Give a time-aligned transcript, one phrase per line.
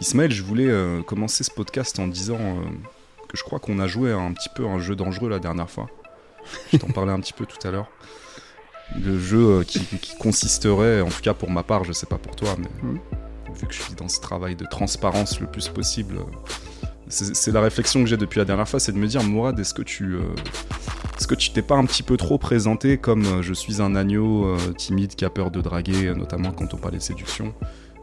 [0.00, 2.62] Ismaël, je voulais euh, commencer ce podcast en disant euh,
[3.28, 5.88] que je crois qu'on a joué un petit peu un jeu dangereux la dernière fois.
[6.72, 7.88] Je t'en parlais un petit peu tout à l'heure.
[8.98, 12.18] Le jeu euh, qui, qui consisterait, en tout cas pour ma part, je sais pas
[12.18, 12.98] pour toi, mais Mhm.
[13.54, 16.16] vu que je suis dans ce travail de transparence le plus possible,
[17.08, 19.74] c'est la réflexion que j'ai depuis la dernière fois, c'est de me dire, Mourad, est-ce
[19.74, 20.16] que tu,
[21.18, 23.94] est-ce que tu t'es pas un petit peu trop présenté comme euh, je suis un
[23.96, 27.52] agneau euh, timide qui a peur de draguer, notamment quand on parle de séduction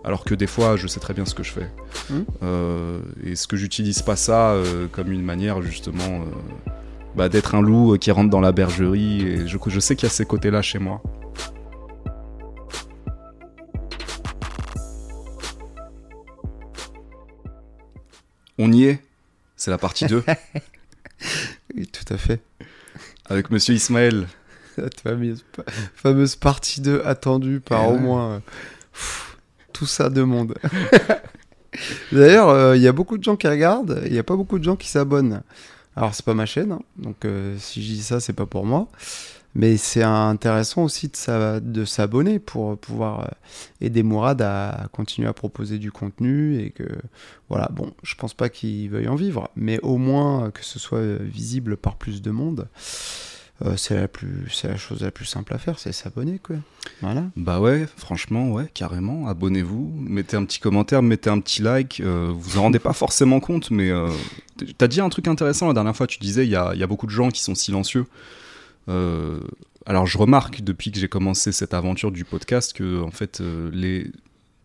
[0.04, 1.70] alors que des fois, je sais très bien ce que je fais.
[2.09, 2.25] Mhm.
[2.43, 6.69] Euh, et ce que j'utilise pas ça euh, comme une manière justement euh,
[7.15, 9.21] bah, d'être un loup euh, qui rentre dans la bergerie.
[9.21, 11.02] Et je, je sais qu'il y a ces côtés-là chez moi.
[18.57, 19.02] On y est?
[19.55, 20.24] C'est la partie 2
[21.75, 22.41] Oui, tout à fait.
[23.25, 24.27] avec Monsieur Ismaël.
[24.75, 25.43] Cette fameuse,
[25.96, 28.41] fameuse partie 2 attendue par au moins
[28.93, 29.27] pff,
[29.74, 30.56] tout ça de monde.
[32.12, 34.59] D'ailleurs, euh, il y a beaucoup de gens qui regardent, il n'y a pas beaucoup
[34.59, 35.42] de gens qui s'abonnent.
[35.95, 38.66] Alors, c'est pas ma chaîne, hein, donc euh, si je dis ça, c'est pas pour
[38.66, 38.88] moi.
[39.56, 43.28] Mais c'est intéressant aussi de, sa- de s'abonner pour pouvoir euh,
[43.81, 46.84] aider Mourad à continuer à proposer du contenu et que
[47.50, 51.02] voilà, bon, je pense pas qu'il veuille en vivre, mais au moins que ce soit
[51.22, 52.67] visible par plus de monde.
[53.66, 56.58] Euh, c'est la plus c'est la chose la plus simple à faire c'est s'abonner quoi
[57.02, 59.27] voilà Bah ouais, franchement, ouais, carrément.
[59.27, 62.00] Abonnez-vous, mettez un petit commentaire, mettez un petit like.
[62.00, 64.09] euh, vous en rendez pas forcément compte, mais euh,
[64.78, 66.05] t'as dit un truc intéressant la dernière fois.
[66.05, 68.05] Tu disais il y a, il y a beaucoup de gens qui sont silencieux.
[68.89, 69.39] Euh,
[69.85, 73.41] alors je remarque depuis que j'ai commencé cette aventure du podcast que en fait
[73.73, 74.11] les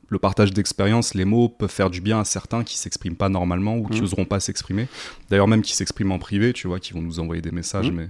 [0.09, 3.79] le partage d'expérience, les mots peuvent faire du bien à certains qui s'expriment pas normalement
[3.79, 4.05] ou qui Mhm.
[4.05, 4.87] oseront pas s'exprimer.
[5.31, 7.91] D'ailleurs même qui s'expriment en privé, tu vois, qui vont nous envoyer des messages.
[7.91, 7.97] Mhm.
[7.97, 8.09] Mais,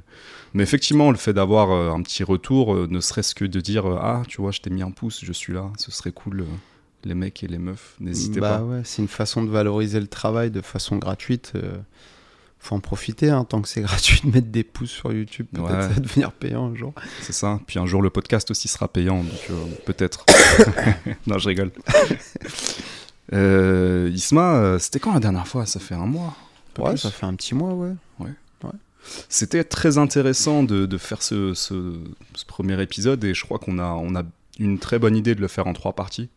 [0.55, 3.87] mais effectivement, le fait d'avoir euh, un petit retour, euh, ne serait-ce que de dire
[3.87, 6.45] euh, ah tu vois, je t'ai mis un pouce, je suis là, ce serait cool.
[7.05, 8.65] les mecs et les meufs, n'hésitez bah pas.
[8.65, 11.53] ouais c'est une façon de valoriser le travail de façon gratuite
[12.65, 15.65] faut en profiter hein, tant que c'est gratuit de mettre des pouces sur YouTube peut-être
[15.67, 15.83] Ouais.
[15.83, 17.59] ça va devenir payant un jour C'est ça.
[17.67, 20.25] Puis un jour le podcast aussi sera payant, donc peut-être.
[21.27, 21.73] non, je rigole.
[23.33, 25.67] Euh, Isma, c'était quand la dernière fois?
[25.67, 26.37] Ça fait un mois.
[26.79, 26.99] ouais plus.
[26.99, 27.93] ça fait un petit mois ouais
[29.29, 31.99] C'était très intéressant de, de faire ce, ce-
[32.35, 34.23] ce premier épisode et je crois qu'on a, on a
[34.59, 36.29] une très bonne idée de le faire en trois parties.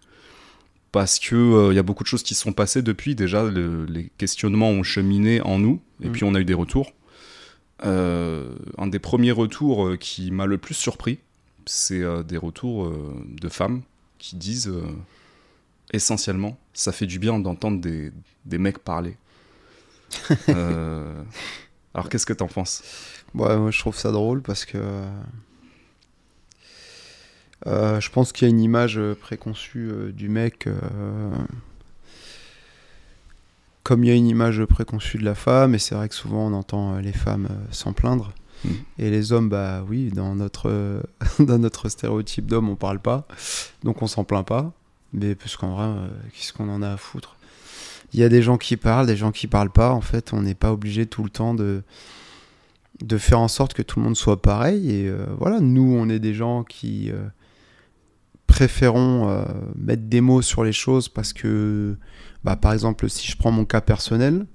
[0.91, 3.15] Parce que euh, il y a beaucoup de choses qui se sont passées depuis.
[3.15, 6.11] Déjà, le- les questionnements ont cheminé en nous et Mm.
[6.11, 6.93] puis on a eu des retours.
[7.85, 11.19] Euh, un des premiers retours euh, qui m'a le plus surpris,
[11.65, 12.89] c'est euh, des retours
[13.27, 13.81] de femmes
[14.19, 14.71] qui disent
[15.91, 18.11] essentiellement, ça fait du bien d'entendre des,
[18.45, 19.17] des mecs parler.
[20.49, 21.21] Euh,
[21.95, 22.83] alors qu'est-ce que t'en penses?
[23.33, 24.77] Ouais, moi je trouve ça drôle parce que
[27.67, 31.31] euh, je pense qu'il y a une image euh, préconçue euh, du mec euh,
[33.83, 36.47] comme il y a une image préconçue de la femme et c'est vrai que souvent
[36.47, 38.33] on entend les femmes s'en plaindre.
[38.63, 38.73] Mhm.
[38.99, 41.01] et les hommes bah oui dans notre
[41.39, 43.25] dans notre stéréotype d'homme on parle pas.
[43.83, 44.73] Donc on s'en plaint pas.
[45.13, 47.34] Mais parce qu'en vrai qu'est-ce qu'on en a à foutre?
[48.15, 50.41] Il y a des gens qui parlent des gens qui parlent pas en fait on
[50.41, 51.83] n'est pas obligé tout le temps de
[53.01, 54.91] de faire en sorte que tout le monde soit pareil.
[54.91, 57.27] Et euh, voilà, nous, on est des gens qui euh,
[58.47, 59.43] préférons euh,
[59.75, 61.97] mettre des mots sur les choses parce que,
[62.43, 64.45] bah, par exemple, si je prends mon cas personnel,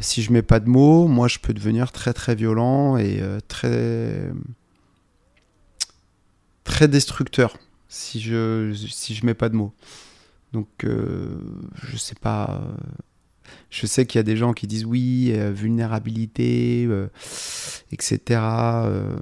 [0.00, 4.30] si je mets pas de mots, moi, je peux devenir très très violent et très
[6.62, 7.56] très destructeur
[7.88, 9.74] si je si je mets pas de mots.
[10.56, 11.36] Donc, euh,
[11.82, 12.62] je sais pas.
[12.62, 12.74] euh,
[13.68, 17.08] je sais qu'il y a des gens qui disent oui, euh, vulnérabilité, euh,
[17.92, 18.18] etc.
[18.30, 19.14] Euh,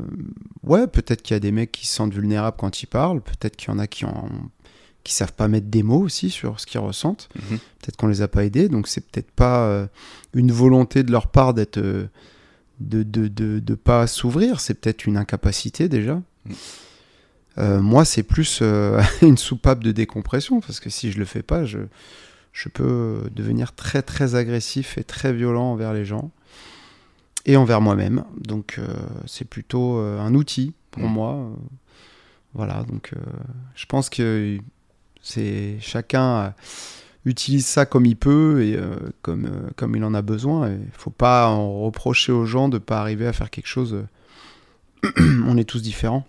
[0.62, 3.20] ouais, peut-être qu'il y a des mecs qui se sentent vulnérables quand ils parlent.
[3.20, 4.28] Peut-être qu'il y en a qui en
[5.02, 7.28] qui savent pas mettre des mots aussi sur ce qu'ils ressentent.
[7.34, 7.58] Mhm.
[7.80, 8.68] Peut-être qu'on les a pas aidés.
[8.68, 9.88] Donc c'est peut-être pas
[10.34, 12.08] une volonté de leur part d'être de,
[12.80, 14.60] de, de, de pas s'ouvrir.
[14.60, 16.14] C'est peut-être une incapacité déjà.
[16.46, 16.54] Mhm.
[17.58, 21.42] Euh, moi, c'est plus euh, une soupape de décompression parce que si je le fais
[21.42, 21.78] pas, je
[22.52, 26.30] je peux devenir très très agressif et très violent envers les gens
[27.46, 28.24] et envers moi-même.
[28.38, 28.86] Donc euh,
[29.26, 31.12] c'est plutôt un outil pour Mm.
[31.12, 31.50] moi.
[32.54, 33.10] Voilà, donc
[33.74, 34.58] je pense que
[35.20, 36.54] c'est chacun
[37.24, 38.78] utilise ça comme il peut et
[39.22, 40.70] comme, comme il en a besoin.
[40.70, 44.04] Il faut pas en reprocher aux gens de pas arriver à faire quelque chose.
[45.18, 46.24] On est tous différents.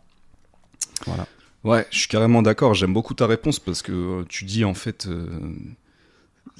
[1.63, 2.73] Ouais, je suis carrément d'accord.
[2.75, 5.25] J'aime beaucoup ta réponse parce que euh, tu dis en fait, euh,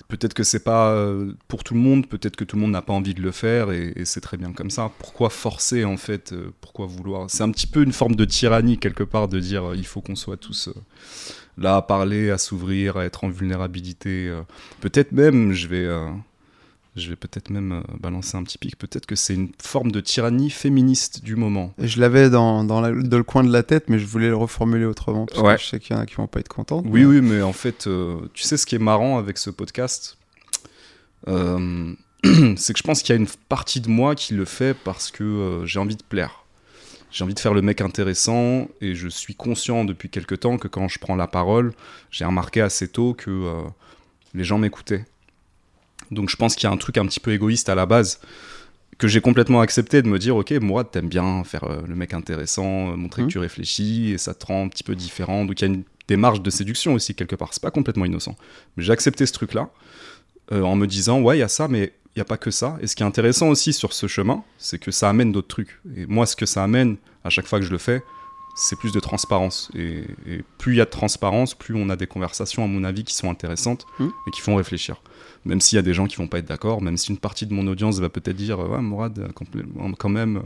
[0.08, 2.82] peut-être que c'est pas euh, pour tout le monde, peut-être que tout le monde n'a
[2.82, 4.92] pas envie de le faire et, et c'est très bien comme ça.
[4.98, 7.30] Pourquoi forcer en fait Pourquoi vouloir?
[7.30, 10.16] C'est un petit peu une forme de tyrannie quelque part de dire il faut qu'on
[10.16, 10.70] soit tous
[11.58, 14.36] là à parler, à s'ouvrir, à être en vulnérabilité.
[14.82, 15.88] peut-être même, je vais,
[16.96, 18.78] je vais peut-être même euh, balancer un petit pic.
[18.78, 21.74] Peut-être que c'est une forme de tyrannie féministe du moment.
[21.78, 24.36] Je l'avais dans, dans, la- dans le coin de la tête, mais je voulais le
[24.38, 25.26] reformuler autrement.
[25.26, 25.56] Parce Ouais.
[25.56, 26.82] que je sais qu'il y en a qui vont pas être contents.
[26.86, 30.18] Oui, oui, mais en fait, euh, tu sais ce qui est marrant avec ce podcast,
[31.28, 31.94] Euh,
[32.56, 35.10] c'est que je pense qu'il y a une partie de moi qui le fait parce
[35.12, 36.44] que euh, j'ai envie de plaire.
[37.12, 40.68] J'ai envie de faire le mec intéressant et je suis conscient depuis quelque temps que
[40.68, 41.74] quand je prends la parole,
[42.12, 43.64] j'ai remarqué assez tôt que
[44.34, 45.06] les gens m'écoutaient.
[46.12, 48.20] Donc je pense qu'il y a un truc un petit peu égoïste à la base
[48.98, 52.14] que j'ai complètement accepté de me dire ok moi t'aimes bien faire euh, le mec
[52.14, 53.28] intéressant euh, montrer Mhm.
[53.28, 55.44] que tu réfléchis et ça te rend un petit peu différent.
[55.46, 57.50] Donc il y a une démarche de séduction aussi quelque part.
[57.54, 58.36] C'est pas complètement innocent.
[58.78, 59.70] Mais j'ai accepté ce truc là
[60.52, 62.78] en me disant ouais il y a ça mais il y a pas que ça.
[62.82, 65.80] Et ce qui est intéressant aussi sur ce chemin c'est que ça amène d'autres trucs.
[65.98, 68.02] Et moi ce que ça amène à chaque fois que je le fais
[68.56, 71.96] c'est plus de transparence et, et plus il y a de transparence plus on a
[71.96, 74.12] des conversations à mon avis qui sont intéressantes Mhm.
[74.28, 75.02] et qui font réfléchir
[75.46, 77.46] même s'il y a des gens qui vont pas être d'accord, même si une partie
[77.46, 79.28] de mon audience va peut-être dire ouais Mourad
[80.00, 80.42] quand même.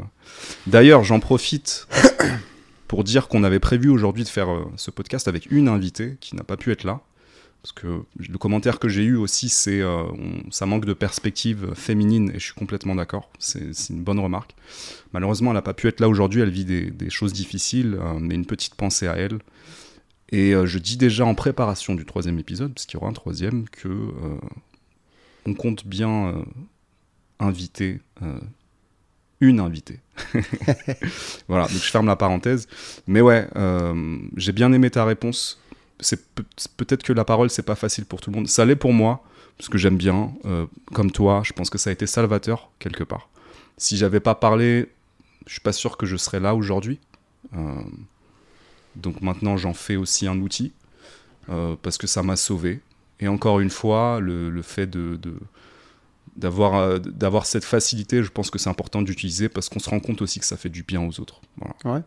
[0.68, 1.88] D'ailleurs, j'en profite
[2.90, 6.36] pour dire qu'on avait prévu aujourd'hui de faire euh, ce podcast avec une invitée qui
[6.36, 7.00] n'a pas pu être là.
[7.62, 10.04] Parce que le commentaire que j'ai eu aussi, c'est euh,
[10.50, 13.30] ça manque de perspective féminine et je suis complètement d'accord.
[13.38, 14.56] C'est une bonne remarque.
[15.14, 16.42] Malheureusement, elle n'a pas pu être là aujourd'hui.
[16.42, 19.40] Elle vit des, choses difficiles, euh, mais une petite pensée à elle.
[20.32, 23.14] Et euh, je dis déjà en préparation du troisième épisode, parce qu'il y aura un
[23.14, 24.38] troisième, que euh,
[25.46, 26.46] on compte bien
[27.40, 28.00] inviter
[29.40, 30.00] une invitée.
[31.48, 32.68] voilà, donc je ferme la parenthèse.
[33.08, 33.48] Mais ouais,
[34.36, 35.60] j'ai bien aimé ta réponse.
[36.00, 36.46] C'est peut-
[36.78, 38.48] peut-être que la parole c'est pas facile pour tout le monde.
[38.48, 39.24] Ça l'est pour moi
[39.58, 40.32] parce que j'aime bien.
[40.46, 43.30] euh, comme toi, je pense que ça a été salvateur quelque part.
[43.78, 44.90] Si j'avais pas parlé,
[45.46, 47.00] je suis pas sûr que je serais là aujourd'hui.
[47.56, 47.82] Euh,
[48.96, 50.72] donc maintenant, j'en fais aussi un outil
[51.50, 52.80] euh, parce que ça m'a sauvé.
[53.20, 55.20] Et encore une fois, le, le fait de,
[56.38, 60.22] d'avoir, d'avoir cette facilité, je pense que c'est important d'utiliser parce qu'on se rend compte
[60.22, 61.42] aussi que ça fait du bien aux autres.
[61.58, 61.76] Voilà.
[61.98, 62.04] Ouais.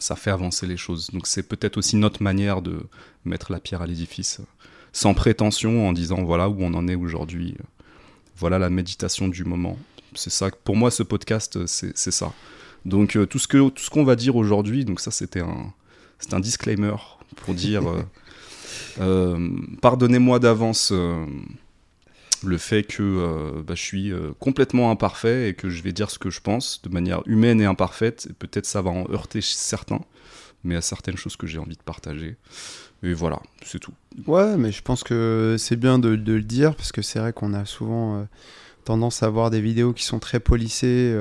[0.00, 1.10] Ça fait avancer les choses.
[1.12, 2.80] Donc c'est peut-être aussi notre manière de
[3.24, 4.40] mettre la pierre à l'édifice,
[4.92, 7.54] sans prétention, en disant voilà où on en est aujourd'hui.
[8.36, 9.78] Voilà la méditation du moment.
[10.14, 10.50] C'est ça.
[10.64, 12.32] Pour moi, ce podcast, c'est, c'est ça.
[12.84, 15.72] Donc euh, tout ce que tout ce qu'on va dire aujourd'hui, donc ça c'était un
[16.18, 16.96] c'est un disclaimer
[17.36, 18.02] pour dire euh,
[19.00, 19.50] euh,
[19.80, 21.24] pardonnez-moi d'avance euh,
[22.44, 26.10] le fait que euh, bah, je suis euh, complètement imparfait et que je vais dire
[26.10, 28.28] ce que je pense de manière humaine et imparfaite.
[28.38, 30.00] Peut-être ça va en heurter certains,
[30.64, 32.36] mais à certaines choses que j'ai envie de partager.
[33.02, 33.94] Et voilà, c'est tout.
[34.26, 37.54] Ouais, mais je pense que c'est bien de, le dire parce que c'est vrai qu'on
[37.54, 38.24] a souvent euh,
[38.84, 41.14] tendance à voir des vidéos qui sont très polissées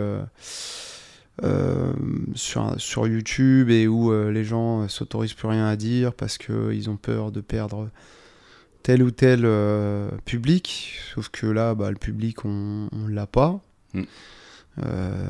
[2.36, 6.90] sur, sur YouTube et où les gens euh, s'autorisent plus rien à dire parce qu'ils
[6.90, 7.90] ont peur de perdre
[8.84, 10.96] tel ou tel euh, public.
[11.14, 13.60] Sauf que là, bah, le public, on ne l'a pas.
[13.94, 14.04] Mm.
[14.84, 15.30] Euh,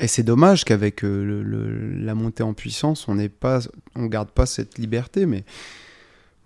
[0.00, 3.60] et c'est dommage qu'avec euh, le- le- la montée en puissance, on n'ait pas,
[3.96, 5.44] on garde pas cette liberté, mais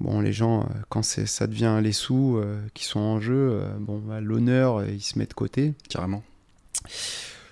[0.00, 4.20] bon, les gens, quand ça devient les sous euh, qui sont en jeu, bon, bah,
[4.20, 5.75] l'honneur, il se met de côté.
[5.88, 6.23] Carrément.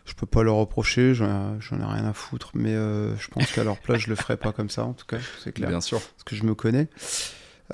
[0.06, 1.28] Je peux pas leur reprocher, j'en,
[1.60, 4.68] ai rien à foutre, mais je pense qu'à leur place, je le ferais pas comme
[4.70, 6.00] ça, en tout cas, c'est clair Bien sûr.
[6.00, 6.88] parce que je me connais.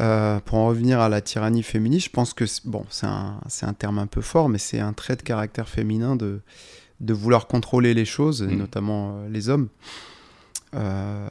[0.01, 3.41] Euh, pour en revenir à la tyrannie féministe, je pense que c'est- bon, c'est un,
[3.63, 6.41] un terme un peu fort, mais c'est un trait de caractère féminin de,
[7.01, 8.59] de vouloir contrôler les choses, et Mm.
[8.59, 9.69] notamment euh, les hommes,
[10.75, 11.29] euh,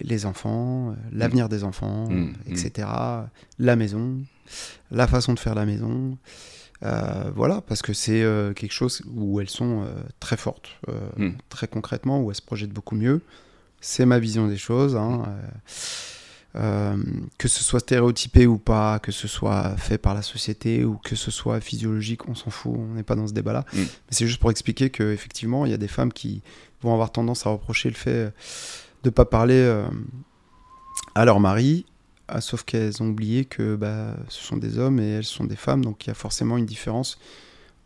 [0.00, 2.88] les enfants, l'avenir des enfants, Mm, etc.
[3.58, 4.18] La maison,
[4.90, 6.18] la façon de faire la maison.
[6.82, 10.68] Euh, voilà, parce que c'est euh, quelque chose où elles sont euh, très fortes,
[11.16, 11.30] Mm.
[11.48, 13.22] très concrètement, où elles se projettent beaucoup mieux.
[13.80, 14.96] C'est ma vision des choses.
[14.96, 15.22] hein,
[16.54, 16.96] euh, euh,
[17.38, 21.16] que ce soit stéréotypé ou pas, que ce soit fait par la société ou que
[21.16, 23.64] ce soit physiologique, on s'en fout, on n'est pas dans ce débat-là.
[23.72, 23.78] Mm.
[23.78, 26.42] Mais c'est juste pour expliquer qu'effectivement, il y a des femmes qui
[26.82, 28.32] vont avoir tendance à reprocher le fait de
[29.06, 29.86] ne pas parler euh,
[31.14, 31.86] à leur mari,
[32.28, 35.56] ah, sauf qu'elles ont oublié que bah, ce sont des hommes et elles sont des
[35.56, 37.18] femmes, donc il y a forcément une différence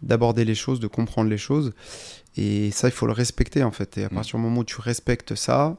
[0.03, 1.73] d'aborder les choses, de comprendre les choses.
[2.37, 3.97] Et ça, il faut le respecter en fait.
[3.97, 4.15] Et à Mm.
[4.15, 5.77] partir du moment où tu respectes ça,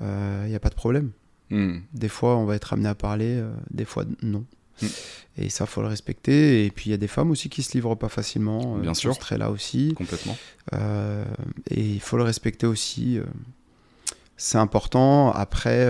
[0.00, 1.10] il n'y a pas de problème.
[1.50, 1.78] Mm.
[1.92, 4.44] Des fois, on va être amené à parler, euh, des fois, non.
[4.82, 4.86] Mm.
[5.38, 6.64] Et ça, faut le respecter.
[6.64, 8.76] Et puis, il y a des femmes aussi qui se livrent pas facilement.
[8.76, 9.14] euh, Bien sûr.
[9.14, 9.94] ce trait-là aussi.
[9.96, 10.36] Complètement.
[10.72, 11.24] Euh,
[11.70, 13.18] et il faut le respecter aussi.
[14.36, 15.30] c'est important.
[15.32, 15.86] Après,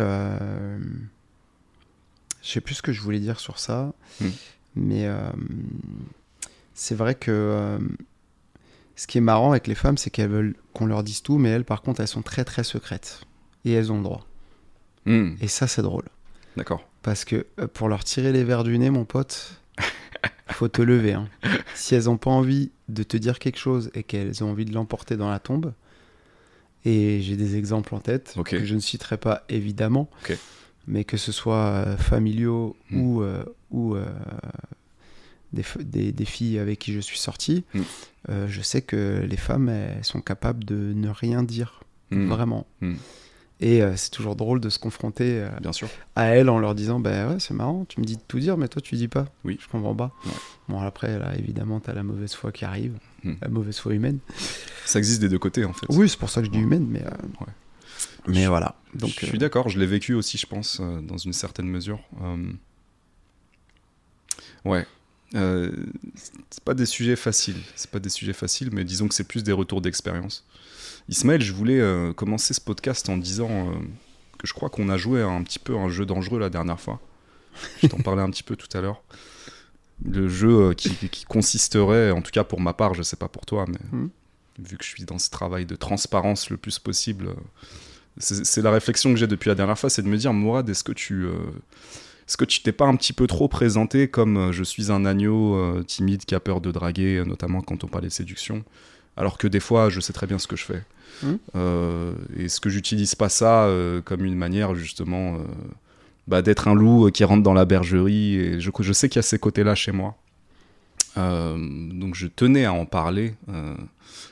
[2.42, 3.92] je sais plus ce que je voulais dire sur ça.
[4.20, 4.28] Mm.
[4.76, 5.08] Mais
[6.74, 7.78] c'est vrai que
[8.96, 11.38] ce qui est marrant avec les femmes, c'est qu'elles veulent qu'on leur dise tout.
[11.38, 13.20] Mais elles, par contre, elles sont très, très secrètes.
[13.64, 14.26] Et elles ont le droit.
[15.06, 15.34] Mm.
[15.40, 16.04] Et ça, c'est drôle.
[16.56, 16.86] D'accord.
[17.02, 19.60] Parce que euh, pour leur tirer les verres du nez, mon pote,
[20.48, 21.12] faut te lever.
[21.14, 21.28] hein.
[21.74, 24.72] Si elles n'ont pas envie de te dire quelque chose et qu'elles ont envie de
[24.72, 25.72] l'emporter dans la tombe,
[26.84, 30.08] et j'ai des exemples en tête que je ne citerai pas évidemment,
[30.86, 33.00] mais que ce soit euh, familiaux Mm.
[33.00, 34.04] ou, euh, ou euh,
[35.52, 37.80] des, f- des- des filles avec qui je suis sorti, Mm.
[38.28, 41.80] euh, je sais que les femmes elles sont capables de ne rien dire,
[42.10, 42.66] Hmm, vraiment.
[43.60, 45.88] Et euh, c'est toujours drôle de se confronter euh, Bien sûr.
[46.16, 48.56] à elles en leur disant Bah ouais, c'est marrant, tu me dis de tout dire,
[48.56, 49.26] mais toi tu dis pas.
[49.44, 49.58] Oui.
[49.60, 50.12] Je comprends pas.
[50.26, 50.32] Ouais.
[50.68, 53.34] Bon, après, là, évidemment, t'as la mauvaise foi qui arrive, Mm.
[53.40, 54.18] la mauvaise foi humaine.
[54.84, 55.86] Ça existe des deux côtés en fait.
[55.90, 57.02] Oui, c'est pour ça que je dis humaine, mais.
[57.02, 57.52] euh, Ouais.
[58.26, 58.74] Mais Je- voilà.
[58.94, 62.00] Donc, je suis d'accord, je l'ai vécu aussi, je pense, dans une certaine mesure.
[64.64, 64.86] Ouais.
[65.32, 69.42] C'est pas des sujets faciles, c'est pas des sujets faciles, mais disons que c'est plus
[69.42, 70.44] des retours d'expérience.
[71.08, 73.72] Ismaël, je voulais euh, commencer ce podcast en disant euh,
[74.38, 76.80] que je crois qu'on a joué à un petit peu un jeu dangereux la dernière
[76.80, 77.00] fois.
[77.82, 79.02] Je t'en parlais un petit peu tout à l'heure.
[80.04, 83.28] Le jeu euh, qui, qui consisterait, en tout cas pour ma part, je sais pas
[83.28, 84.10] pour toi, mais Mhm.
[84.60, 87.30] vu que je suis dans ce travail de transparence le plus possible,
[88.18, 90.84] c'est la réflexion que j'ai depuis la dernière fois, c'est de me dire, Mourad, est-ce
[90.84, 91.26] que tu,
[92.26, 95.04] est-ce que tu t'es pas un petit peu trop présenté comme euh, je suis un
[95.04, 98.64] agneau euh, timide qui a peur de draguer, notamment quand on parlait de séduction,
[99.16, 100.82] alors que des fois, je sais très bien ce que je fais.
[101.54, 105.38] Euh, est-ce que j'utilise pas ça euh, comme une manière justement euh,
[106.26, 109.18] bah, d'être un loup euh, qui rentre dans la bergerie Et je, je sais qu'il
[109.18, 110.16] y a ces côtés-là chez moi.
[111.16, 111.56] Euh,
[111.92, 113.34] donc je tenais à en parler.
[113.48, 113.74] Euh,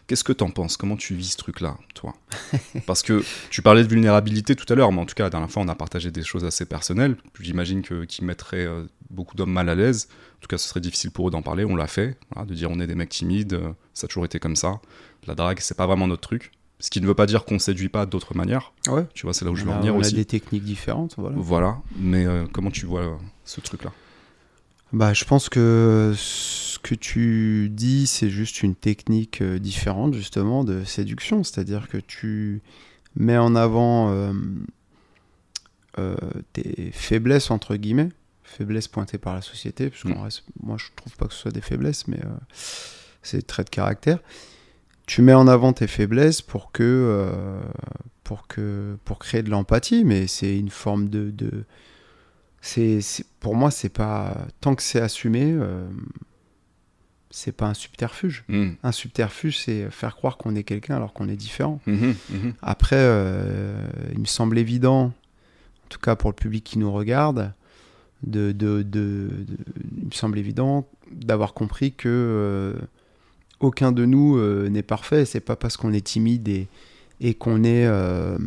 [0.06, 0.76] Qu'est-ce que t'en penses?
[0.76, 2.14] Comment tu vis ce truc-là, toi?
[2.86, 5.50] Parce que tu parlais de vulnérabilité tout à l'heure, mais en tout cas, la dernière
[5.50, 7.16] fois, on a partagé des choses assez personnelles.
[7.40, 10.08] J'imagine que qui mettraient euh, beaucoup d'hommes mal à l'aise.
[10.42, 11.64] En tout cas, ce serait difficile pour eux d'en parler.
[11.64, 14.24] On l'a fait, voilà, de dire on est des mecs timides, euh, ça a toujours
[14.24, 14.80] été comme ça.
[15.28, 16.50] La drague, c'est pas vraiment notre truc.
[16.82, 18.72] Ce qui ne veut pas dire qu'on séduit pas d'autres manières.
[18.88, 19.06] Ouais.
[19.14, 20.14] Tu vois, c'est là où je veux on en venir on a aussi.
[20.16, 21.36] des techniques différentes, voilà.
[21.38, 23.92] Voilà, mais euh, comment tu vois euh, ce truc-là?
[24.92, 30.64] Bah, je pense que ce que tu dis, c'est juste une technique euh, différente, justement,
[30.64, 31.44] de séduction.
[31.44, 32.62] C'est-à-dire que tu
[33.14, 34.32] mets en avant
[36.52, 38.08] tes faiblesses, entre guillemets,
[38.52, 40.24] faiblesses pointées par la société, puisqu'en Mm.
[40.24, 42.28] reste, moi, je trouve pas que ce soit des faiblesses, mais euh,
[43.22, 44.18] c'est des traits de caractère.
[45.06, 47.60] Tu mets en avant tes faiblesses pour que, euh,
[48.24, 51.64] pour que, pour créer de l'empathie, mais c'est une forme de, de
[52.60, 53.00] c'est,
[53.40, 55.88] pour moi, c'est pas tant que c'est assumé, euh,
[57.30, 58.44] c'est pas un subterfuge.
[58.48, 61.80] Mhm, Un subterfuge, c'est faire croire qu'on est quelqu'un alors qu'on est différent.
[61.86, 62.54] mhm, mhm.
[62.62, 63.74] Après, euh,
[64.12, 67.52] il me semble évident, en tout cas pour le public qui nous regarde,
[68.22, 69.30] de, de,
[69.98, 72.74] il me semble évident d'avoir compris que euh,
[73.60, 75.24] aucun de nous euh, n'est parfait.
[75.24, 76.68] C'est pas parce qu'on est timide et,
[77.20, 78.38] et qu'on n'est euh,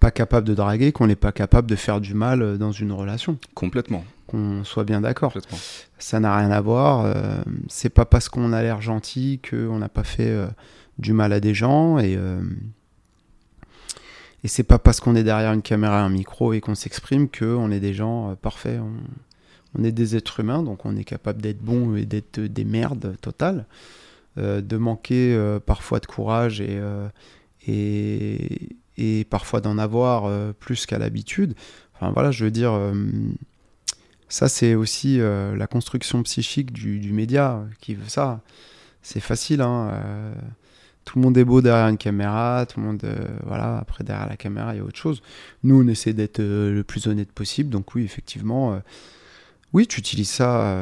[0.00, 3.38] pas capable de draguer qu'on n'est pas capable de faire du mal dans une relation.
[3.54, 5.32] Complètement, Qu'on soit bien d'accord.
[5.98, 7.12] Ça n'a rien à voir.
[7.68, 10.36] c'est pas parce qu'on a l'air gentil qu'on n'a pas fait
[10.98, 11.98] du mal à des gens.
[11.98, 12.16] Et,
[14.44, 17.70] et c'est pas parce qu'on est derrière une caméra un micro et qu'on s'exprime qu'on
[17.70, 18.80] est des gens euh, parfaits.
[18.80, 18.92] On,
[19.78, 23.16] on est des êtres humains, donc on est capable d'être bon et d'être des merdes
[23.20, 23.66] totales.
[24.38, 26.80] euh, de manquer euh, parfois de courage et,
[28.96, 31.54] et, parfois d'en avoir plus qu'à l'habitude.
[31.94, 32.72] Enfin voilà, je veux dire,
[34.28, 38.40] ça c'est aussi la construction psychique du, du média qui veut ça.
[39.02, 39.92] C'est facile, hein.
[41.08, 44.28] Tout le monde est beau derrière une caméra, tout le monde, euh, voilà, après derrière
[44.28, 45.22] la caméra il y a autre chose.
[45.62, 48.74] Nous on essaie d'être euh, le plus honnête possible, donc oui, effectivement.
[48.74, 48.80] euh,
[49.72, 50.76] oui, tu utilises ça,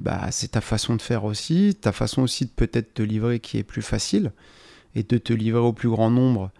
[0.00, 3.58] bah, c'est ta façon de faire aussi, ta façon aussi de peut-être te livrer qui
[3.58, 4.32] est plus facile
[4.96, 6.50] et de te livrer au plus grand nombre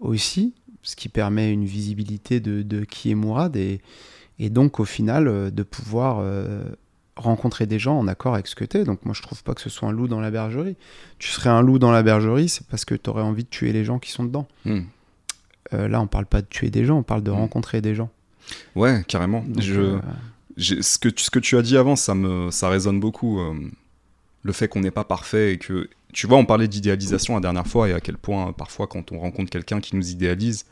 [0.00, 3.82] aussi, ce qui permet une visibilité de, qui est Mourad et,
[4.48, 6.24] donc au final de pouvoir
[7.18, 8.84] rencontrer des gens en accord avec ce que tu es.
[8.84, 10.76] Donc moi je trouve pas que ce soit un loup dans la bergerie.
[11.18, 13.72] Tu serais un loup dans la bergerie, c'est parce que tu aurais envie de tuer
[13.72, 14.48] les gens qui sont dedans.
[14.64, 14.86] Mhm.
[15.74, 17.34] Euh, là on parle pas de tuer des gens, on parle de Mm.
[17.34, 18.10] rencontrer des gens.
[18.74, 19.42] Ouais, carrément.
[19.46, 19.98] Donc, je, euh,
[20.56, 23.38] ce, que tu, ce que tu as dit avant, ça, me, ça résonne beaucoup.
[23.40, 23.54] euh,
[24.44, 25.90] le fait qu'on n'est pas parfait et que.
[26.14, 29.18] Tu vois, on parlait d'idéalisation la dernière fois et à quel point, parfois, quand on
[29.18, 30.64] rencontre quelqu'un qui nous idéalise,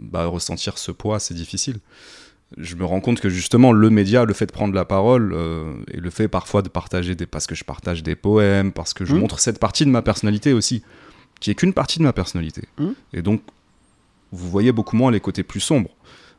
[0.00, 1.78] bah, ressentir ce poids, c'est difficile.
[2.56, 5.74] Je me rends compte que justement, le média, le fait de prendre la parole euh,
[5.90, 7.26] et le fait parfois de partager des.
[7.26, 9.20] Parce que je partage des poèmes, parce que je Mhm.
[9.20, 10.82] montre cette partie de ma personnalité aussi,
[11.40, 12.62] qui est qu'une partie de ma personnalité.
[12.78, 12.94] Mhm.
[13.12, 13.42] Et donc,
[14.30, 15.90] vous voyez beaucoup moins les côtés plus sombres.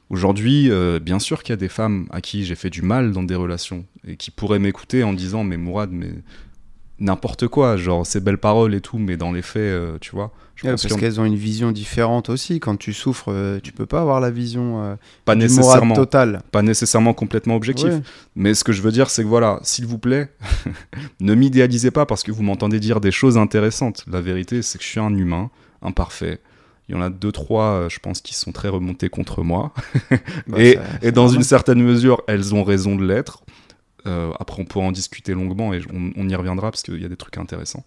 [0.10, 3.12] Aujourd'hui, euh, bien sûr qu'il y a des femmes à qui j'ai fait du mal
[3.12, 6.12] dans des relations et qui pourraient m'écouter en disant Mais Mourad, mais
[7.00, 10.32] n'importe quoi, genre ces belles paroles et tout, mais dans les faits, euh, tu vois.
[10.56, 12.62] Je pense parce qu'elles ont une vision différente aussi.
[12.62, 16.42] Quand tu souffres, euh, tu peux pas avoir la vision euh, pas nécessairement totale.
[16.52, 17.94] Pas nécessairement complètement objectif.
[18.38, 20.30] Mais ce que je veux dire, c'est que voilà, s'il vous plaît,
[21.20, 24.06] ne m'idéalisez pas parce que vous m'entendez dire des choses intéressantes.
[24.10, 25.50] La vérité, c'est que je suis un humain
[25.82, 26.40] imparfait.
[26.88, 29.74] Il y en a deux, trois, je pense, qui sont très remontés contre moi.
[30.48, 33.44] Bah, et, et dans une certaine mesure, elles ont raison de l'être.
[34.08, 37.10] Euh, après, on pourra en discuter longuement et on, y reviendra parce qu'il y a
[37.10, 37.86] des trucs intéressants.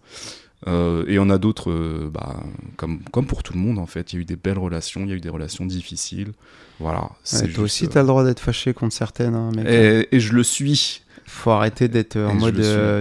[0.67, 2.43] Euh, et on a d'autres, euh, bah,
[2.75, 5.01] comme, comme pour tout le monde en fait, il y a eu des belles relations,
[5.03, 6.33] il y a eu des relations difficiles.
[6.79, 7.09] Voilà.
[7.53, 9.35] toi aussi, tu as le droit d'être fâché contre certaines.
[9.35, 11.03] Hein, et, je le suis.
[11.25, 12.55] faut arrêter d'être en mode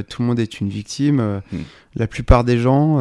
[0.09, 1.43] tout le monde est une victime.
[1.51, 1.59] Hmm.
[1.97, 3.01] La plupart des gens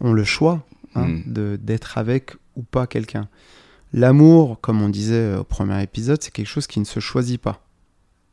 [0.00, 1.56] ont le choix hein, hmm.
[1.56, 3.28] d'être avec ou pas quelqu'un.
[3.94, 7.62] L'amour, comme on disait au premier épisode, c'est quelque chose qui ne se choisit pas.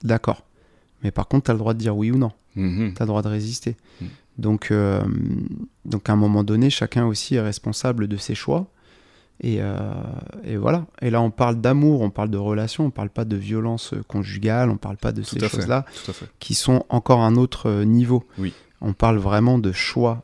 [0.04, 0.44] D'accord.
[1.04, 2.32] Mais par contre, tu as le droit de dire oui ou non.
[2.56, 2.94] Mhm.
[2.96, 3.78] Tu as le droit de résister.
[4.02, 4.08] Mhm.
[4.38, 5.02] Donc, euh,
[5.86, 8.68] donc, à un moment donné, chacun aussi est responsable de ses choix.
[9.42, 9.78] Et, euh,
[10.44, 10.86] et voilà.
[11.02, 14.70] Et là, on parle d'amour, on parle de relation, on parle pas de violence conjugale,
[14.70, 15.86] on parle pas de ces choses-là
[16.40, 18.26] qui sont encore un autre euh, niveau.
[18.38, 18.54] Oui.
[18.82, 20.24] On parle vraiment de choix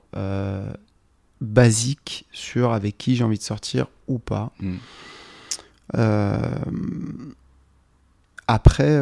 [1.41, 4.53] basiques sur avec qui j'ai envie de sortir ou pas.
[4.61, 4.79] Mhm.
[8.47, 9.01] après,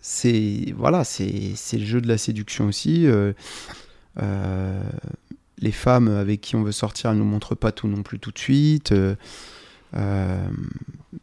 [0.00, 3.06] c'est voilà, c'est le jeu de la séduction aussi.
[3.06, 3.32] Euh,
[4.20, 4.82] euh,
[5.58, 8.30] les femmes avec qui on veut sortir, elles nous montrent pas tout non plus tout
[8.30, 8.92] de suite.
[8.92, 10.48] Euh,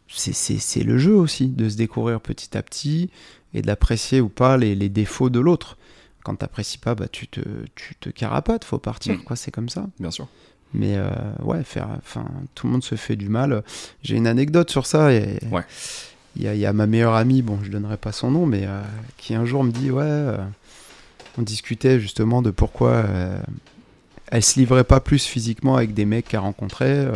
[0.07, 3.09] c'est le jeu aussi de se découvrir petit à petit
[3.53, 5.77] et d'apprécier ou pas les, les défauts de l'autre.
[6.23, 7.39] Quand tu n'apprécies pas, bah, tu, te,
[7.75, 9.23] tu te carapates, faut partir, mm.
[9.23, 9.87] quoi, c'est comme ça.
[9.99, 10.27] Bien sûr.
[10.73, 10.99] Mais
[11.41, 13.63] ouais, faire, enfin, tout le monde se fait du mal.
[14.03, 15.13] J'ai une anecdote sur ça.
[15.13, 15.63] Et, ouais
[16.39, 18.81] il y, a ma meilleure amie, bon, je donnerai pas son nom, mais euh,
[19.17, 20.37] qui un jour me dit Ouais, euh,
[21.37, 23.39] on discutait justement de pourquoi euh,
[24.27, 27.07] elle se livrait pas plus physiquement avec des mecs qu'elle rencontrait.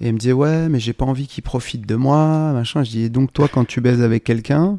[0.00, 2.84] Et elle me disait Ouais, mais j'ai pas envie qu'ils profitent de moi, machin.
[2.84, 4.76] Je dis Donc, toi, quand tu baises avec quelqu'un,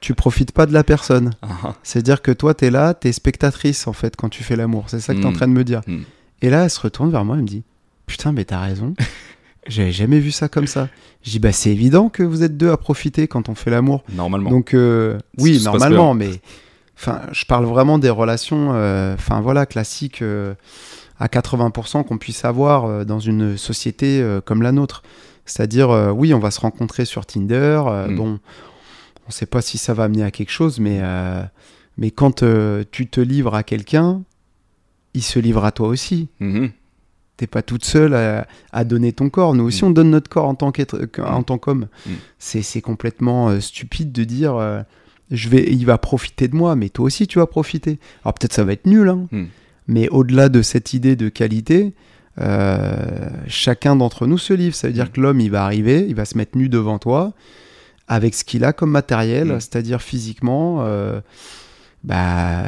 [0.00, 1.30] tu profites pas de la personne.
[1.40, 1.74] Ah, ah.
[1.82, 4.84] C'est-à-dire que toi, tu es là, tu es spectatrice en fait quand tu fais l'amour.
[4.88, 5.36] C'est ça que tu es en hmm.
[5.36, 5.80] train de me dire.
[5.86, 6.02] Hmm.
[6.42, 7.62] Et là, elle se retourne vers moi et me dit
[8.06, 8.94] Putain, mais t'as raison.
[9.70, 10.88] J'avais jamais vu ça comme ça.
[11.22, 14.02] Je dis, bah, c'est évident que vous êtes deux à profiter quand on fait l'amour.
[14.12, 14.50] Normalement.
[14.50, 16.30] Donc, euh, oui, normalement, mais
[16.96, 20.54] enfin, je parle vraiment des relations, euh, enfin, voilà, classiques euh,
[21.20, 25.02] à 80% qu'on puisse avoir dans une société comme la nôtre.
[25.46, 27.82] C'est-à-dire, oui, on va se rencontrer sur Tinder.
[28.08, 28.16] Mm.
[28.16, 28.40] Bon,
[29.28, 31.00] on sait pas si ça va amener à quelque chose, mais,
[31.96, 32.44] mais quand
[32.90, 34.22] tu te livres à quelqu'un,
[35.14, 36.28] il se livre à toi aussi.
[36.40, 36.70] Mm-hmm
[37.40, 38.14] t'es pas toute seule
[38.72, 39.54] à, donner ton corps.
[39.54, 39.88] Nous aussi, mm.
[39.88, 40.72] on donne notre corps en tant
[41.24, 41.86] en tant qu'homme.
[42.06, 42.10] Mm.
[42.38, 44.82] C'est complètement euh, stupide de dire euh,
[45.30, 47.98] je vais, il va profiter de moi, mais toi aussi tu vas profiter.
[48.24, 49.44] Alors peut-être ça va être nul, hein, mm.
[49.88, 51.94] mais au-delà de cette idée de qualité,
[52.42, 54.74] euh, chacun d'entre nous se livre.
[54.74, 57.32] Ça veut dire que l'homme, il va arriver, il va se mettre nu devant toi
[58.06, 60.84] avec ce qu'il a comme matériel, c'est-à-dire physiquement.
[62.02, 62.64] bah,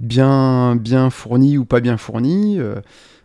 [0.00, 2.58] bien, bien fourni ou pas bien fourni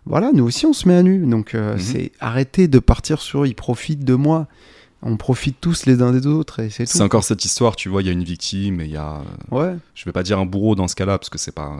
[0.09, 1.25] voilà, nous aussi on se met à nu.
[1.25, 1.79] Donc euh, mhm.
[1.79, 4.47] c'est arrêter de partir sur ils profitent de moi.
[5.01, 6.91] On profite tous les uns des autres et c'est tout.
[6.91, 9.21] C'est encore cette histoire, tu vois, il y a une victime et il y a.
[9.49, 9.73] Ouais.
[9.95, 11.77] Je vais pas dire un bourreau dans ce cas-là parce que c'est pas.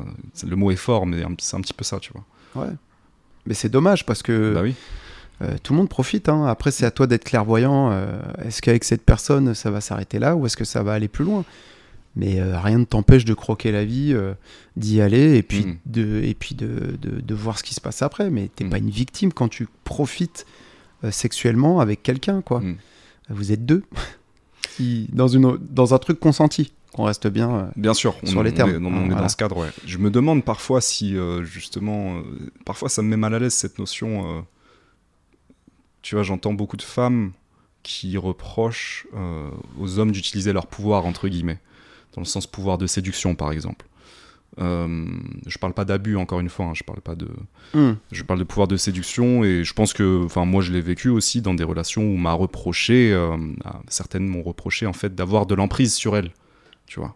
[0.48, 2.63] Le mot est fort, mais c'est un petit peu ça, tu vois.
[2.63, 2.72] Ouais.
[3.46, 4.54] Mais c'est dommage parce que.
[4.54, 4.74] Bah oui.
[5.42, 6.30] Euh, tout le monde profite.
[6.30, 6.46] Hein.
[6.46, 7.92] Après, c'est à toi d'être clairvoyant.
[7.92, 11.08] Euh, est-ce qu'avec cette personne, ça va s'arrêter là ou est-ce que ça va aller
[11.08, 11.44] plus loin?
[12.20, 14.34] Mais euh, rien ne t'empêche de croquer la vie, euh,
[14.76, 15.78] d'y aller et puis, mm.
[15.86, 18.30] de, et puis de, de, voir ce qui se passe après.
[18.30, 18.70] Mais t'es mm.
[18.70, 20.46] pas une victime quand tu profites
[21.06, 22.60] euh, sexuellement avec quelqu'un, quoi.
[22.60, 22.76] Mm.
[23.30, 23.84] Vous êtes deux.
[25.14, 26.74] dans, une, dans un truc consenti.
[26.92, 28.86] Qu'on reste bien, bien sûr, sur les termes.
[28.86, 29.70] On est, dans ce cadre, ouais.
[29.86, 32.20] Je me demande parfois si, justement,
[32.66, 34.44] parfois ça me met mal à l'aise cette notion.
[36.02, 37.32] tu vois, j'entends beaucoup de femmes
[37.84, 39.06] qui reprochent
[39.80, 41.60] aux hommes d'utiliser leur pouvoir, entre guillemets
[42.13, 43.86] dans le sens pouvoir de séduction par exemple.
[44.60, 45.06] Euh,
[45.45, 47.28] je parle pas d'abus encore une fois, hein, je parle pas de,
[47.74, 47.93] hmm.
[48.12, 51.08] je parle de pouvoir de séduction et je pense que, enfin moi je l'ai vécu
[51.08, 53.38] aussi dans des relations où m'a reproché, euh,
[53.88, 56.32] certaines m'ont reproché en fait d'avoir de l'emprise sur elles,
[56.88, 57.15] tu vois.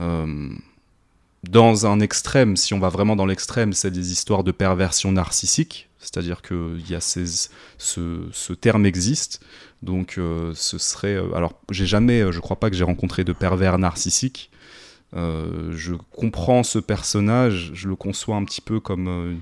[0.00, 0.48] Euh,
[1.48, 5.88] dans un extrême, si on va vraiment dans l'extrême, c'est des histoires de perversion narcissique,
[5.98, 9.44] c'est-à-dire que y a ces, ce, ce, terme existe,
[9.82, 11.14] donc euh, ce serait...
[11.14, 14.50] Euh, alors j'ai jamais, euh, je crois pas que j'ai rencontré de pervers narcissique,
[15.12, 19.40] je comprends ce personnage, je le conçois un petit peu comme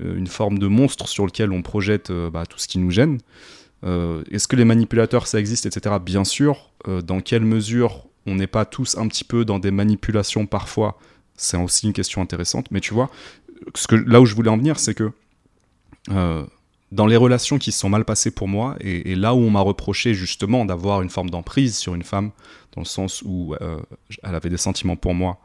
[0.00, 3.20] une forme de monstre sur lequel on projette bah, tout ce qui nous gêne.
[3.84, 5.98] Est-ce que les manipulateurs ça existe, etc.
[6.04, 6.72] Bien sûr.
[7.04, 10.98] dans quelle mesure on n'est pas tous un petit peu dans des manipulations parfois?
[11.36, 12.72] C'est aussi une question intéressante.
[12.72, 13.08] Mais tu vois,
[13.76, 15.12] ce que, là où je voulais en venir, c'est que
[16.94, 19.60] dans les relations qui se sont mal passées pour moi, et, là où on m'a
[19.60, 22.30] reproché justement d'avoir une forme d'emprise sur une femme,
[22.72, 23.80] dans le sens où euh,
[24.22, 25.38] elle avait des sentiments pour moi,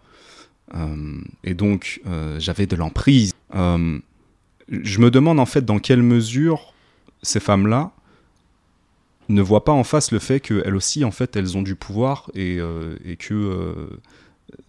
[0.76, 2.02] euh, et donc
[2.38, 6.74] j'avais de l'emprise, je me demande en fait dans quelle mesure
[7.24, 7.92] ces femmes-là
[9.28, 12.30] ne voient pas en face le fait qu'elles aussi, en fait, elles ont du pouvoir
[12.36, 12.60] et
[13.18, 13.90] que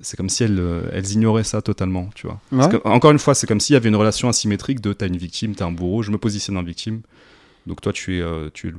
[0.01, 0.63] c'est comme si elles,
[0.93, 2.41] elles, ignoraient ça totalement, tu vois.
[2.85, 5.55] encore une fois, c'est comme s'il y avait une relation asymétrique de t'as une victime,
[5.55, 7.03] t'as un bourreau, je me positionne en victime.
[7.67, 8.73] Donc toi, tu es, euh, tu es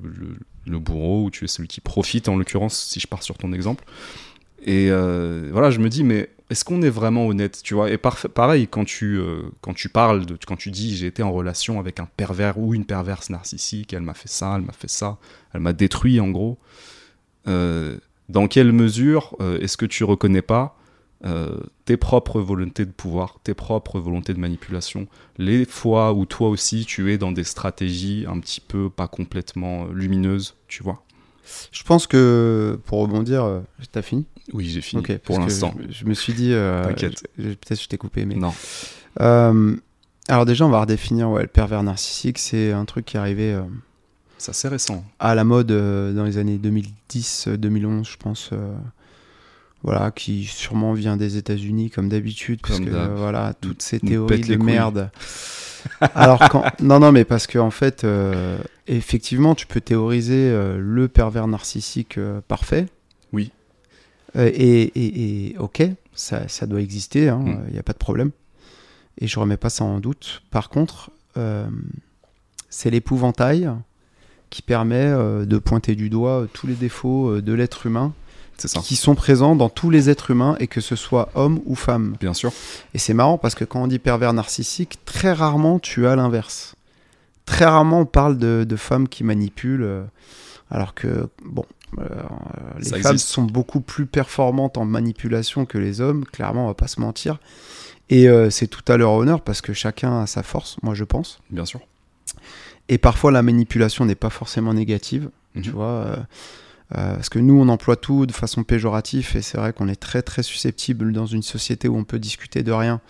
[0.66, 3.54] le, bourreau ou tu es celui qui profite, en l'occurrence, si je pars sur ton
[3.54, 3.84] exemple.
[4.64, 7.90] Et euh, voilà, je me dis, mais est-ce qu'on est vraiment honnête, tu vois?
[7.90, 11.32] Et pareil, quand tu, euh, quand tu parles, de, quand tu dis j'ai été en
[11.32, 14.90] relation avec un pervers ou une perverse narcissique, elle m'a fait ça, elle m'a fait
[14.90, 15.18] ça,
[15.54, 16.58] elle m'a détruit en gros.
[17.46, 20.78] dans quelle mesure est-ce que tu reconnais pas
[21.24, 25.08] euh, tes propres volontés de pouvoir, tes propres volontés de manipulation,
[25.38, 29.84] les fois où toi aussi tu es dans des stratégies un petit peu pas complètement
[29.84, 31.04] euh, lumineuses, tu vois.
[31.72, 33.60] Je pense que pour rebondir, euh,
[33.92, 34.26] t'as fini?
[34.54, 35.76] Oui, j'ai fini pour l'instant.
[35.90, 37.24] Je, me suis dit, T'inquiète.
[37.36, 38.54] peut-être je t'ai coupé, mais non.
[39.18, 42.40] alors déjà, on va redéfinir ouais, le pervers narcissique.
[42.40, 43.60] C'est un truc qui est arrivé.
[44.40, 45.06] C'est assez récent.
[45.20, 48.52] À la mode dans les années 2010-2011, je pense
[49.84, 54.56] voilà, qui sûrement vient des États-Unis comme d'habitude, parce que voilà, toutes ces théories de
[54.58, 55.12] merde.
[56.16, 60.78] Alors quand non non mais parce que en fait euh, effectivement tu peux théoriser euh,
[60.80, 62.88] le pervers narcissique euh, parfait.
[63.34, 63.52] Oui.
[64.38, 64.92] Et,
[65.50, 67.40] et, ok ça, ça doit exister il hein,
[67.70, 67.80] n'y mm.
[67.80, 68.32] a pas de problème
[69.20, 70.42] et je remets pas ça en doute.
[70.52, 71.12] Par contre
[72.70, 73.70] c'est l'épouvantail
[74.50, 78.14] qui permet de pointer du doigt tous les défauts de l'être humain
[78.84, 82.16] qui sont présents dans tous les êtres humains et que ce soit homme ou femme.
[82.20, 82.52] Bien sûr.
[82.94, 86.76] Et c'est marrant parce que quand on dit pervers narcissique, très rarement tu as l'inverse.
[87.46, 90.04] Très rarement on parle de, femmes qui manipulent, euh,
[90.70, 91.66] alors que, bon,
[92.00, 92.06] euh,
[92.80, 96.88] les femmes sont beaucoup plus performantes en manipulation que les hommes, clairement, on va pas
[96.88, 97.40] se mentir.
[98.10, 101.04] Et euh, c'est tout à leur honneur parce que chacun a sa force, moi je
[101.04, 101.40] pense.
[101.50, 101.82] Bien sûr.
[102.90, 105.30] Et parfois la manipulation n'est pas forcément négative.
[105.62, 105.76] Tu mhm.
[105.76, 106.18] vois,
[106.98, 109.96] euh, parce que nous, on emploie tout de façon péjorative et c'est vrai qu'on est
[109.96, 113.02] très très susceptible dans une société où on peut discuter de rien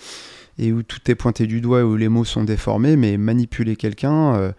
[0.60, 3.76] et où tout est pointé du doigt et où les mots sont déformés, mais manipuler
[3.76, 4.52] quelqu'un, euh,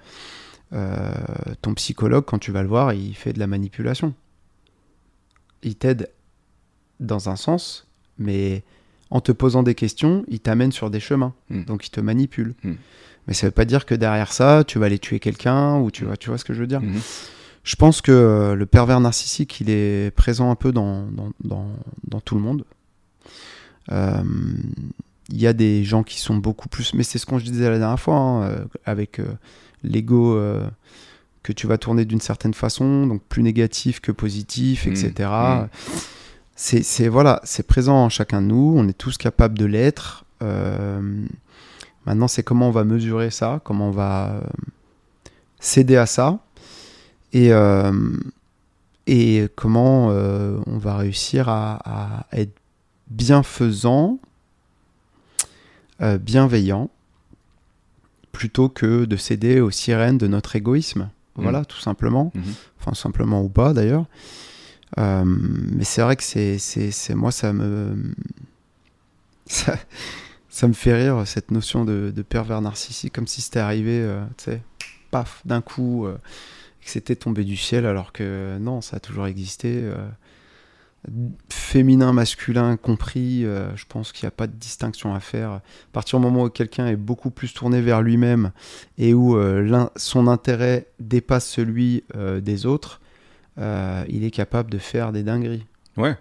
[0.73, 1.13] euh,
[1.61, 4.15] ton psychologue, quand tu vas le voir, il fait de la manipulation.
[5.63, 6.11] Il t'aide
[6.99, 7.87] dans un sens,
[8.19, 8.65] mais
[9.11, 11.35] en te posant des questions, il t'amène sur des chemins.
[11.51, 11.65] Hmm.
[11.65, 12.55] Donc il te manipule.
[12.65, 12.75] Hmm.
[13.29, 16.05] Mais ça veut pas dire que derrière ça, tu vas aller tuer quelqu'un ou tu,
[16.19, 16.81] tu vois ce que je veux dire?
[16.81, 16.99] Hmm.
[17.65, 21.69] Je pense que euh, le pervers narcissique, il est présent un peu dans, dans,
[22.05, 22.65] dans, tout le monde.
[23.91, 24.23] Euh,
[25.29, 27.71] il y a des gens qui sont beaucoup plus, mais c'est ce qu'on je disais
[27.71, 29.21] la dernière fois, hein, euh, avec
[29.85, 30.39] l'ego
[31.43, 35.31] que tu vas tourner d'une certaine façon, donc plus négatif que positif, etc.
[35.31, 36.81] Mmh, mmh.
[36.83, 38.75] C'est voilà, c'est présent en chacun de nous.
[38.77, 40.25] On est tous capables de l'être.
[42.07, 44.43] maintenant, c'est comment on va mesurer ça, comment on va
[45.61, 46.41] céder à ça
[47.33, 47.93] et, euh,
[49.07, 52.55] et comment euh, on va réussir à, être
[53.09, 54.19] bienfaisant,
[56.01, 56.91] euh, bienveillant,
[58.33, 61.11] plutôt que de céder aux sirènes de notre égoïsme.
[61.37, 61.43] Mmh.
[61.43, 62.33] Voilà, tout simplement.
[62.35, 62.41] Mmh.
[62.81, 64.07] Enfin, simplement ou pas d'ailleurs.
[64.97, 67.97] mais c'est vrai que c'est, c'est, moi, ça me.
[69.45, 69.77] Ça,
[70.49, 74.45] ça, me fait rire, cette notion de, de pervers narcissique, comme si c'était arrivé, tu
[74.45, 74.63] sais,
[75.11, 76.07] paf, d'un coup
[76.83, 79.81] que c'était tombé du ciel, alors que non, ça a toujours existé.
[79.83, 79.97] Euh,
[81.49, 85.51] féminin, masculin compris, euh, je pense qu'il n'y a pas de distinction à faire.
[85.51, 88.53] À partir du moment où quelqu'un est beaucoup plus tourné vers lui-même
[88.99, 92.05] et où euh, son intérêt dépasse celui
[92.41, 93.01] des autres,
[93.59, 95.67] il est capable de faire des dingueries.
[95.99, 96.17] Ouais,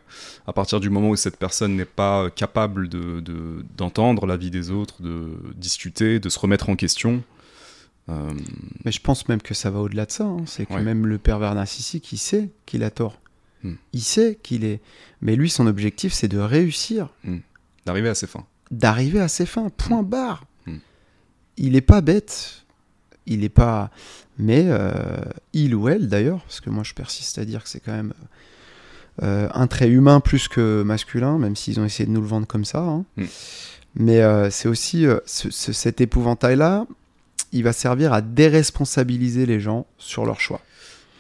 [0.47, 4.52] à partir du moment où cette personne n'est pas capable d'entendre de, d'entendre la vie
[4.52, 7.24] des autres, de discuter, de se remettre en question,
[8.12, 8.32] euh,
[8.86, 10.26] Mais je pense même que ça va au-delà de ça.
[10.26, 10.43] Hein.
[10.45, 13.19] C'est que même le pervers narcissique, il sait qu'il a tort.
[13.63, 13.76] Hmm.
[13.93, 14.82] Il sait qu'il est.
[15.21, 17.10] Mais lui, son objectif, c'est de réussir.
[17.24, 17.39] Hmm.
[17.86, 18.45] D'arriver à ses fins.
[18.71, 19.69] D'arriver à ses fins.
[19.69, 20.10] Point hmm.
[20.10, 20.45] barre.
[21.58, 22.63] Il est pas bête.
[23.28, 23.91] Il est pas.
[24.39, 24.93] Mais euh,
[25.54, 28.13] il ou elle, d'ailleurs, parce que moi, je persiste à dire que c'est quand même.
[29.21, 32.47] Euh, un trait humain plus que masculin, même s'ils ont essayé de nous le vendre
[32.47, 32.80] comme ça.
[32.80, 33.06] Hein.
[33.93, 36.88] Mais c'est aussi cet épouvantail-là,
[37.51, 40.61] il va servir à déresponsabiliser les gens sur leur choix.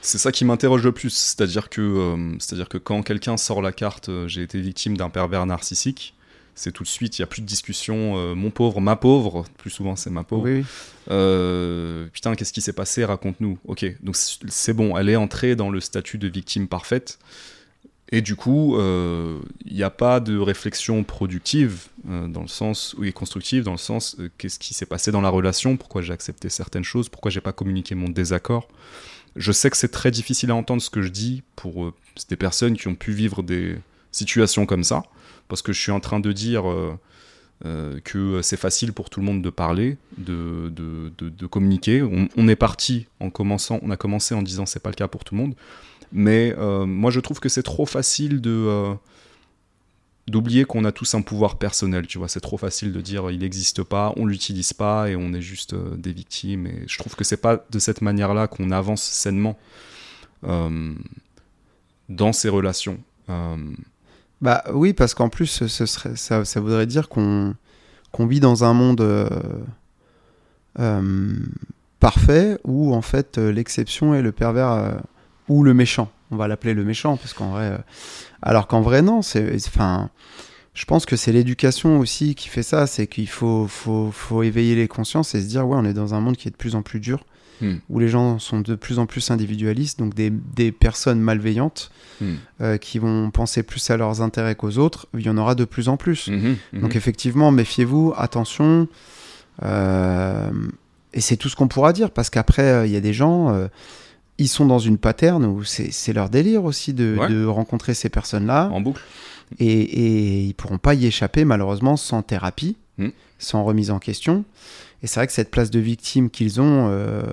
[0.01, 3.71] C'est ça qui m'interroge le plus, c'est-à-dire que, euh, c'est-à-dire que quand quelqu'un sort la
[3.71, 6.15] carte, euh, j'ai été victime d'un pervers narcissique,
[6.55, 9.45] c'est tout de suite, il n'y a plus de discussion, euh, mon pauvre, ma pauvre,
[9.57, 10.43] plus souvent c'est ma pauvre.
[10.45, 10.65] Oui,
[11.07, 12.09] oui.
[12.11, 13.05] Putain, qu'est-ce qui s'est passé?
[13.05, 13.59] Raconte-nous.
[13.65, 17.19] Ok, donc c'est bon, elle est entrée dans le statut de victime parfaite.
[18.13, 22.93] Et du coup, euh, il n'y a pas de réflexion productive euh, dans le sens,
[22.97, 26.11] ou constructive dans le sens, euh, qu'est-ce qui s'est passé dans la relation, pourquoi j'ai
[26.11, 28.67] accepté certaines choses, pourquoi j'ai pas communiqué mon désaccord.
[29.37, 31.93] Je sais que c'est très difficile à entendre ce que je dis pour euh,
[32.29, 33.77] des personnes qui ont pu vivre des
[34.11, 35.03] situations comme ça,
[35.47, 36.93] parce que je suis en train de dire euh,
[37.65, 42.01] euh, que c'est facile pour tout le monde de parler, de, de, de- de communiquer.
[42.01, 45.07] On, on est parti en commençant, on a commencé en disant c'est pas le cas
[45.07, 45.55] pour tout le monde,
[46.11, 48.93] mais euh, moi je trouve que c'est trop facile de euh,
[50.27, 52.07] d'oublier qu'on a tous un pouvoir personnel.
[52.07, 55.33] Tu vois, c'est trop facile de dire il n'existe pas, on l'utilise pas et on
[55.33, 56.67] est juste euh, des victimes.
[56.67, 59.57] Et je trouve que c'est pas de cette manière-là qu'on avance sainement
[62.09, 62.97] dans ces relations.
[64.41, 67.53] Bah oui, parce qu'en plus, ça, voudrait dire qu'on
[68.11, 69.29] qu'on vit dans un monde
[71.99, 74.99] parfait où en fait l'exception est le pervers
[75.51, 76.09] ou le méchant.
[76.31, 77.77] On va l'appeler le méchant parce qu'en vrai, euh,
[78.41, 80.09] alors qu'en vrai non, c'est, enfin,
[80.73, 84.75] je pense que c'est l'éducation aussi qui fait ça, c'est qu'il faut, faut, faut éveiller
[84.75, 86.75] les consciences et se dire ouais, on est dans un monde qui est de plus
[86.75, 87.23] en plus dur,
[87.61, 87.75] Hmm.
[87.89, 92.33] où les gens sont de plus en plus individualistes, donc des, des personnes malveillantes hmm.
[92.61, 95.63] euh, qui vont penser plus à leurs intérêts qu'aux autres, il y en aura de
[95.65, 96.27] plus en plus.
[96.27, 96.81] Mhm, mhm.
[96.81, 98.87] Donc effectivement, méfiez-vous, attention.
[99.61, 100.49] euh,
[101.13, 103.67] et c'est tout ce qu'on pourra dire, parce qu'après, il y a des gens,
[104.41, 107.29] ils sont dans une paterne où c'est leur délire aussi de, Ouais.
[107.29, 109.01] de rencontrer ces personnes-là, en boucle.
[109.59, 113.09] et, et ils pourront pas y échapper malheureusement sans thérapie, Mm.
[113.39, 114.43] sans remise en question.
[115.03, 117.23] Et c'est vrai que cette place de victime qu'ils ont, euh,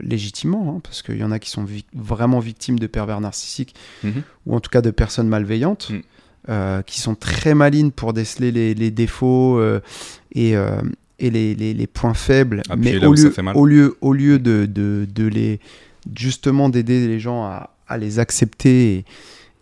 [0.00, 4.22] légitimement, hein, parce qu'il y en a qui sont vraiment victimes de pervers narcissiques, Mhm.
[4.46, 5.98] ou en tout cas de personnes malveillantes, Mm.
[6.50, 9.80] euh, qui sont très malines pour déceler les, les défauts euh,
[10.34, 10.52] et,
[11.18, 14.66] et les, les- les points faibles, Appuyer mais au lieu, au lieu, au lieu de,
[14.66, 15.58] de, de les
[16.16, 19.04] justement d'aider les gens à, à les accepter et,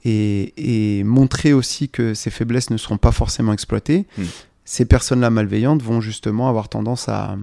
[0.04, 4.22] et, et montrer aussi que ces faiblesses ne seront pas forcément exploitées, Mm.
[4.64, 7.36] ces personnes-là malveillantes vont justement avoir tendance à,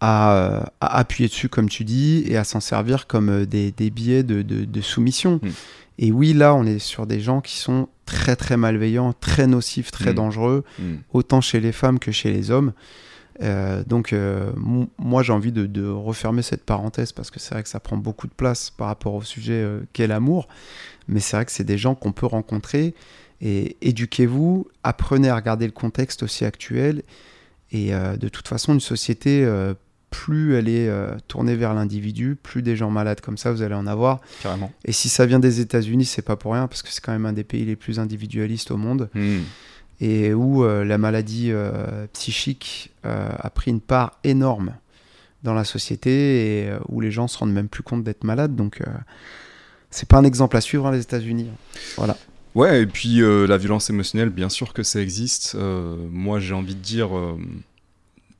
[0.00, 3.90] à, à appuyer dessus, comme tu dis, et à s'en servir comme euh, des, des
[3.90, 5.40] billets de, de- de soumission.
[5.42, 5.48] Mm.
[6.00, 9.90] Et oui, là, on est sur des gens qui sont très très malveillants, très nocifs,
[9.90, 10.16] très Mm.
[10.16, 10.96] dangereux, Hmm.
[11.12, 12.72] autant chez les femmes que chez les hommes.
[13.40, 14.50] Euh, donc euh,
[14.98, 17.96] moi j'ai envie de, de refermer cette parenthèse parce que c'est vrai que ça prend
[17.96, 20.48] beaucoup de place par rapport au sujet euh, qu'est l'amour.
[21.06, 22.94] Mais c'est vrai que c'est des gens qu'on peut rencontrer
[23.40, 27.02] et éduquez-vous, apprenez à regarder le contexte aussi actuel.
[27.70, 29.46] Et de toute façon, une société,
[30.10, 30.90] plus elle est
[31.28, 34.20] tournée vers l'individu, plus des gens malades comme ça, vous allez en avoir.
[34.42, 34.72] Carrément.
[34.84, 37.26] Et si ça vient des États-Unis, c'est pas pour rien parce que c'est quand même
[37.26, 39.42] un des pays les plus individualistes au monde Hmm.
[40.00, 44.74] Et où euh, la maladie euh, psychique euh, a pris une part énorme
[45.42, 48.56] dans la société et où les gens se rendent même plus compte d'être malades.
[48.56, 48.82] Donc,
[49.90, 51.48] c'est pas un exemple à suivre, hein, les États-Unis.
[51.96, 52.16] Voilà.
[52.54, 55.54] Ouais, et puis euh, la violence émotionnelle, bien sûr que ça existe.
[55.54, 57.38] Euh, moi, j'ai envie de dire, euh,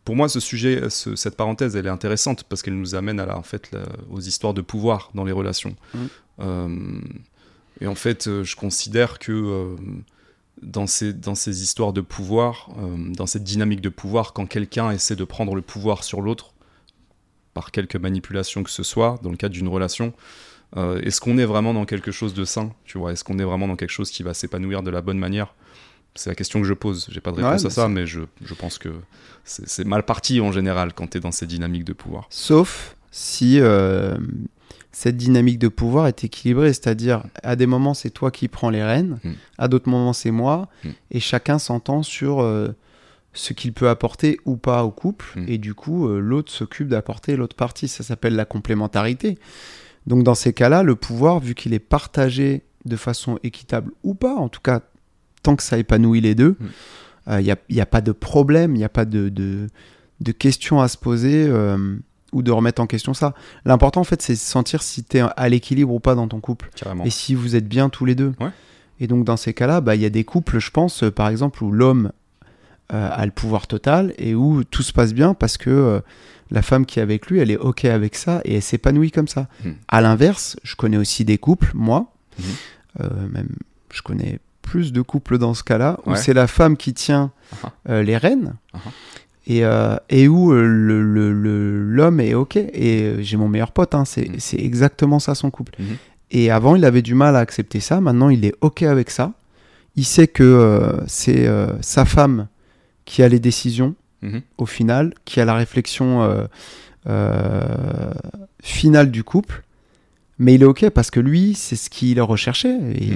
[0.05, 3.27] pour moi, ce sujet, ce- cette parenthèse, elle est intéressante parce qu'elle nous amène à
[3.27, 5.77] la, en fait, la- aux histoires de pouvoir dans les relations.
[5.94, 5.99] Mm.
[6.40, 7.01] Euh,
[7.81, 9.77] et en fait, je considère que
[10.62, 14.90] dans ces, dans ces histoires de pouvoir, euh, dans cette dynamique de pouvoir, quand quelqu'un
[14.90, 16.55] essaie de prendre le pouvoir sur l'autre,
[17.55, 20.12] par quelque manipulation que ce soit, dans le cadre d'une relation,
[20.77, 23.44] euh, est-ce qu'on est vraiment dans quelque chose de sain Tu vois, est-ce qu'on est
[23.44, 25.55] vraiment dans quelque chose qui va s'épanouir de la bonne manière?
[26.14, 27.09] C'est la question que je pose.
[27.11, 28.88] J'ai pas de réponse à ça, mais je, je pense que
[29.44, 32.27] c'est c'est mal parti en général quand tu es dans ces dynamiques de pouvoir.
[32.29, 34.16] Sauf si euh,
[35.01, 38.83] cette dynamique de pouvoir est équilibrée, c'est-à-dire à des moments c'est toi qui prends les
[38.83, 39.31] rênes, Mm.
[39.59, 40.89] à d'autres moments c'est moi, Mm.
[41.13, 42.75] et chacun s'entend sur euh,
[43.33, 45.45] ce qu'il peut apporter ou pas au couple, Mm.
[45.47, 47.87] et du coup euh, l'autre s'occupe d'apporter l'autre partie.
[47.87, 49.39] Ça s'appelle la complémentarité.
[50.09, 54.35] Donc dans ces cas-là, le pouvoir, vu qu'il est partagé de façon équitable ou pas,
[54.35, 54.81] en tout cas
[55.45, 56.57] tant que ça épanouit les deux,
[57.31, 59.69] il n'y a, y a pas de problème, il n'y a pas de, de,
[60.21, 61.97] de questions à se poser euh,
[62.33, 63.35] ou de remettre en question ça.
[63.64, 66.41] L'important en fait c'est de sentir si tu es à l'équilibre ou pas dans ton
[66.41, 67.05] couple Carrément.
[67.05, 68.35] et si vous êtes bien tous les deux.
[68.41, 68.51] Ouais.
[69.01, 71.29] Et donc dans ces cas-là, bah, il y a des couples, je pense, euh, par
[71.29, 72.11] exemple, où l'homme
[72.93, 76.01] euh, a le pouvoir total et où tout se passe bien parce que euh,
[76.51, 79.29] la femme qui est avec lui, elle est OK avec ça et elle s'épanouit comme
[79.29, 79.47] ça.
[79.64, 79.71] Mm.
[79.88, 82.12] À l'inverse, je connais aussi des couples, moi,
[83.01, 83.51] euh, même
[83.93, 86.17] je connais plus de couples dans ce cas-là, où Ouais.
[86.17, 87.31] c'est la femme qui tient
[87.88, 88.79] euh, les rênes Ah.
[89.51, 92.57] Et, euh, et où euh, l'homme est OK.
[92.57, 94.35] Et euh, j'ai mon meilleur pote, hein, c'est Mhm.
[94.39, 95.73] c'est exactement ça son couple.
[95.79, 95.97] Mhm.
[96.33, 98.01] Et avant, il avait du mal à accepter ça.
[98.03, 99.33] Maintenant, il est OK avec ça.
[99.97, 102.47] Il sait que euh, c'est euh, sa femme
[103.07, 104.43] qui a les décisions Mhm.
[104.59, 106.29] au final, qui a la réflexion
[108.63, 109.63] finale du couple.
[110.39, 112.77] Mais il est OK parce que lui, c'est ce qu'il recherchait.
[112.95, 113.13] Et,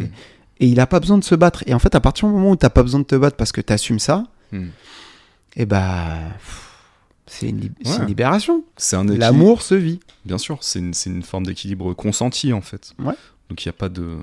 [0.60, 1.62] et il n'a pas besoin de se battre.
[1.66, 3.36] Et en fait, à partir du moment où tu n'as pas besoin de te battre
[3.36, 4.24] parce que tu assumes ça.
[5.56, 6.18] Et bah.
[6.38, 6.68] pff,
[7.26, 7.96] C'est une, lib- c'est Ouais.
[8.00, 8.64] une libération.
[8.76, 9.20] C'est un équilibre.
[9.20, 10.00] L'amour se vit.
[10.24, 12.92] Bien sûr, c'est une, c'est une forme d'équilibre consenti en fait.
[12.98, 13.14] Ouais.
[13.48, 14.16] Donc il n'y a pas de.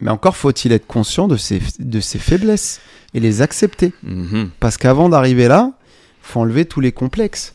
[0.00, 2.80] Mais encore faut-il être conscient de ses, de ses faiblesses
[3.14, 3.92] et les accepter.
[4.02, 4.50] Mhm.
[4.60, 5.72] Parce qu'avant d'arriver là,
[6.20, 7.54] faut enlever tous les complexes.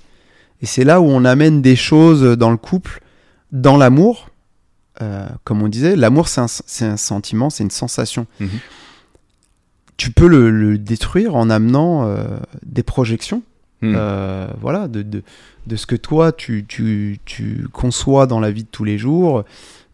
[0.61, 3.01] Et c'est là où on amène des choses dans le couple,
[3.51, 4.29] dans l'amour.
[5.01, 8.25] Euh, comme on disait, l'amour, c'est un, c'est un sentiment, c'est une sensation.
[8.41, 8.49] Mhm.
[9.99, 12.23] Tu peux le, le détruire en amenant euh,
[12.65, 13.41] des projections,
[13.81, 13.93] Mhm.
[13.95, 15.23] euh, voilà, de, de,
[15.67, 19.43] de ce que toi, tu, tu, tu conçois dans la vie de tous les jours.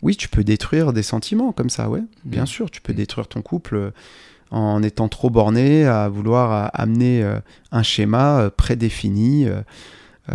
[0.03, 2.01] Oui, tu peux détruire des sentiments comme ça, ouais.
[2.23, 2.47] Bien Mhm.
[2.47, 3.91] sûr, tu peux détruire ton couple euh,
[4.51, 7.27] en étant trop borné à vouloir amener
[7.71, 9.47] un schéma prédéfini.
[10.29, 10.33] Euh,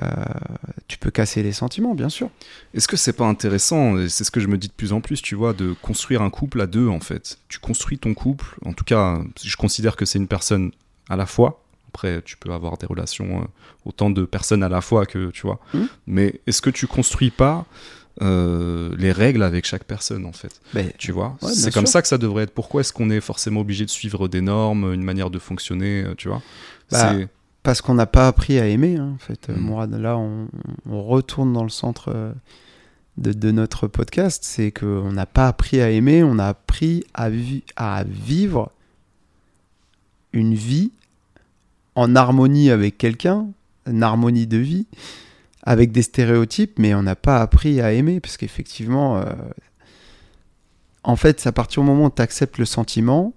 [0.88, 2.30] tu peux casser les sentiments, bien sûr.
[2.74, 5.00] Est-ce que c'est pas intéressant, et c'est ce que je me dis de plus en
[5.00, 7.38] plus, tu vois, de construire un couple à deux en fait?
[7.48, 10.70] Tu construis ton couple, en tout cas, je considère que c'est une personne
[11.08, 11.62] à la fois.
[11.88, 13.44] Après, tu peux avoir des relations, euh,
[13.84, 15.58] autant de personnes à la fois que, tu vois.
[15.74, 15.88] Mhm.
[16.06, 17.66] Mais est-ce que tu construis pas
[18.22, 20.60] euh, les règles avec chaque personne en fait?
[20.72, 21.36] Mais Tu vois?
[21.42, 21.92] Ouais, C'est comme sûr.
[21.94, 22.54] ça que ça devrait être.
[22.54, 26.28] Pourquoi est-ce qu'on est forcément obligé de suivre des normes, une manière de fonctionner, tu
[26.28, 26.42] vois?
[26.92, 27.12] Bah,
[27.62, 29.48] parce qu'on n'a pas appris à aimer, hein, en fait.
[29.50, 29.60] Euh, Mm.
[29.60, 30.48] Mourad, là, on,
[30.88, 32.32] on retourne dans le centre euh,
[33.18, 37.28] de, de notre podcast, c'est qu'on n'a pas appris à aimer, on a appris à,
[37.30, 38.70] vi- à vivre
[40.32, 40.92] une vie
[41.96, 43.48] en harmonie avec quelqu'un,
[43.86, 44.86] une harmonie de vie,
[45.64, 49.24] avec des stéréotypes, mais on n'a pas appris à aimer, parce qu'effectivement, euh,
[51.02, 53.34] en fait, à partir du moment où tu acceptes le sentiment,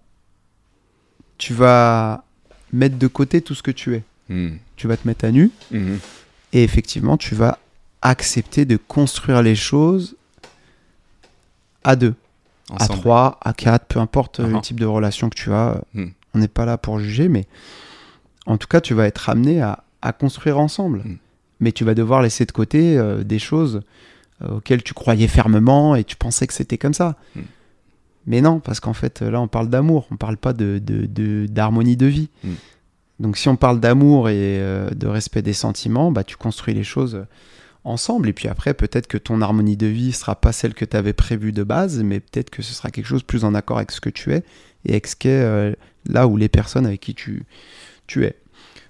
[1.37, 2.23] tu vas
[2.71, 4.03] mettre de côté tout ce que tu es.
[4.29, 4.57] Mhm.
[4.75, 5.99] Tu vas te mettre à nu, Mhm.
[6.53, 7.59] et effectivement, tu vas
[8.01, 10.15] accepter de construire les choses
[11.83, 12.15] à deux,
[12.71, 14.53] à trois, à quatre, peu importe euh, Uh-huh.
[14.55, 15.81] le type de relation que tu as.
[15.93, 16.07] Hmm.
[16.33, 17.45] On n'est pas là pour juger, mais
[18.45, 20.99] en tout cas, tu vas être amené à, à construire ensemble.
[20.99, 21.17] Hmm.
[21.59, 23.81] Mais tu vas devoir laisser de côté euh, des choses
[24.41, 27.15] euh, auxquelles tu croyais fermement et tu pensais que c'était comme ça.
[27.35, 27.41] Hmm.
[28.25, 31.45] Mais non, parce qu'en fait, là, on parle d'amour, on parle pas de, de- de-
[31.47, 32.29] d'harmonie de vie.
[33.19, 36.83] Donc, si on parle d'amour et euh, de respect des sentiments, bah, tu construis les
[36.83, 37.25] choses
[37.83, 38.27] ensemble.
[38.27, 41.13] Et puis après, peut-être que ton harmonie de vie sera pas celle que tu avais
[41.13, 44.01] prévue de base, mais peut-être que ce sera quelque chose plus en accord avec ce
[44.01, 44.43] que tu es
[44.85, 45.73] et avec ce qu'est euh,
[46.07, 47.45] là où les personnes avec qui tu,
[48.07, 48.35] tu es.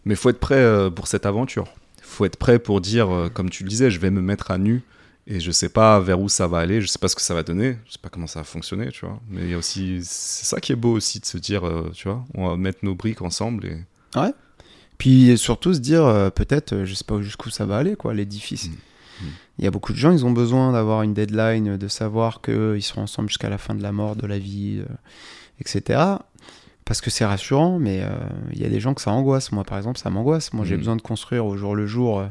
[0.05, 1.65] Mais faut être prêt euh, pour cette aventure.
[2.01, 4.83] Faut être prêt pour dire, comme tu le disais, je vais me mettre à nu
[5.25, 7.33] et je sais pas vers où ça va aller, je sais pas ce que ça
[7.33, 9.19] va donner, je sais pas comment ça va fonctionner, tu vois.
[9.29, 12.07] Mais il y a aussi, c'est ça qui est beau aussi de se dire, tu
[12.07, 13.77] vois, on va mettre nos briques ensemble et.
[14.97, 18.13] Puis surtout se dire, euh, peut-être, euh, je sais pas jusqu'où ça va aller, quoi,
[18.13, 18.69] l'édifice.
[18.69, 18.71] Mm.
[18.71, 19.27] Mm.
[19.59, 22.83] Il y a beaucoup de gens, ils ont besoin d'avoir une deadline, de savoir qu'ils
[22.83, 24.93] seront ensemble jusqu'à la fin de la mort, de la vie, euh,
[25.59, 25.99] etc.
[26.85, 28.09] Parce que c'est rassurant, mais euh,
[28.53, 29.51] il y a des gens que ça angoisse.
[29.51, 30.53] Moi, par exemple, ça m'angoisse.
[30.53, 30.79] Moi, j'ai Mm.
[30.79, 32.23] besoin de construire au jour le jour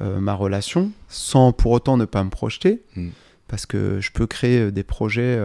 [0.00, 2.82] ma relation, sans pour autant ne pas me projeter,
[3.48, 5.36] parce que je peux créer des projets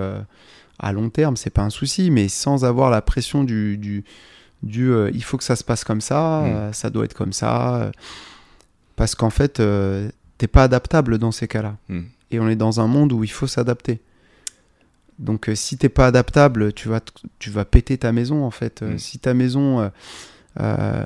[0.78, 4.04] à long terme, c'est pas un souci, mais sans avoir la pression du, du,
[4.63, 6.45] du, euh, il faut que ça se passe comme ça, Mm.
[6.47, 7.91] euh, ça doit être comme ça, euh,
[8.95, 11.76] parce qu'en fait, euh, t'es pas adaptable dans ces cas-là.
[11.89, 12.02] Mm.
[12.32, 13.99] Et on est dans un monde où il faut s'adapter.
[15.19, 17.02] Donc euh, si t'es pas adaptable, tu vas,
[17.39, 18.82] tu vas péter ta maison en fait.
[18.82, 18.97] Euh, Mm.
[18.97, 19.89] Si ta maison, euh,
[20.60, 21.06] euh,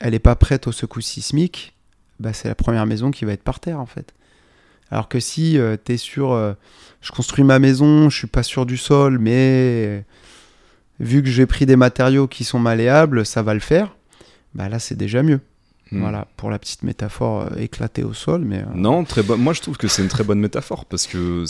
[0.00, 1.74] elle est pas prête au secousse sismique,
[2.20, 4.14] bah, c'est la première maison qui va être par terre en fait.
[4.90, 6.54] Alors que si tu es sur, euh,
[7.02, 9.34] je construis ma maison, je suis pas sûr du sol, mais
[9.86, 10.00] euh,
[11.00, 13.96] vu que j'ai pris des matériaux qui sont malléables, ça va le faire.
[14.54, 15.40] Bah là c'est déjà mieux.
[15.90, 16.00] Hmm.
[16.00, 19.40] Voilà pour la petite métaphore euh, éclatée au sol, mais euh, Non, très bonne.
[19.40, 21.44] Moi, je trouve que c'est une très bonne métaphore parce que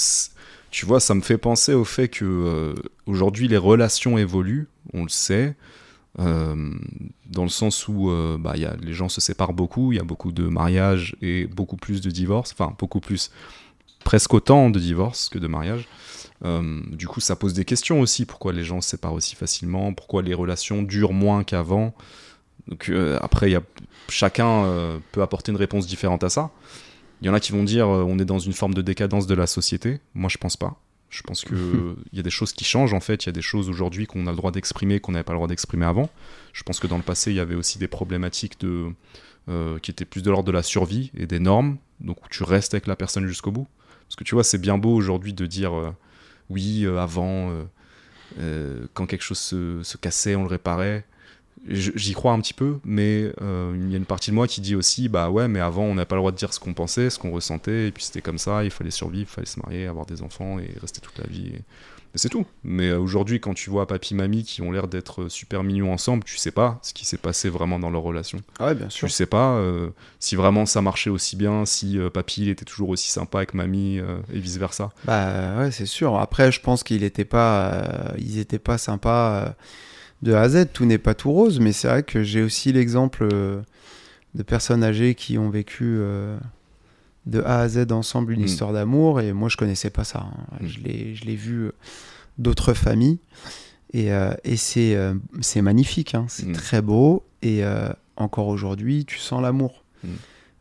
[0.71, 2.75] tu vois, ça me fait penser au fait que euh,
[3.07, 5.57] aujourd'hui les relations évoluent, on le sait,
[6.17, 10.05] dans le sens où bah, y a, les gens se séparent beaucoup, il y a
[10.05, 13.31] beaucoup de mariages et beaucoup plus de divorces, enfin beaucoup plus,
[14.03, 15.87] presque autant de divorces que de mariages.
[16.45, 18.25] Euh, du coup, ça pose des questions aussi.
[18.25, 21.95] Pourquoi les gens se séparent aussi facilement Pourquoi les relations durent moins qu'avant
[22.69, 23.63] Donc euh, après, il y a
[24.09, 26.51] chacun euh, peut apporter une réponse différente à ça.
[27.21, 29.35] Il y en a qui vont dire on est dans une forme de décadence de
[29.35, 29.99] la société.
[30.15, 30.81] Moi, je pense pas.
[31.11, 31.57] Je pense qu'il
[32.13, 33.25] y a des choses qui changent en fait.
[33.25, 35.39] Il y a des choses aujourd'hui qu'on a le droit d'exprimer qu'on n'avait pas le
[35.39, 36.11] droit d'exprimer avant.
[36.53, 38.93] Je pense que dans le passé, il y avait aussi des problématiques de,
[39.49, 41.79] euh, qui étaient plus de l'ordre de la survie et des normes.
[42.01, 43.67] Donc où tu restes avec la personne jusqu'au bout.
[44.07, 45.91] Parce que tu vois, c'est bien beau aujourd'hui de dire euh,
[46.51, 47.53] oui, euh, avant,
[48.95, 51.05] quand quelque chose se, cassait, on le réparait.
[51.67, 54.77] J'y crois un petit peu, mais il y a une partie de moi qui dit
[54.77, 57.11] aussi bah ouais, mais avant, on n'a pas le droit de dire ce qu'on pensait,
[57.11, 59.87] ce qu'on ressentait, et puis c'était comme ça, il fallait survivre, il fallait se marier,
[59.87, 61.55] avoir des enfants et rester toute la vie.
[62.15, 62.47] C'est tout.
[62.65, 66.25] Mais euh, aujourd'hui, quand tu vois papy, mamie qui ont l'air d'être super mignons ensemble,
[66.25, 68.41] tu sais pas ce qui s'est passé vraiment dans leur relation.
[68.59, 69.09] Ah ouais, bien sûr.
[69.09, 72.65] Tu sais pas euh, si vraiment ça marchait aussi bien, si euh, papy il était
[72.65, 74.91] toujours aussi sympa avec mamie et vice versa.
[75.05, 76.19] Bah ouais, c'est sûr.
[76.19, 79.55] Après, je pense qu'ils n'étaient pas, ils étaient pas sympas
[80.23, 80.69] de A à Z.
[80.73, 85.15] Tout n'est pas tout rose, mais c'est vrai que j'ai aussi l'exemple de personnes âgées
[85.15, 86.01] qui ont vécu
[87.27, 88.45] de A à Z ensemble une mm.
[88.45, 90.21] histoire d'amour et moi je connaissais pas ça.
[90.21, 90.59] Hein.
[90.61, 90.67] Mm.
[90.67, 91.73] Je l'ai vu euh,
[92.39, 93.19] d'autres familles
[93.93, 96.27] et, euh, et c'est euh, c'est magnifique, hein.
[96.29, 96.53] c'est mm.
[96.53, 97.63] très beau et
[98.17, 99.85] encore aujourd'hui tu sens l'amour.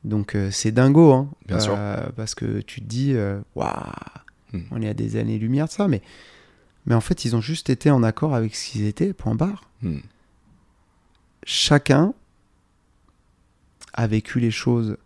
[0.04, 1.78] Donc c'est dingo, hein, Bien sûr.
[2.16, 3.16] parce que tu te dis
[3.56, 3.72] waouh,
[4.72, 6.02] on est à des années-lumière de ça, mais
[6.86, 9.70] mais en fait ils ont juste été en accord avec ce qu'ils étaient, point barre.
[11.44, 12.14] Chacun
[13.94, 14.98] a vécu les choses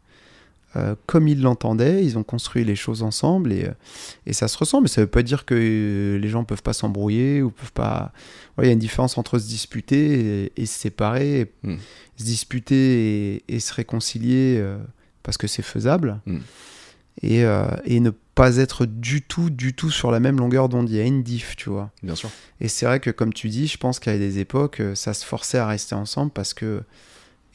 [0.78, 3.74] euh, comme ils l'entendaient, ils ont construit les choses ensemble et, euh,
[4.26, 6.64] et ça se ressent, mais ça ne veut pas dire que euh, les gens peuvent
[6.64, 8.14] pas s'embrouiller ou peuvent pas.
[8.58, 11.76] Il y a une différence entre se disputer et, se séparer, hmm.
[12.16, 14.64] se disputer et, se réconcilier
[15.24, 16.40] parce que c'est faisable hmm.
[17.24, 17.40] et,
[17.86, 20.90] et, ne pas être du tout, du tout sur la même longueur d'onde.
[20.90, 21.92] Il y a une diff, tu vois.
[22.04, 22.30] Bien sûr.
[22.60, 25.58] Et c'est vrai que, comme tu dis, je pense qu'à des époques, ça se forçait
[25.58, 26.84] à rester ensemble parce que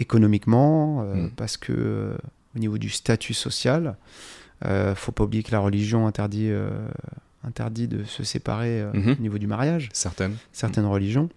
[0.01, 1.31] économiquement, hmm.
[1.37, 2.17] parce que
[2.57, 3.97] au niveau du statut social.
[4.65, 6.71] Euh, faut pas oublier que la religion interdit, euh,
[7.45, 9.17] interdit de se séparer euh, mhm.
[9.19, 9.91] au niveau du mariage.
[9.93, 10.37] Certaines.
[10.53, 11.29] Certaines religions.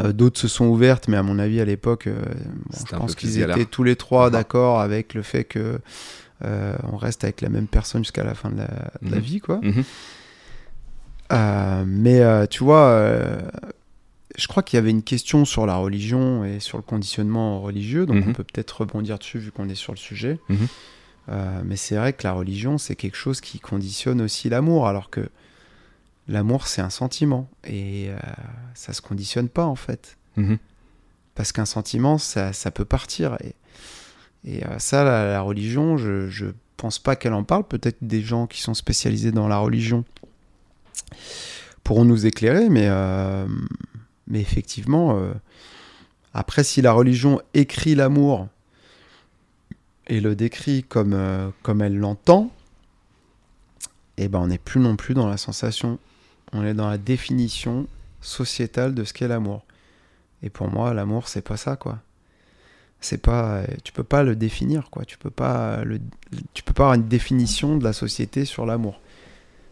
[0.00, 3.64] Euh, d'autres se sont ouvertes, mais à mon avis, à l'époque, je pense qu'ils étaient
[3.64, 4.32] tous les trois mhm.
[4.32, 5.80] d'accord avec le fait que
[6.40, 9.18] on reste avec la même personne jusqu'à la fin de la, mhm.
[9.18, 9.60] vie, quoi.
[11.86, 13.38] mais tu vois,
[14.38, 18.06] je crois qu'il y avait une question sur la religion et sur le conditionnement religieux,
[18.06, 18.34] donc on mhm.
[18.34, 20.38] peut peut-être rebondir dessus vu qu'on est sur le sujet.
[20.48, 20.68] Mhm.
[21.30, 25.10] Euh, mais c'est vrai que la religion, c'est quelque chose qui conditionne aussi l'amour, alors
[25.10, 25.28] que
[26.28, 28.16] l'amour, c'est un sentiment, et euh,
[28.74, 30.16] ça se conditionne pas en fait.
[30.36, 30.58] Mhm.
[31.34, 33.36] Parce qu'un sentiment, ça, ça, peut partir.
[33.42, 33.54] Et,
[34.44, 37.64] et euh, ça, la, religion, je, je pense pas qu'elle en parle.
[37.64, 40.04] Peut-être des gens qui sont spécialisés dans la religion
[41.82, 42.88] pourront nous éclairer, mais
[44.28, 45.32] mais effectivement, euh,
[46.34, 48.48] après, si la religion écrit l'amour
[50.06, 52.50] et le décrit comme, euh, comme elle l'entend,
[54.18, 55.98] eh ben, on n'est plus non plus dans la sensation.
[56.52, 57.86] On est dans la définition
[58.20, 59.64] sociétale de ce qu'est l'amour.
[60.42, 61.98] Et pour moi, l'amour, c'est pas ça, quoi.
[63.00, 65.04] C'est pas, tu peux pas le définir, quoi.
[65.04, 66.00] Tu peux pas le,
[66.52, 69.00] tu peux pas avoir une définition de la société sur l'amour.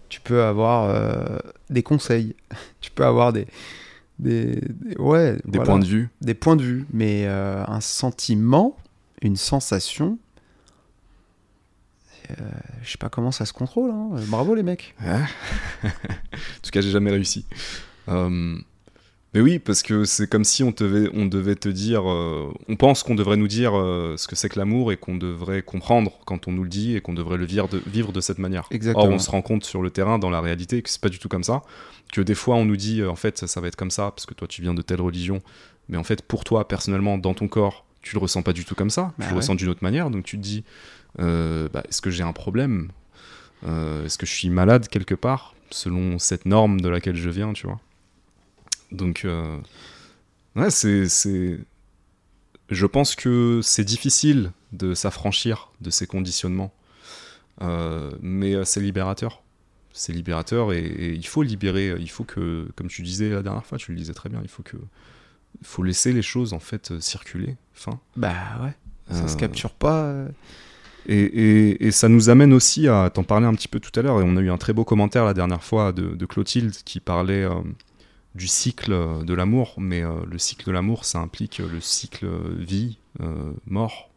[0.09, 1.39] Tu peux avoir euh,
[1.69, 2.37] des conseils,
[2.81, 3.47] tu peux avoir des,
[4.19, 4.61] des,
[4.99, 6.09] ouais, des points de vue.
[6.21, 8.77] Des points de vue, mais euh, un sentiment,
[9.23, 10.19] une sensation.
[12.31, 12.35] Euh,
[12.83, 13.91] je sais pas comment ça se contrôle.
[13.91, 14.11] Hein.
[14.29, 14.95] Bravo les mecs.
[15.05, 15.19] en
[16.63, 17.47] tout cas, j'ai jamais réussi.
[18.09, 18.59] Euh,
[19.37, 22.05] mais oui, parce que c'est comme si on, devait, on devait te dire.
[22.05, 26.13] on pense qu'on devrait nous dire ce que c'est que l'amour et qu'on devrait comprendre
[26.25, 28.67] quand on nous le dit et qu'on devrait le vivre de, vivre de cette manière.
[28.71, 29.07] Exactement.
[29.07, 31.19] Or, on se rend compte sur le terrain, dans la réalité, que c'est pas du
[31.19, 31.63] tout comme ça
[32.13, 34.27] que des fois on nous dit euh, en fait ça, va être comme ça parce
[34.27, 35.43] que toi tu viens de telle religion,
[35.89, 38.75] mais en fait pour toi personnellement dans ton corps tu le ressens pas du tout
[38.75, 40.65] comme ça, tu bah le ressens d'une autre manière, donc tu te dis
[41.19, 42.91] euh, bah, est-ce que j'ai un problème,
[43.67, 47.53] euh, est-ce que je suis malade quelque part selon cette norme de laquelle je viens,
[47.53, 47.81] tu vois?
[48.93, 49.27] Donc
[50.57, 51.59] ouais c'est
[52.69, 56.73] je pense que c'est difficile de s'affranchir de ces conditionnements,
[58.21, 59.43] mais c'est libérateur
[59.97, 61.95] c'est libérateur et, il faut libérer.
[61.99, 64.49] Il faut que, comme tu disais la dernière fois, tu le disais très bien, il
[64.49, 64.77] faut que,
[65.63, 67.57] faut laisser les choses en fait circuler.
[67.73, 67.99] Fin.
[68.17, 68.75] Bah ouais.
[69.11, 70.05] Ça se euh, capture pas.
[70.05, 70.29] Euh.
[71.09, 74.21] Et, et, ça nous amène aussi à t'en parler un petit peu tout à l'heure.
[74.21, 77.45] Et on a eu un très beau commentaire la dernière fois de, Clotilde qui parlait
[77.45, 77.55] euh,
[78.37, 79.75] du cycle de l'amour.
[79.79, 82.29] Mais le cycle de l'amour, ça implique le cycle
[82.59, 82.99] vie,
[83.67, 84.11] mort.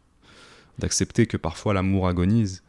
[0.78, 2.62] D'accepter que parfois l'amour agonise.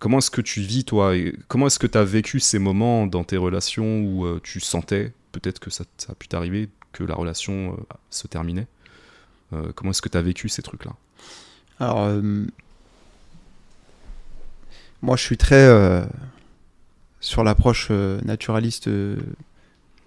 [0.00, 1.12] Comment est-ce que tu vis, toi
[1.46, 5.12] Comment est-ce que tu as vécu ces moments dans tes relations où euh, tu sentais,
[5.30, 8.66] peut-être que ça, a pu t'arriver, que la relation euh, se terminait?
[9.52, 10.92] Euh, Comment est-ce que tu as vécu ces trucs-là?
[11.78, 12.18] Alors,
[15.02, 16.02] Moi, je suis très euh,
[17.20, 19.16] sur l'approche euh, naturaliste euh,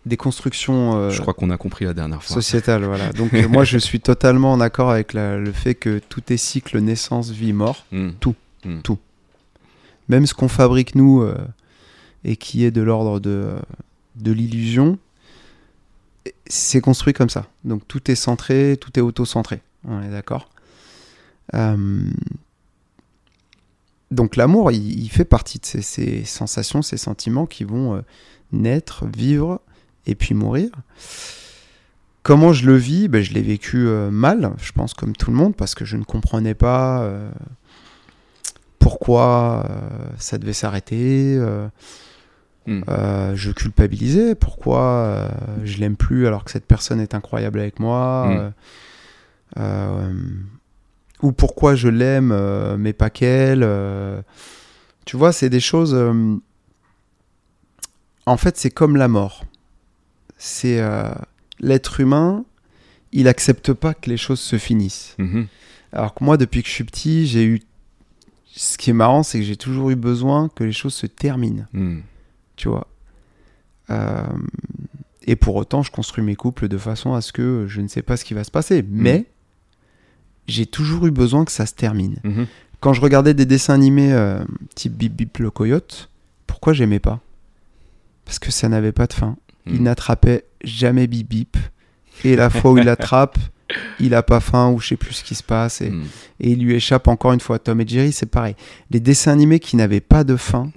[0.06, 2.34] des constructions euh, Je crois qu'on a compris la dernière fois.
[2.36, 2.84] sociétales.
[2.84, 3.12] Voilà.
[3.14, 6.80] Donc, moi, je suis totalement en accord avec la- le fait que tout est cycle
[6.80, 7.86] naissance, vie, mort.
[7.92, 8.12] Hmm.
[8.66, 8.82] Hmm.
[8.82, 8.98] Tout.
[10.10, 11.26] Même ce qu'on fabrique nous
[12.26, 13.52] et qui est de l'ordre de,
[14.16, 14.98] de l'illusion,
[16.48, 17.48] c'est construit comme ça.
[17.64, 19.62] Donc tout est centré, tout est auto-centré.
[19.88, 20.50] On est d'accord
[21.54, 21.78] Euh,
[24.14, 28.02] Donc l'amour, il, il fait partie de ces, ces sensations, ces sentiments qui vont euh,
[28.52, 29.62] naître, vivre
[30.06, 30.70] et puis mourir.
[32.22, 33.08] Comment je le vis?
[33.08, 35.98] Ben, Je l'ai vécu euh, mal, je pense, comme tout le monde, parce que je
[35.98, 37.30] ne comprenais pas euh,
[38.80, 39.68] pourquoi
[40.18, 41.38] ça devait s'arrêter.
[42.66, 42.82] Hmm.
[43.36, 44.36] je culpabilisais.
[44.36, 45.30] Pourquoi
[45.64, 48.54] je l'aime plus alors que cette personne est incroyable avec moi
[49.56, 50.46] Mm.
[51.24, 54.22] Ou pourquoi je l'aime euh, mais pas qu'elle euh.
[55.06, 55.94] Tu vois, c'est des choses.
[55.96, 56.36] euh,
[58.28, 59.44] En fait, c'est comme la mort.
[60.38, 60.82] C'est
[61.60, 62.46] l'être humain.
[63.12, 65.16] Il accepte pas que les choses se finissent.
[65.18, 65.48] Mhm.
[65.94, 67.62] Alors que moi, depuis que je suis petit, j'ai eu.
[68.56, 71.66] Ce qui est marrant, c'est que j'ai toujours eu besoin que les choses se terminent
[71.74, 72.00] Hmm.
[72.56, 72.88] tu vois.
[75.26, 78.02] Et pour autant, je construis mes couples de façon à ce que je ne sais
[78.02, 78.84] pas ce qui va se passer.
[78.88, 79.26] Mais
[80.48, 82.18] j'ai toujours eu besoin que ça se termine.
[82.24, 82.48] Mhm.
[82.80, 84.44] Quand je regardais des dessins animés euh,
[84.76, 86.10] type Bip Bip le coyote,
[86.48, 87.20] pourquoi j'aimais pas?
[88.26, 89.38] Parce que ça n'avait pas de fin.
[89.66, 89.84] Il Mm.
[89.84, 91.58] n'attrapait jamais Bip Bip.
[92.26, 93.38] Et la fois où il l'attrape,
[94.00, 95.82] il a pas faim ou je sais plus ce qui se passe.
[95.82, 96.04] Et, Hmm.
[96.42, 97.58] et il lui échappe encore une fois.
[97.60, 98.56] Tom et Jerry, c'est pareil.
[98.92, 100.70] Les dessins animés qui n'avaient pas de fin,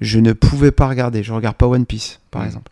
[0.00, 1.22] je ne pouvais pas regarder.
[1.22, 2.70] Je regarde pas One Piece, par exemple.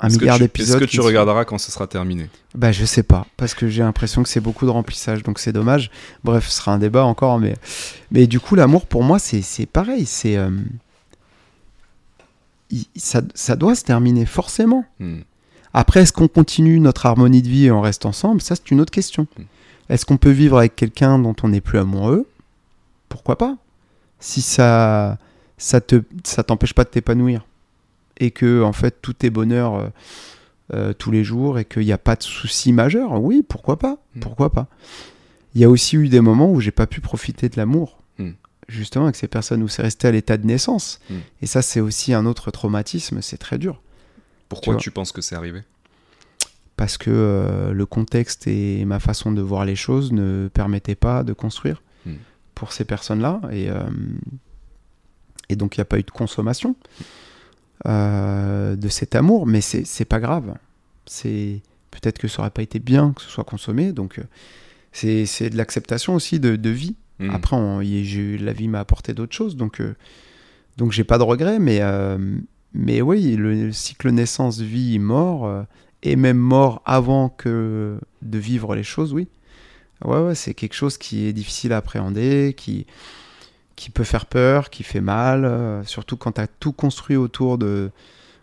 [0.00, 0.06] Hmm.
[0.06, 0.82] Un milliard d'épisodes.
[0.82, 2.28] Est-ce que tu regarderas quand ce sera terminé?
[2.54, 5.52] Bah, je sais pas, parce que j'ai l'impression que c'est beaucoup de remplissage, donc c'est
[5.52, 5.90] dommage.
[6.24, 7.54] Bref, ce sera un débat encore, mais,
[8.10, 10.04] mais du coup, l'amour pour moi, c'est pareil.
[10.06, 10.50] C'est euh,
[12.96, 14.84] ça, ça doit se terminer forcément.
[14.98, 15.20] Hmm.
[15.74, 18.40] Après, est-ce qu'on continue notre harmonie de vie et on reste ensemble?
[18.40, 19.26] Ça, c'est une autre question.
[19.36, 19.42] Mm.
[19.90, 22.26] Est-ce qu'on peut vivre avec quelqu'un dont on n'est plus amoureux?
[23.08, 23.56] Pourquoi pas?
[24.20, 25.18] Si ça
[25.58, 27.44] ça te ça t'empêche pas de t'épanouir
[28.18, 29.88] et que en fait tout est bonheur euh,
[30.72, 33.98] euh, tous les jours et qu'il n'y a pas de souci majeur, oui, pourquoi pas
[34.14, 34.20] Mm.
[34.20, 34.68] Pourquoi pas
[35.54, 37.98] Il y a aussi eu des moments où j'ai pas pu profiter de l'amour.
[38.18, 38.30] Mm.
[38.68, 41.00] Justement avec ces personnes où c'est resté à l'état de naissance.
[41.10, 41.14] Mm.
[41.42, 43.82] Et ça c'est aussi un autre traumatisme, c'est très dur
[44.48, 45.62] Pourquoi tu penses que c'est arrivé?
[46.76, 51.22] Parce que euh, le contexte et ma façon de voir les choses ne permettaient pas
[51.24, 52.16] de construire Hmm.
[52.54, 53.40] pour ces personnes-là.
[53.50, 53.82] Et, euh,
[55.48, 56.76] et donc, il n'y a pas eu de consommation
[57.86, 60.54] euh, de cet amour, mais c'est pas grave.
[61.06, 61.60] C'est
[61.90, 63.92] Peut-être que ça aurait pas été bien que ce soit consommé.
[63.92, 64.24] Donc, euh,
[64.90, 66.96] c'est c'est de l'acceptation aussi de, de vie.
[67.20, 67.30] Hmm.
[67.30, 69.94] Après, on- y- la vie m'a apporté d'autres choses, donc euh,
[70.76, 71.60] donc j'ai pas de regrets.
[71.60, 72.18] Mais euh,
[72.74, 75.64] mais oui, le, le cycle naissance, vie, mort,
[76.02, 79.28] et même mort avant que de vivre les choses, oui.
[80.04, 82.86] Ouais, ouais, c'est quelque chose qui est difficile à appréhender, qui
[83.76, 87.58] qui peut faire peur, qui fait mal, euh, surtout quand tu as tout construit autour
[87.58, 87.90] de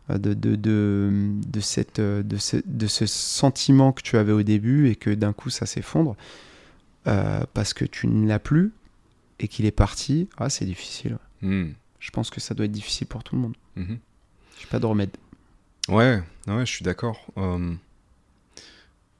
[0.09, 1.09] de, de, de,
[1.47, 5.09] de cette, euh, de, ce, de ce sentiment que tu avais au début et que
[5.09, 6.17] d'un coup ça s'effondre
[7.07, 8.73] euh, parce que tu ne l'as plus
[9.39, 11.17] et qu'il est parti, ah, c'est difficile.
[11.41, 11.69] Hmm.
[11.99, 13.55] Je pense que ça doit être difficile pour tout le monde.
[13.75, 13.99] Mhm.
[14.59, 15.11] J'ai pas de remède.
[15.87, 17.25] Ouais, ouais, je suis d'accord.
[17.37, 17.73] Euh,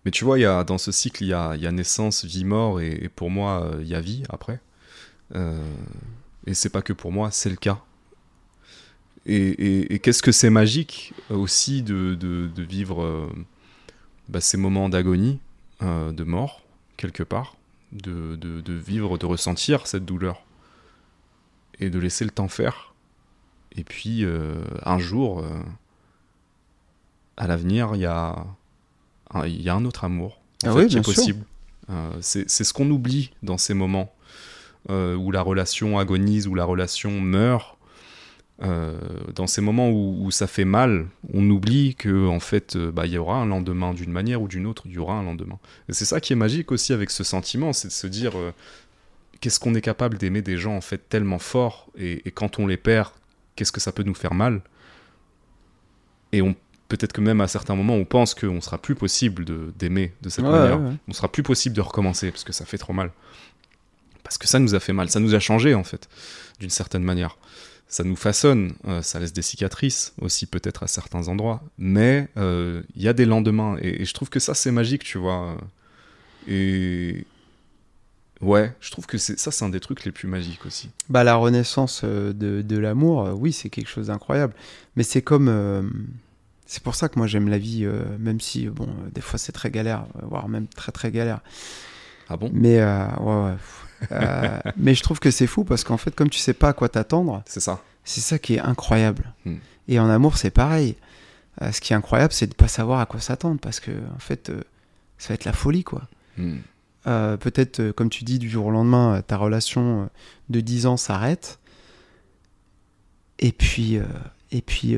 [0.04, 2.44] Mais tu vois, y a, dans ce cycle, il y a, y a naissance, vie,
[2.44, 4.60] mort, et, et pour moi, euh, il y a vie après.
[5.36, 5.64] Euh,
[6.48, 7.80] et c'est pas que pour moi, c'est le cas.
[9.26, 13.30] Et, et- et qu'est-ce que c'est magique euh, aussi de, de- de vivre euh,
[14.30, 15.40] bah, ces moments d'agonie,
[15.82, 16.62] de mort,
[16.96, 17.56] quelque part,
[17.92, 20.44] de, vivre, de ressentir cette douleur,
[21.80, 22.94] et de laisser le temps faire.
[23.76, 24.24] Et puis,
[24.86, 25.44] un jour,
[27.36, 28.46] à l'avenir, il y a,
[29.34, 31.46] un- y a un autre amour en Ah fait, oui, qui est possible.
[31.90, 34.14] Euh, c'est ce qu'on oublie dans ces moments
[34.90, 37.78] euh, où la relation agonise, où la relation meurt.
[38.64, 39.00] Euh,
[39.34, 43.08] dans ces moments où, où ça fait mal, on oublie que en fait, euh, bah,
[43.08, 45.58] il y aura un lendemain d'une manière ou d'une autre, il y aura un lendemain.
[45.90, 48.52] Et c'est ça qui est magique aussi avec ce sentiment, c'est de se dire euh,
[49.40, 52.68] qu'est-ce qu'on est capable d'aimer des gens en fait tellement fort, et, et quand on
[52.68, 53.10] les perd,
[53.56, 54.62] qu'est-ce que ça peut nous faire mal?
[56.32, 56.54] Et on
[56.88, 60.30] peut-être que même à certains moments, on pense qu'on sera plus possible de- d'aimer de
[60.30, 60.80] cette Ouais, manière.
[60.80, 60.96] ouais, ouais.
[61.08, 63.12] On sera plus possible de recommencer parce que ça fait trop mal.
[64.32, 66.08] Parce que ça nous a fait mal, ça nous a changé en fait,
[66.62, 67.38] d'une certaine manière.
[67.90, 72.82] Ça nous façonne, euh, ça laisse des cicatrices aussi peut-être à certains endroits, mais euh,
[72.96, 75.58] il y a des lendemains et, et je trouve que ça c'est magique, tu vois.
[76.48, 77.26] Et
[78.40, 80.90] Ouais, je trouve que ça, c'est un des trucs les plus magiques aussi.
[81.10, 84.54] Bah, la renaissance euh, de, de l'amour, oui, c'est quelque chose d'incroyable.
[84.96, 85.48] Mais c'est comme.
[85.48, 85.84] euh,
[86.66, 89.38] c'est pour ça que moi j'aime la vie, euh, même si, bon, euh, des fois
[89.38, 91.42] c'est très galère, voire même très très galère.
[92.30, 92.50] Ah bon?
[92.54, 93.58] Mais, euh, ouais, ouais.
[94.12, 96.74] Euh, mais je trouve que c'est fou parce qu'en fait, comme tu sais pas à
[96.74, 97.82] quoi t'attendre, C'est ça.
[98.04, 99.34] c'est ça qui est incroyable.
[99.46, 99.58] Hmm.
[99.88, 100.96] Et en amour, c'est pareil.
[101.62, 104.20] Euh, ce qui est incroyable, c'est de pas savoir à quoi s'attendre parce que, en
[104.20, 104.62] fait, euh,
[105.18, 106.04] ça va être la folie, quoi.
[106.38, 106.58] Hmm.
[107.04, 110.10] Peut-être, comme tu dis, du jour au lendemain, ta relation
[110.50, 111.60] de 10 ans s'arrête.
[113.40, 113.98] Et puis,
[114.52, 114.98] et puis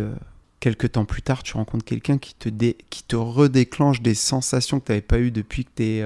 [0.60, 4.82] quelques temps plus tard, tu rencontres quelqu'un qui te, dé- qui te redéclenche des sensations
[4.82, 6.04] que tu n'avais pas eues depuis que tu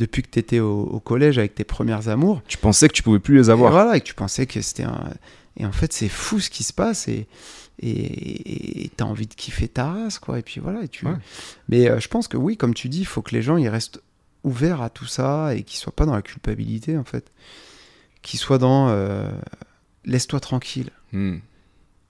[0.00, 2.42] étais au, au collège avec tes premières amours.
[2.46, 3.72] Tu pensais que tu pouvais plus les Et avoir.
[3.72, 5.10] voilà, et que tu pensais que c'était un.
[5.56, 7.08] Et en fait, c'est fou ce qui se passe.
[7.08, 7.28] Et
[7.82, 10.38] et t'as envie de kiffer ta race, quoi.
[10.38, 10.82] Et puis voilà.
[10.82, 11.06] Et tu...
[11.06, 11.14] Ouais.
[11.68, 13.68] Mais euh, je pense que oui, comme tu dis, il faut que les gens ils
[13.68, 14.00] restent
[14.44, 17.32] ouverts à tout ça et qu'ils soient pas dans la culpabilité, en fait.
[18.22, 19.30] Qu'ils soient dans euh,
[20.04, 20.90] laisse-toi tranquille.
[21.12, 21.38] Hmm.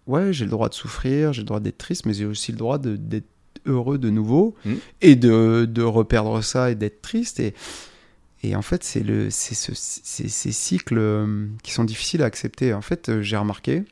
[0.07, 2.59] Ouais, j'ai le droit de souffrir, j'ai le droit d'être triste, mais j'ai aussi le
[2.59, 3.29] droit d'être
[3.67, 4.79] heureux de nouveau Mhm.
[5.03, 7.41] et de, de reperdre ça et d'être triste.
[7.41, 7.55] Et,
[8.43, 12.75] et en fait, c'est le, c'est ce- ces cycles euh, qui sont difficiles à accepter.
[12.75, 13.85] En fait, euh, j'ai remarqué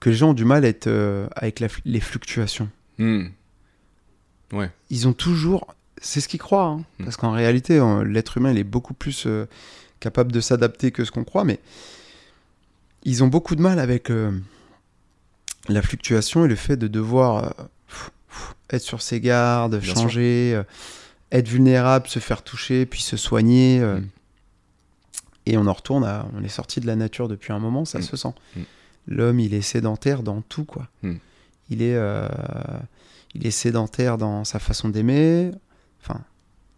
[0.00, 2.68] que les gens ont du mal à être, euh, avec la les fluctuations.
[2.98, 3.26] Hmm.
[4.90, 5.74] Ils ont toujours.
[6.00, 6.66] C'est ce qu'ils croient.
[6.66, 6.84] hein.
[6.98, 7.04] Mhm.
[7.06, 9.46] Parce qu'en réalité, l'être humain, il est beaucoup plus euh,
[10.00, 11.44] capable de s'adapter que ce qu'on croit.
[11.44, 11.58] Mais
[13.04, 14.30] ils ont beaucoup de mal avec euh,
[15.68, 17.54] la fluctuation et le fait de devoir
[18.70, 20.62] être sur ses gardes, Bien changer, euh,
[21.30, 23.80] être vulnérable, se faire toucher, puis se soigner.
[23.80, 23.96] euh.
[23.96, 24.08] Mhm.
[25.46, 26.26] Et on en retourne à.
[26.34, 28.04] On est sorti de la nature depuis un moment, ça Mhm.
[28.04, 28.34] se sent.
[28.56, 28.64] Mhm.
[29.08, 30.88] L'homme, il est sédentaire dans tout, quoi.
[31.70, 31.96] Il est.
[31.96, 32.28] euh,
[33.34, 35.50] il est sédentaire dans sa façon d'aimer,
[36.02, 36.20] enfin,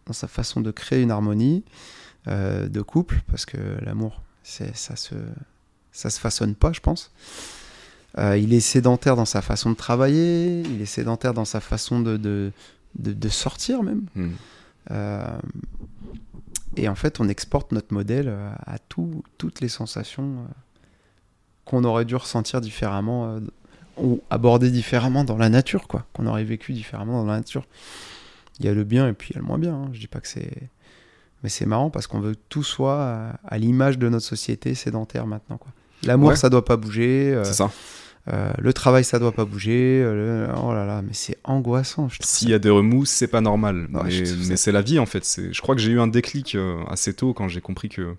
[0.07, 1.64] dans sa façon de créer une harmonie
[2.26, 5.14] de couple, parce que l'amour, ça se,
[5.92, 7.11] ça se façonne pas, je pense.
[8.18, 12.00] Euh, il est sédentaire dans sa façon de travailler, il est sédentaire dans sa façon
[12.00, 12.52] de, de,
[12.98, 14.02] de, de sortir même.
[14.14, 14.30] Hmm.
[14.92, 15.36] Euh,
[16.76, 20.46] et en fait, on exporte notre modèle euh, à tout- toutes les sensations
[21.64, 23.38] qu'on aurait dû ressentir différemment
[23.96, 26.04] ou aborder différemment dans la nature, quoi.
[26.12, 27.64] Qu'on aurait vécu différemment dans la nature.
[28.60, 29.74] Il y a le bien et puis il y a le moins bien.
[29.74, 29.88] hein.
[29.92, 30.52] Je dis pas que c'est.
[31.42, 34.74] Mais c'est marrant parce qu'on veut que tout soit à, à l'image de notre société
[34.74, 35.72] sédentaire maintenant, quoi.
[36.04, 36.36] L'amour, Ouais.
[36.36, 37.32] ça doit pas bouger.
[37.34, 37.70] euh, C'est ça.
[38.33, 40.01] Euh, le travail, ça doit pas bouger.
[40.03, 42.09] euh, le- Oh là là, mais c'est angoissant.
[42.20, 43.87] S'il y a des remous, c'est pas normal.
[43.91, 45.25] Mais c'est la vie en fait.
[45.53, 48.14] Je crois que j'ai eu un déclic euh, assez tôt quand j'ai compris que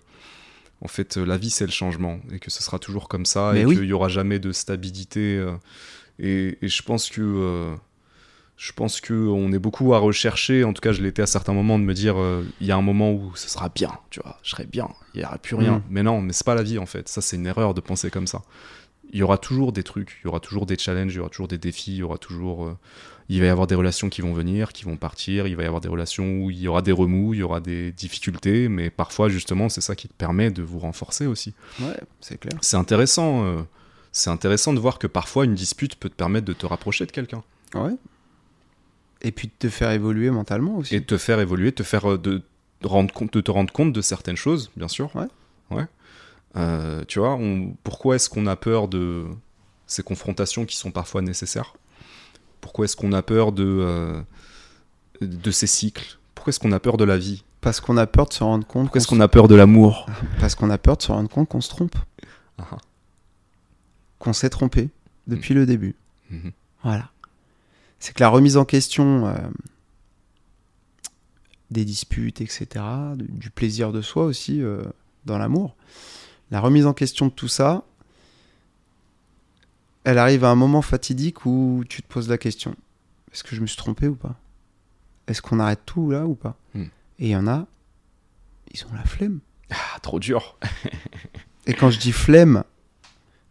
[0.82, 3.62] en fait la vie c'est le changement et que ce sera toujours comme ça Mais
[3.62, 3.74] et oui.
[3.76, 5.44] qu'il y aura jamais de stabilité.
[6.18, 7.74] et, et je pense que euh,
[8.58, 10.64] je pense que on est beaucoup à rechercher.
[10.64, 12.76] En tout cas, je l'étais à certains moments de me dire euh, il y a
[12.76, 15.56] un moment où ce sera bien, tu vois, je serai bien, il y aura plus
[15.56, 15.72] rien.
[15.72, 15.82] Mhm.
[15.90, 17.08] Mais non, mais c'est pas la vie en fait.
[17.08, 18.42] Ça c'est une erreur de penser comme ça.
[19.12, 21.28] Il y aura toujours des trucs, il y aura toujours des challenges, il y aura
[21.30, 22.76] toujours des défis, il y aura toujours euh,
[23.28, 25.66] il va y avoir des relations qui vont venir, qui vont partir, il va y
[25.66, 28.88] avoir des relations où il y aura des remous, il y aura des difficultés, mais
[28.90, 31.52] parfois justement c'est ça qui te permet de vous renforcer aussi.
[31.80, 32.56] Ouais, c'est clair.
[32.60, 33.62] C'est intéressant, euh,
[34.12, 37.12] c'est intéressant de voir que parfois une dispute peut te permettre de te rapprocher de
[37.12, 37.42] quelqu'un
[37.74, 37.94] Ouais.
[39.22, 40.94] Et puis de te faire évoluer mentalement aussi.
[40.94, 42.42] et de te faire évoluer, te faire euh, de,
[42.82, 45.10] de rendre compte, de te rendre compte de certaines choses, bien sûr.
[45.16, 45.26] Ouais.
[45.70, 45.86] Ouais.
[46.56, 49.26] Euh, tu vois, on- pourquoi est-ce qu'on a peur de
[49.86, 51.74] ces confrontations qui sont parfois nécessaires?
[52.60, 54.20] Pourquoi est-ce qu'on a peur de euh,
[55.20, 56.18] de ces cycles?
[56.34, 57.44] Pourquoi est-ce qu'on a peur de la vie?
[57.60, 58.84] Parce qu'on a peur de se rendre compte.
[58.84, 60.06] Pourquoi est-ce qu'on a peur de l'amour?
[60.40, 61.96] Parce qu'on a peur de se rendre compte qu'on se trompe.
[62.58, 62.78] Ah ah.
[64.18, 64.88] Qu'on s'est trompé
[65.26, 65.94] depuis le début.
[66.30, 66.52] Mhm.
[66.82, 67.10] Voilà.
[67.98, 69.36] C'est que la remise en question euh,
[71.70, 72.84] des disputes, etc.,
[73.16, 74.62] du, plaisir de soi aussi
[75.24, 75.74] dans l'amour,
[76.50, 77.84] la remise en question de tout ça,
[80.04, 82.76] elle arrive à un moment fatidique où tu te poses la question
[83.36, 84.34] est-ce que je me suis trompé ou pas?
[85.26, 86.56] Est-ce qu'on arrête tout là ou pas?
[86.74, 86.84] Hmm.
[87.18, 87.66] Et il y en a,
[88.72, 89.40] ils ont la flemme.
[89.68, 90.56] Ah, trop dur.
[91.66, 92.64] Et quand je dis flemme,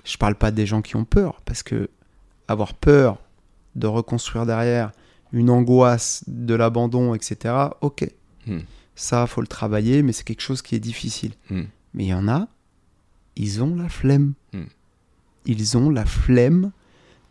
[0.03, 1.91] je parle pas des gens qui ont peur, parce que
[2.47, 3.19] avoir peur
[3.75, 4.91] de reconstruire derrière
[5.31, 8.09] une angoisse de l'abandon, etc., ok.
[8.47, 8.61] Hmm.
[8.95, 11.33] Ça, faut le travailler, mais c'est quelque chose qui est difficile.
[11.51, 11.65] Hmm.
[11.93, 12.47] Mais il y en a,
[13.35, 14.33] ils ont la flemme.
[14.53, 14.65] Hmm.
[15.45, 16.71] Ils ont la flemme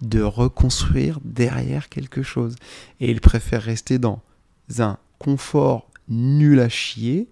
[0.01, 2.57] de reconstruire derrière quelque chose.
[3.01, 4.21] Et ils préfèrent rester dans
[4.79, 7.29] un confort nul à chier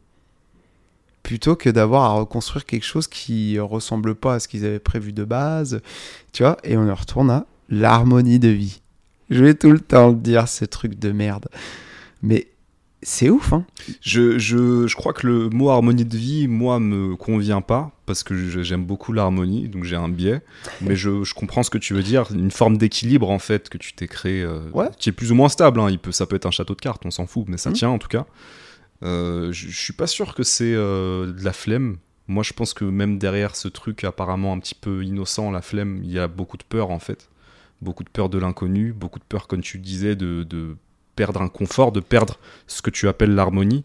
[1.23, 5.13] plutôt que d'avoir à reconstruire quelque chose qui ressemble pas à ce qu'ils avaient prévu
[5.13, 5.81] de base.
[6.33, 8.81] Tu vois, et on en retourne à l'harmonie de vie.
[9.31, 11.49] Je vais tout le temps le dire, ce truc de merde.
[12.23, 12.49] Mais
[13.03, 13.65] c'est ouf, hein.
[14.01, 18.23] Je, je, je crois que le mot harmonie de vie, moi, me convient pas, parce
[18.25, 20.43] que j'aime beaucoup l'harmonie, donc j'ai un biais.
[20.83, 23.79] Mais je, je comprends ce que tu veux dire, une forme d'équilibre, en fait, que
[23.79, 24.89] tu t'es créé, euh, Ouais.
[24.99, 25.81] qui est plus ou moins stable.
[25.81, 25.89] hein.
[25.91, 27.77] Il peut, ça peut être un château de cartes, on s'en fout, mais ça Mhm.
[27.77, 28.27] tient, en tout cas.
[29.03, 31.97] Euh, je, suis pas sûr que c'est euh, de la flemme.
[32.29, 36.01] Moi, je pense que même derrière ce truc apparemment un petit peu innocent, la flemme,
[36.05, 37.29] il y a beaucoup de peur, en fait.
[37.81, 40.77] Beaucoup de peur de l'inconnu, beaucoup de peur, comme tu disais, de, de
[41.17, 43.85] perdre un confort, de perdre ce que tu appelles l'harmonie.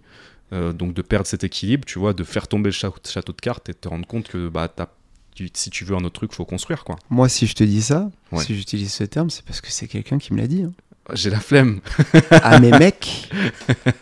[0.54, 2.72] Euh, donc de perdre cet équilibre, tu vois, de faire tomber le
[3.06, 4.88] château de cartes et de te rendre compte que bah, t'as-
[5.36, 6.96] tu- si tu veux un autre truc, faut construire quoi.
[7.10, 8.44] Moi, si je te dis ça, Ouais.
[8.44, 10.64] si j'utilise ce terme, c'est parce que c'est quelqu'un qui me l'a dit.
[10.64, 10.72] hein.
[11.14, 11.82] J'ai la flemme.
[12.32, 13.30] Ah, mais mec,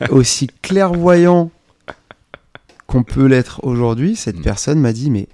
[0.09, 1.49] aussi clairvoyant
[2.87, 4.41] qu'on peut l'être aujourd'hui, cette Mm.
[4.43, 5.27] personne m'a dit Mais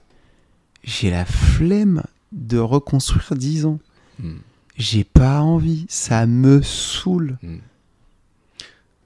[0.84, 3.80] j'ai la flemme de reconstruire 10 ans.
[4.20, 4.38] Hmm.
[4.78, 7.38] J'ai pas envie, ça me saoule.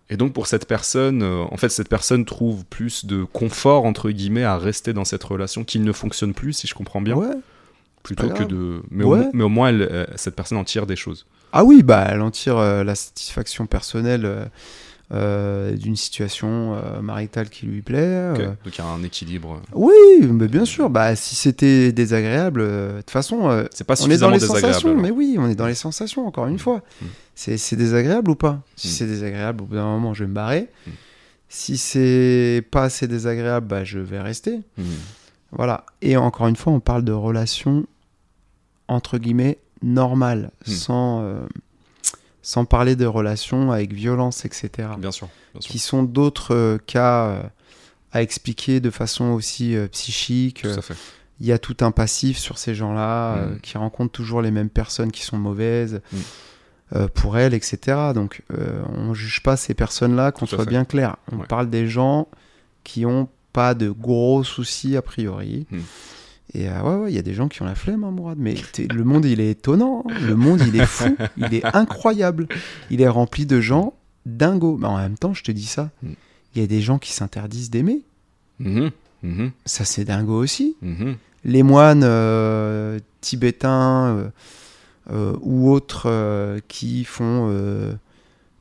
[0.09, 4.11] Et donc pour cette personne, euh, en fait, cette personne trouve plus de confort entre
[4.11, 7.33] guillemets à rester dans cette relation qui ne fonctionne plus, si je comprends bien, Ouais.
[8.03, 8.81] plutôt que de.
[8.91, 9.19] Mais, Ouais.
[9.25, 11.25] au, mais au moins, elle, euh, cette personne en tire des choses.
[11.53, 14.49] Ah oui, bah, elle en tire euh, la satisfaction personnelle
[15.11, 17.97] euh, d'une situation euh, maritale qui lui plaît.
[17.99, 18.33] Euh.
[18.63, 19.61] Donc il y a un équilibre.
[19.73, 20.89] Oui, mais bien sûr.
[20.89, 24.89] Bah, si c'était désagréable, euh, de toute façon, C'est pas on est dans les sensations.
[24.89, 25.01] alors.
[25.01, 26.59] Mais oui, on est dans les sensations, encore une Mm.
[26.59, 26.81] fois.
[27.01, 27.05] Mm.
[27.35, 28.61] C'est désagréable ou pas?
[28.75, 28.91] Si Mm.
[28.91, 30.69] c'est désagréable, au bout d'un moment, je vais me barrer.
[31.49, 34.61] Si c'est pas assez désagréable, bah, je vais rester.
[34.77, 34.83] Hmm.
[35.51, 35.85] Voilà.
[36.01, 37.85] Et encore une fois, on parle de relations
[38.87, 40.71] entre guillemets normales, Hmm.
[40.71, 41.23] sans,
[42.47, 44.69] sans parler de relations avec violence, etc.
[44.99, 45.27] Bien sûr.
[45.53, 45.71] Bien sûr.
[45.71, 47.41] Qui sont d'autres euh, cas euh,
[48.11, 50.61] à expliquer de façon aussi euh, psychique.
[50.61, 50.93] Tout à fait.
[51.39, 53.59] Il y a tout un passif sur ces gens-là Hmm.
[53.61, 56.01] qui rencontrent toujours les mêmes personnes qui sont mauvaises.
[56.95, 58.11] Euh, pour elles, etc.
[58.13, 58.43] Donc,
[58.95, 60.69] on juge pas ces personnes-là, qu'on soit fait.
[60.69, 61.15] bien clair.
[61.31, 61.47] On Ouais.
[61.47, 62.27] parle des gens
[62.83, 65.65] qui ont pas de gros soucis a priori.
[65.71, 65.79] Hmm.
[66.57, 68.37] Et euh, ouais, ouais, il y a des gens qui ont la flemme, hein, Mourad.
[68.39, 68.55] Mais
[68.93, 70.03] le monde, il est étonnant.
[70.09, 70.13] hein.
[70.21, 71.15] Le monde, il est fou.
[71.37, 72.47] il est incroyable.
[72.89, 73.93] Il est rempli de gens
[74.25, 74.77] dingos.
[74.77, 75.89] Mais en même temps, je te dis ça.
[76.01, 76.13] Hmm.
[76.55, 78.03] Il y a des gens qui s'interdisent d'aimer.
[78.59, 78.91] Mhm.
[79.23, 79.51] Mhm.
[79.65, 80.77] Ça, c'est dingo aussi.
[80.81, 81.17] Mhm.
[81.43, 84.31] Les moines euh, tibétains
[85.11, 87.95] euh, ou autres qui font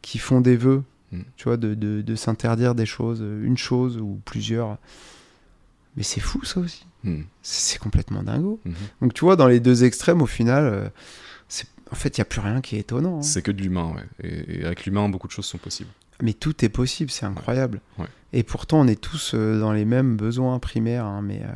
[0.02, 0.82] qui font des vœux,
[1.12, 1.20] Hmm.
[1.36, 4.78] tu vois, de, de- de s'interdire des choses, une chose ou plusieurs.
[5.96, 6.84] Mais c'est fou ça aussi.
[7.04, 7.24] Mhm.
[7.42, 8.60] C'est complètement dingo.
[8.64, 8.74] Mhm.
[9.02, 10.88] Donc tu vois, dans les deux extrêmes, au final, euh,
[11.48, 13.18] c'est- en fait, il n'y a plus rien qui est étonnant.
[13.18, 13.22] hein.
[13.22, 14.28] C'est que de l'humain, ouais.
[14.28, 15.90] Et, et avec l'humain, beaucoup de choses sont possibles.
[16.22, 17.80] Mais tout est possible, c'est incroyable.
[17.98, 18.06] Ouais.
[18.32, 21.04] Et pourtant, on est tous euh, dans les mêmes besoins primaires.
[21.04, 21.48] hein, mais euh,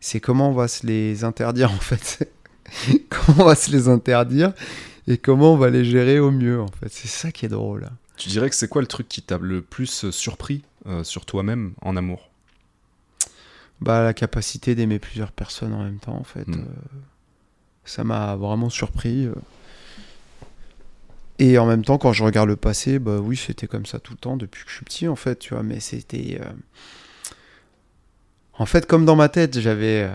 [0.00, 2.30] c'est comment on va se les interdire, en fait.
[3.10, 4.52] comment on va se les interdire
[5.06, 6.88] et comment on va les gérer au mieux, en fait.
[6.90, 7.88] C'est ça qui est drôle.
[8.16, 11.72] Tu dirais que c'est quoi le truc qui t'a le plus surpris euh, sur toi-même
[11.82, 12.29] en amour?
[13.80, 16.46] Bah, la capacité d'aimer plusieurs personnes en même temps, en fait.
[16.48, 16.54] Mm.
[16.54, 16.64] euh,
[17.84, 19.26] ça m'a vraiment surpris.
[19.26, 19.34] euh.
[21.38, 24.12] Et en même temps, quand je regarde le passé, bah oui, c'était comme ça tout
[24.12, 25.62] le temps depuis que je suis petit, en fait, tu vois.
[25.62, 26.38] Mais c'était.
[26.42, 26.52] euh,
[28.58, 30.10] En fait, comme dans ma tête, j'avais euh,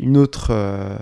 [0.00, 0.96] une autre euh,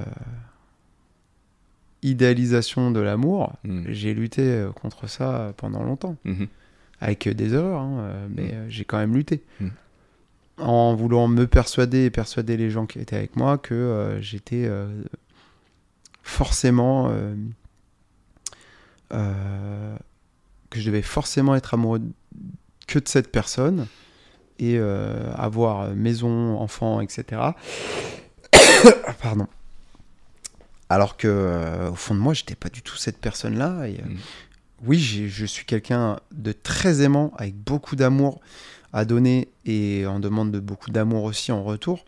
[2.03, 3.53] idéalisation de l'amour.
[3.65, 3.85] Mhm.
[3.89, 6.49] J'ai lutté contre ça pendant longtemps Mhm.
[7.01, 8.51] avec des erreurs, hein, mais Mm.
[8.55, 9.43] euh, j'ai quand même lutté.
[10.61, 14.65] En voulant me persuader et persuader les gens qui étaient avec moi que euh, j'étais
[14.67, 15.03] euh,
[16.23, 17.11] forcément.
[19.13, 19.97] euh,
[20.71, 22.01] que je devais forcément être amoureux
[22.87, 23.87] que de cette personne
[24.59, 27.41] et avoir maison, enfant, etc.
[29.23, 29.47] Pardon.
[30.89, 33.89] Alors que au fond de moi, j'étais pas du tout cette personne-là.
[33.89, 34.17] Et, euh, Mm.
[34.87, 38.41] oui, je suis quelqu'un de très aimant, avec beaucoup d'amour
[38.93, 42.05] à donner et on demande de beaucoup d'amour aussi en retour.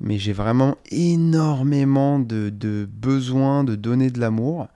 [0.00, 4.68] Mais j'ai vraiment énormément de, de besoin de donner de l'amour.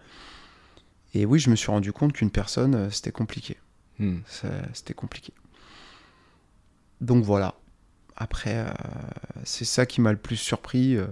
[1.15, 3.57] Et oui, je me suis rendu compte qu'une personne, euh, c'était compliqué.
[4.27, 5.33] Ça- C'était compliqué.
[7.01, 7.55] Donc voilà.
[8.17, 8.71] Après, euh,
[9.45, 10.97] c'est ça qui m'a le plus surpris.
[10.97, 11.07] euh.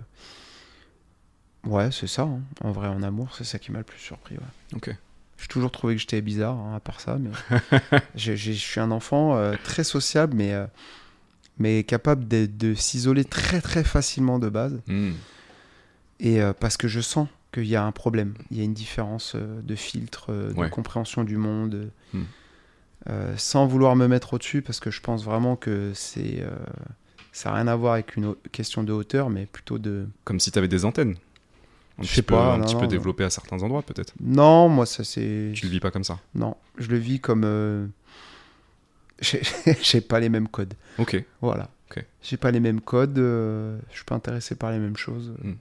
[1.64, 2.22] Ouais, c'est ça.
[2.22, 2.40] hein.
[2.62, 4.36] En vrai, en amour, c'est ça qui m'a le plus surpris.
[4.36, 4.76] ouais.
[4.76, 4.94] Ok.
[5.38, 7.18] J'ai toujours trouvé que j'étais bizarre, hein, à part ça.
[7.18, 7.30] Mais
[8.16, 10.66] je suis un enfant euh, très sociable, mais, euh,
[11.58, 14.80] mais capable de, de s'isoler très très facilement de base.
[14.86, 15.14] Mhm.
[16.20, 18.34] Et euh, parce que je sens qu'il y a un problème.
[18.50, 20.70] Il y a une différence de filtre, de Ouais.
[20.70, 21.90] compréhension du monde.
[22.12, 22.22] Hmm.
[23.36, 26.42] Sans vouloir me mettre au-dessus, parce que je pense vraiment que c'est
[27.30, 30.08] ça n'a rien à voir avec une question de hauteur, mais plutôt de.
[30.24, 31.14] Comme si t'avais des antennes.
[31.98, 32.90] Un Je petit sais peu, pas, un non, petit non, peu non.
[32.90, 34.12] développé à certains endroits, peut-être.
[34.20, 35.52] Non, moi ça c'est.
[35.54, 36.18] Tu le vis pas comme ça.
[36.34, 37.42] Non, je le vis comme.
[37.44, 37.86] euh,
[39.82, 40.74] j'ai pas les mêmes codes.
[40.98, 41.22] Ok.
[41.40, 41.70] Voilà.
[41.90, 42.04] Ok.
[42.22, 45.32] J'ai pas les mêmes codes, euh, je suis pas intéressé par les mêmes choses.
[45.42, 45.52] Mm.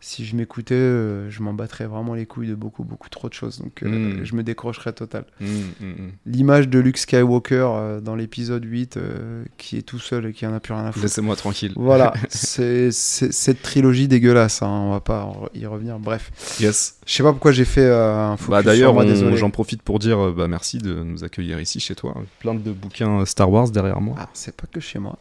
[0.00, 3.34] Si je m'écoutais, euh, je m'en battrais vraiment les couilles de beaucoup, beaucoup trop de
[3.34, 3.58] choses.
[3.58, 3.88] Donc euh,
[4.20, 4.24] Mm.
[4.24, 5.24] je me décrocherais total.
[5.40, 6.10] Mm, mm, mm.
[6.26, 10.46] L'image de Luke Skywalker euh, dans l'épisode 8, euh, qui est tout seul et qui
[10.46, 11.02] en a plus rien à foutre.
[11.04, 11.72] Laissez-moi tranquille.
[11.74, 15.98] Voilà, c'est cette trilogie dégueulasse, hein, on va pas y revenir.
[15.98, 16.30] Bref,
[16.60, 16.98] Yes.
[17.04, 18.94] je sais pas pourquoi j'ai fait un focus Bah d'ailleurs,
[19.36, 22.14] j'en profite pour dire bah, merci de nous accueillir ici chez toi.
[22.38, 25.18] Plein de bouquins Star Wars derrière moi, Ah, c'est pas que chez moi,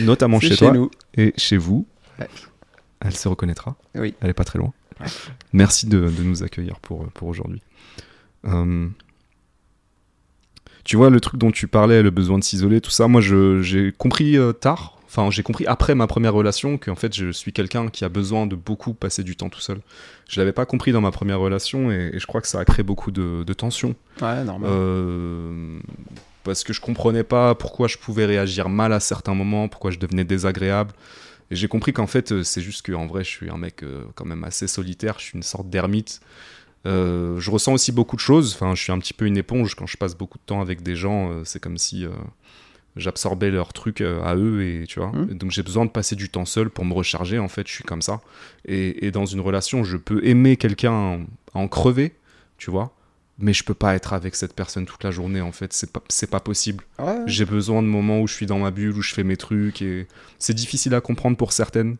[0.00, 0.90] notamment chez, chez toi nous.
[1.16, 1.86] et chez vous.
[2.18, 2.26] Ouais.
[3.00, 3.76] Elle se reconnaîtra.
[3.94, 4.14] Oui.
[4.20, 4.72] Elle est pas très loin.
[5.00, 5.06] Ouais.
[5.52, 7.62] Merci de, de nous accueillir pour, pour aujourd'hui.
[8.46, 8.88] Euh,
[10.84, 13.60] Tu vois, le truc dont tu parlais, le besoin de s'isoler, tout ça, moi je-
[13.60, 17.52] j'ai compris euh, tard, enfin j'ai compris après ma première relation qu'en fait je suis
[17.52, 19.80] quelqu'un qui a besoin de beaucoup passer du temps tout seul.
[20.28, 22.64] Je l'avais pas compris dans ma première relation et, et je crois que ça a
[22.64, 23.96] créé beaucoup de, de tensions.
[24.22, 24.70] Ouais, normal.
[24.72, 25.78] Euh,
[26.44, 29.98] parce que je comprenais pas pourquoi je pouvais réagir mal à certains moments, pourquoi je
[29.98, 30.92] devenais désagréable.
[31.50, 34.04] Et j'ai compris qu'en fait, euh, c'est juste qu'en vrai, je suis un mec euh,
[34.14, 36.20] quand même assez solitaire, je suis une sorte d'ermite.
[36.86, 39.74] Euh, je ressens aussi beaucoup de choses, enfin, je suis un petit peu une éponge
[39.74, 42.10] quand je passe beaucoup de temps avec des gens, euh, c'est comme si euh,
[42.94, 45.10] j'absorbais leurs trucs à eux, et tu vois.
[45.30, 47.72] Et donc j'ai besoin de passer du temps seul pour me recharger, en fait, je
[47.72, 48.20] suis comme ça.
[48.66, 52.14] Et, et dans une relation, je peux aimer quelqu'un en crever,
[52.56, 52.95] tu vois,
[53.38, 55.72] mais je peux pas être avec cette personne toute la journée en fait.
[55.72, 56.84] C'est pas c'est pas possible.
[56.98, 57.18] Ouais.
[57.26, 59.82] j'ai besoin de moments où je suis dans ma bulle où je fais mes trucs
[59.82, 60.06] et
[60.38, 61.96] c'est difficile à comprendre pour certaines.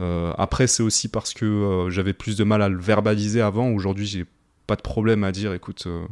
[0.00, 3.68] Euh, après c'est aussi parce que euh, j'avais plus de mal à le verbaliser avant.
[3.68, 4.24] Aujourd'hui j'ai
[4.66, 6.06] pas de problème à dire écoute euh,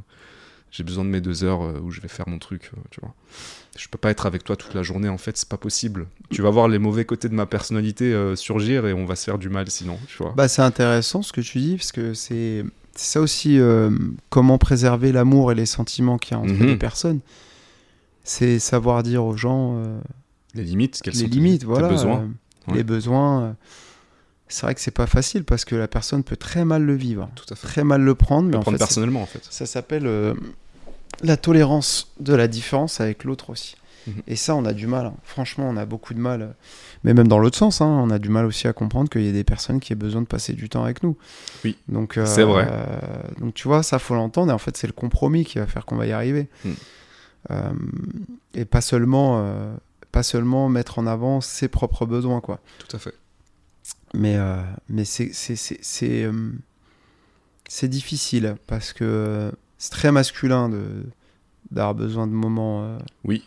[0.70, 3.14] j'ai besoin de mes deux heures où je vais faire mon truc tu vois.
[3.78, 6.06] Je peux pas être avec toi toute la journée en fait c'est pas possible.
[6.30, 9.38] Tu vas voir les mauvais côtés de ma personnalité surgir et on va se faire
[9.38, 10.34] du mal sinon tu vois.
[10.36, 12.64] Bah, c'est intéressant ce que tu dis, parce que c'est
[12.94, 13.90] c'est ça aussi euh,
[14.28, 16.66] comment préserver l'amour et les sentiments qu'il y a entre Mhm.
[16.66, 17.20] les personnes.
[18.24, 20.00] C'est savoir dire aux gens euh,
[20.54, 21.88] les limites quelles les sont tes- limites, tes voilà.
[21.88, 22.26] besoins euh,
[22.68, 22.76] Ouais.
[22.78, 23.56] Les besoins.
[24.48, 27.28] c'est vrai que c'est pas facile parce que la personne peut très mal le vivre,
[27.34, 29.40] tout à fait très mal le prendre, mais le en prendre fait, personnellement en fait
[29.48, 30.34] ça s'appelle
[31.22, 33.76] la tolérance de la différence avec l'autre aussi.
[34.26, 35.06] Et ça, on a du mal.
[35.06, 35.14] hein.
[35.24, 36.54] Franchement, on a beaucoup de mal.
[37.04, 39.28] Mais même dans l'autre sens, hein, on a du mal aussi à comprendre qu'il y
[39.28, 41.16] a des personnes qui aient besoin de passer du temps avec nous.
[41.64, 42.66] Oui, donc euh, c'est vrai.
[42.70, 42.98] euh,
[43.38, 44.50] donc tu vois, ça faut l'entendre.
[44.50, 46.48] Et en fait, c'est le compromis qui va faire qu'on va y arriver.
[46.64, 46.74] Mhm.
[47.50, 47.70] Euh,
[48.54, 49.72] et pas seulement, euh,
[50.12, 52.60] pas seulement mettre en avant ses propres besoins, quoi.
[52.78, 53.14] tout à fait
[54.14, 54.36] Mais,
[54.88, 56.28] mais c'est, c'est, c'est, c'est,
[57.68, 60.84] c'est difficile parce que c'est très masculin de,
[61.70, 63.44] d'avoir besoin de moments euh, Oui.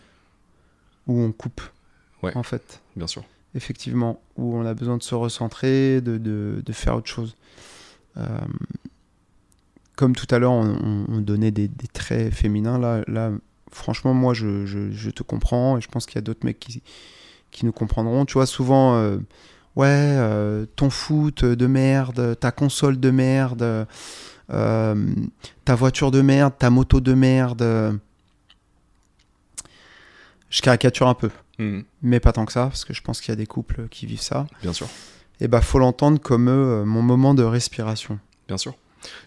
[1.08, 1.62] Où on coupe,
[2.22, 2.36] Ouais.
[2.36, 2.82] en fait.
[2.96, 3.24] bien sûr
[3.56, 7.36] Effectivement, où on a besoin de se recentrer, de, de, de faire autre chose.
[8.18, 8.24] Euh,
[9.96, 12.80] comme tout à l'heure, on, on- on donnait des, des traits féminins.
[12.80, 13.32] Là, là
[13.72, 16.60] franchement, moi, je, je- je te comprends et je pense qu'il y a d'autres mecs
[16.60, 16.82] qui,
[17.52, 18.26] qui nous comprendront.
[18.26, 19.18] Tu vois, souvent, euh,
[19.76, 23.88] ouais, euh, ton foot de merde, ta console de merde,
[24.48, 28.00] ta voiture de merde, ta moto de merde.
[30.54, 31.30] Je caricature un peu
[31.60, 33.88] Mhm, mais pas tant que ça, parce que je pense qu'il y a des couples
[33.90, 34.48] qui vivent ça.
[34.62, 34.88] bien sûr
[35.40, 38.20] Et bah, faut l'entendre comme euh, mon moment de respiration.
[38.48, 38.76] Bien sûr.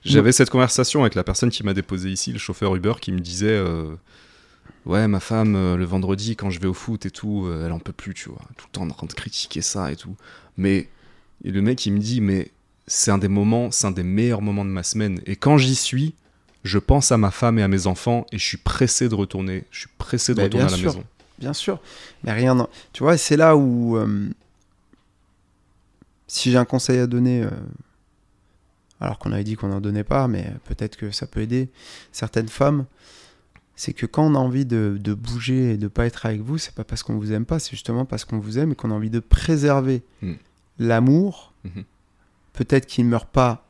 [0.05, 3.21] J'avais cette conversation avec la personne qui m'a déposé ici, le chauffeur Uber, qui me
[3.21, 3.95] disait euh,
[4.87, 7.73] Ouais, ma femme, euh, le vendredi, quand je vais au foot et tout, euh, elle
[7.73, 8.41] en peut plus, tu vois.
[8.57, 10.17] Tout le temps en train de critiquer ça et tout.
[10.57, 10.89] Mais
[11.45, 12.51] et le mec, il me dit Mais
[12.87, 15.21] c'est un des moments, c'est un des meilleurs moments de ma semaine.
[15.27, 16.15] Et quand j'y suis,
[16.65, 19.65] je pense à ma femme et à mes enfants et je suis pressé de retourner.
[19.71, 20.87] Je suis pressé de Bah, retourner à la sûr.
[20.95, 21.05] maison.
[21.39, 21.81] Bien sûr,
[22.25, 22.67] mais rien.
[22.93, 23.97] Tu vois, c'est là où.
[23.97, 24.29] euh,
[26.29, 27.51] si j'ai un conseil à donner, euh,
[29.01, 31.69] alors qu'on avait dit qu'on n'en donnait pas, mais peut-être que ça peut aider
[32.13, 32.87] certaines femmes,
[33.77, 36.59] c'est que quand on a envie de, de bouger et de pas être avec vous,
[36.59, 38.91] c'est pas parce qu'on vous aime pas, c'est justement parce qu'on vous aime et qu'on
[38.91, 40.33] a envie de préserver Mm.
[40.79, 41.53] l'amour.
[41.65, 41.85] Mhm.
[42.55, 43.67] Peut-être qu'il ne meurt pas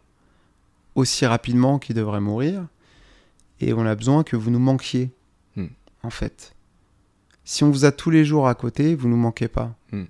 [0.95, 2.67] aussi rapidement qu'il devrait mourir,
[3.61, 5.11] et on a besoin que vous nous manquiez,
[5.57, 5.67] Mm.
[6.05, 6.55] en fait.
[7.47, 9.75] Si on vous a tous les jours à côté, vous nous manquez pas.
[9.93, 10.03] Mm.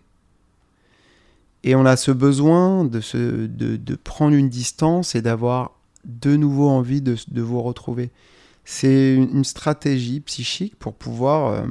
[1.63, 5.73] Et on a ce besoin de, se, de, de prendre une distance et d'avoir
[6.05, 8.11] de nouveau envie de, de vous retrouver.
[8.65, 11.67] C'est une une stratégie psychique pour pouvoir euh,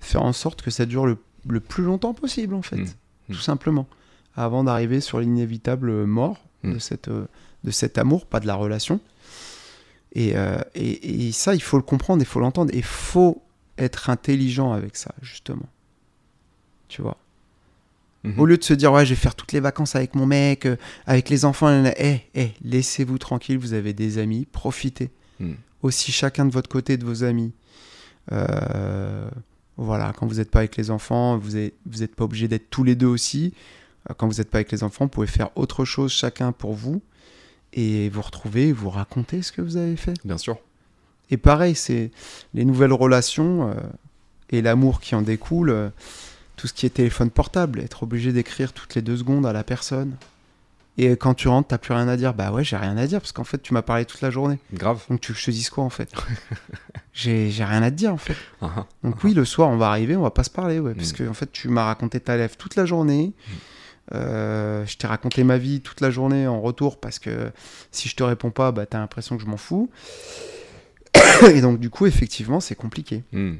[0.00, 1.18] faire en sorte que ça dure le,
[1.48, 2.76] le plus longtemps possible, en fait.
[2.76, 2.88] Mm.
[3.28, 3.34] Mm.
[3.34, 3.86] Tout simplement.
[4.34, 6.74] Avant d'arriver sur l'inévitable mort Mm.
[6.74, 7.26] de, cette, euh,
[7.64, 9.00] de cet amour, pas de la relation.
[10.12, 12.72] Et, euh, et, et ça, il faut le comprendre, il faut l'entendre.
[12.72, 13.42] Et il faut
[13.78, 15.68] être intelligent avec ça, justement.
[16.88, 17.18] Tu vois
[18.26, 18.40] Mhm.
[18.40, 20.66] Au lieu de se dire, ouais, je vais faire toutes les vacances avec mon mec,
[20.66, 25.10] euh, avec les enfants, eh, eh, laissez-vous tranquille, vous avez des amis, profitez.
[25.38, 25.52] Mm.
[25.82, 27.52] Aussi chacun de votre côté de vos amis.
[28.32, 29.28] Euh,
[29.76, 32.68] voilà, quand vous n'êtes pas avec les enfants, vous n'êtes vous êtes pas obligé d'être
[32.70, 33.52] tous les deux aussi.
[34.10, 36.72] Euh, Quand vous n'êtes pas avec les enfants, vous pouvez faire autre chose chacun pour
[36.72, 37.02] vous
[37.74, 40.14] et vous retrouver, vous raconter ce que vous avez fait.
[40.24, 40.58] Bien sûr.
[41.30, 42.10] Et pareil, c'est
[42.54, 43.74] les nouvelles relations euh,
[44.50, 45.88] et l'amour qui en découle, euh,
[46.56, 49.64] tout ce qui est téléphone portable, être obligé d'écrire toutes les deux secondes à la
[49.64, 50.14] personne.
[50.98, 52.32] Et quand tu rentres, t'as plus rien à dire.
[52.32, 54.58] Bah ouais, j'ai rien à dire parce qu'en fait, tu m'as parlé toute la journée.
[54.72, 55.02] Grave.
[55.10, 56.10] Donc tu veux que je te dise quoi en fait?
[57.12, 58.36] J'ai rien à te dire en fait.
[58.62, 58.86] Ah, ah.
[59.04, 61.16] Donc oui, le soir, on va arriver, on va pas se parler, ouais, parce Mm.
[61.16, 63.32] que en fait, tu m'as raconté ta lèvre toute la journée.
[64.14, 67.50] Euh, je t'ai raconté ma vie toute la journée en retour parce que
[67.90, 69.90] si je te réponds pas, bah t'as l'impression que je m'en fous.
[71.54, 73.22] Et donc du coup, effectivement, c'est compliqué.
[73.32, 73.54] Hmm.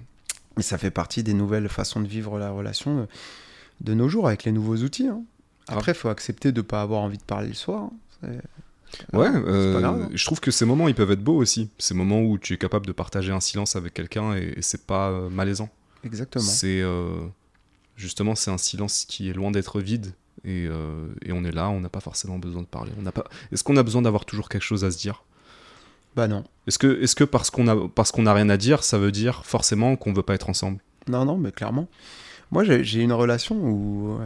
[0.59, 3.07] Et ça fait partie des nouvelles façons de vivre la relation de,
[3.83, 5.09] de nos jours avec les nouveaux outils.
[5.09, 5.23] hein.
[5.69, 7.83] Après, il faut accepter de pas avoir envie de parler le soir.
[7.85, 7.91] hein.
[8.23, 8.41] C'est-
[9.13, 10.11] Ouais, euh, grave, hein.
[10.15, 11.69] je trouve que ces moments, ils peuvent être beaux aussi.
[11.77, 14.87] Ces moments où tu es capable de partager un silence avec quelqu'un et, et c'est
[14.87, 15.69] pas euh, malaisant.
[16.05, 16.45] Exactement.
[16.45, 17.19] C'est euh,
[17.97, 20.13] justement c'est un silence qui est loin d'être vide
[20.45, 22.93] et, euh, et on est là, on n'a pas forcément besoin de parler.
[22.97, 23.25] On n'a pas.
[23.53, 25.25] Est-ce qu'on a besoin d'avoir toujours quelque chose à se dire?
[26.17, 26.45] Bah non.
[26.67, 29.13] Est-ce que est-ce que parce qu'on a parce qu'on a rien à dire, ça veut
[29.13, 30.79] dire forcément qu'on veut pas être ensemble?
[31.09, 31.87] Non, non, mais clairement.
[32.51, 34.19] Moi, j'ai une relation où,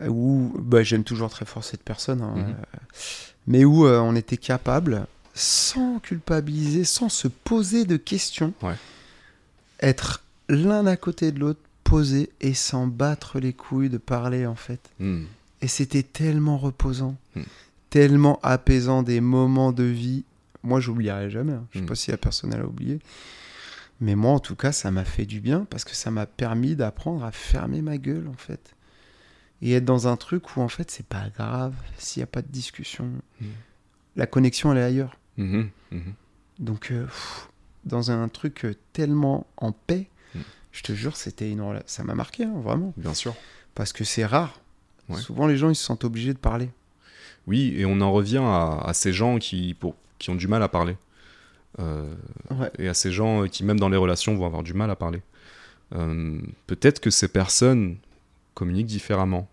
[0.00, 2.48] euh, où bah, j'aime toujours très fort cette personne, hein, Mhm.
[2.48, 2.78] euh,
[3.46, 8.74] mais où euh, on était capable, sans culpabiliser, sans se poser de questions, Ouais.
[9.80, 14.54] être l'un à côté de l'autre, poser et s'en battre les couilles de parler en
[14.54, 14.80] fait.
[14.98, 15.24] Hmm.
[15.60, 17.42] Et c'était tellement reposant, Hmm.
[17.94, 20.24] Tellement apaisant des moments de vie.
[20.64, 21.52] Moi, j'oublierai jamais.
[21.52, 21.64] hein.
[21.70, 21.88] Je sais Hmm.
[21.88, 22.98] pas si la personne elle a oublié.
[24.00, 26.74] Mais moi, en tout cas, ça m'a fait du bien parce que ça m'a permis
[26.74, 28.74] d'apprendre à fermer ma gueule, en fait.
[29.62, 32.42] Et être dans un truc où, en fait, c'est pas grave s'il n'y a pas
[32.42, 33.08] de discussion.
[33.40, 33.46] Hmm.
[34.16, 35.16] La connexion, elle est ailleurs.
[35.36, 36.14] Mhm, mhm.
[36.58, 37.48] Donc, euh, pff,
[37.84, 40.40] dans un truc euh, tellement en paix, Hmm.
[40.72, 42.92] je te jure, c'était une ça m'a marqué, hein, vraiment.
[42.96, 43.36] Bien sûr.
[43.76, 44.60] Parce que c'est rare.
[45.08, 45.20] Ouais.
[45.20, 46.70] Souvent, les gens, ils se sentent obligés de parler.
[47.46, 50.62] Oui, et on en revient à, à ces gens qui pour qui ont du mal
[50.62, 50.96] à parler.
[51.80, 52.14] Euh,
[52.50, 52.70] Ouais.
[52.78, 55.20] et à ces gens qui, même dans les relations, vont avoir du mal à parler.
[55.94, 57.96] Euh, Peut-être que ces personnes
[58.54, 59.48] communiquent différemment.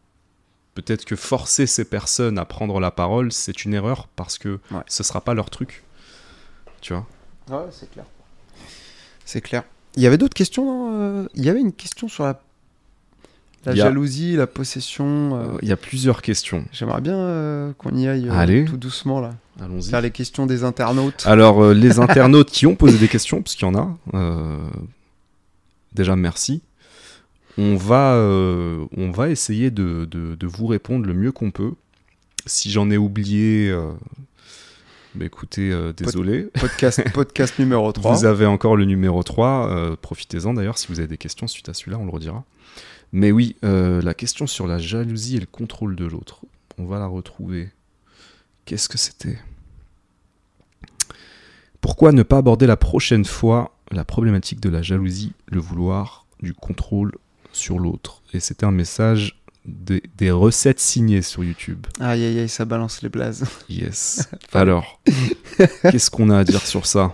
[0.76, 4.82] Peut-être que forcer ces personnes à prendre la parole, c'est une erreur parce que Ouais.
[4.88, 5.84] ce sera pas leur truc.
[6.80, 7.06] Tu vois?
[7.50, 8.06] Ouais, c'est clair.
[9.26, 9.64] C'est clair.
[9.98, 12.40] Il y avait d'autres questions euh, Il y avait une question sur la,
[13.66, 15.36] la a- jalousie, la possession.
[15.36, 16.66] euh, Euh, Il y a plusieurs questions.
[16.72, 18.66] J'aimerais bien euh, qu'on y aille Allez.
[18.66, 19.32] tout doucement là.
[19.60, 19.90] Allons-y.
[19.90, 21.24] Faire les questions des internautes.
[21.26, 23.98] Alors, les internautes qui ont posé des questions, parce qu'il y en a,
[25.94, 26.62] déjà merci.
[27.58, 31.74] On va, euh, on va essayer de, de- de vous répondre le mieux qu'on peut.
[32.46, 33.92] Si j'en ai oublié, euh,
[35.16, 36.44] bah écoutez, euh, désolé.
[36.60, 38.14] Podcast, podcast numéro 3.
[38.16, 41.68] Vous avez encore le numéro 3, euh, profitez-en d'ailleurs si vous avez des questions suite
[41.70, 42.44] à celui-là, on le redira.
[43.12, 46.42] Mais oui, euh, la question sur la jalousie et le contrôle de l'autre,
[46.78, 47.70] on va la retrouver.
[48.66, 49.38] Qu'est-ce que c'était?
[51.82, 56.54] Pourquoi ne pas aborder la prochaine fois la problématique de la jalousie, le vouloir, du
[56.54, 57.12] contrôle
[57.52, 58.22] sur l'autre?
[58.34, 61.86] Et c'était un message des, des recettes signées sur YouTube.
[62.00, 63.46] Aïe aïe aïe, ça balance les blazes.
[63.68, 64.30] Yes.
[64.54, 65.02] Alors,
[65.82, 67.14] qu'est-ce qu'on a à dire sur ça?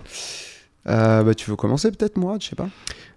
[0.88, 2.68] Euh, bah, tu veux commencer peut-être, moi Je sais pas.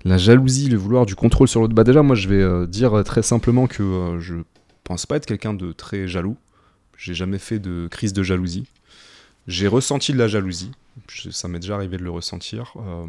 [0.04, 1.74] La jalousie, le vouloir du contrôle sur l'autre.
[1.74, 4.36] Bah déjà, moi, je vais euh, dire très simplement que euh, je
[4.84, 6.38] pense pas être quelqu'un de très jaloux.
[6.98, 8.68] J'ai jamais fait de crise de jalousie.
[9.48, 10.72] J'ai ressenti de la jalousie.
[11.32, 12.74] Ça m'est déjà arrivé de le ressentir.
[12.78, 13.06] euh,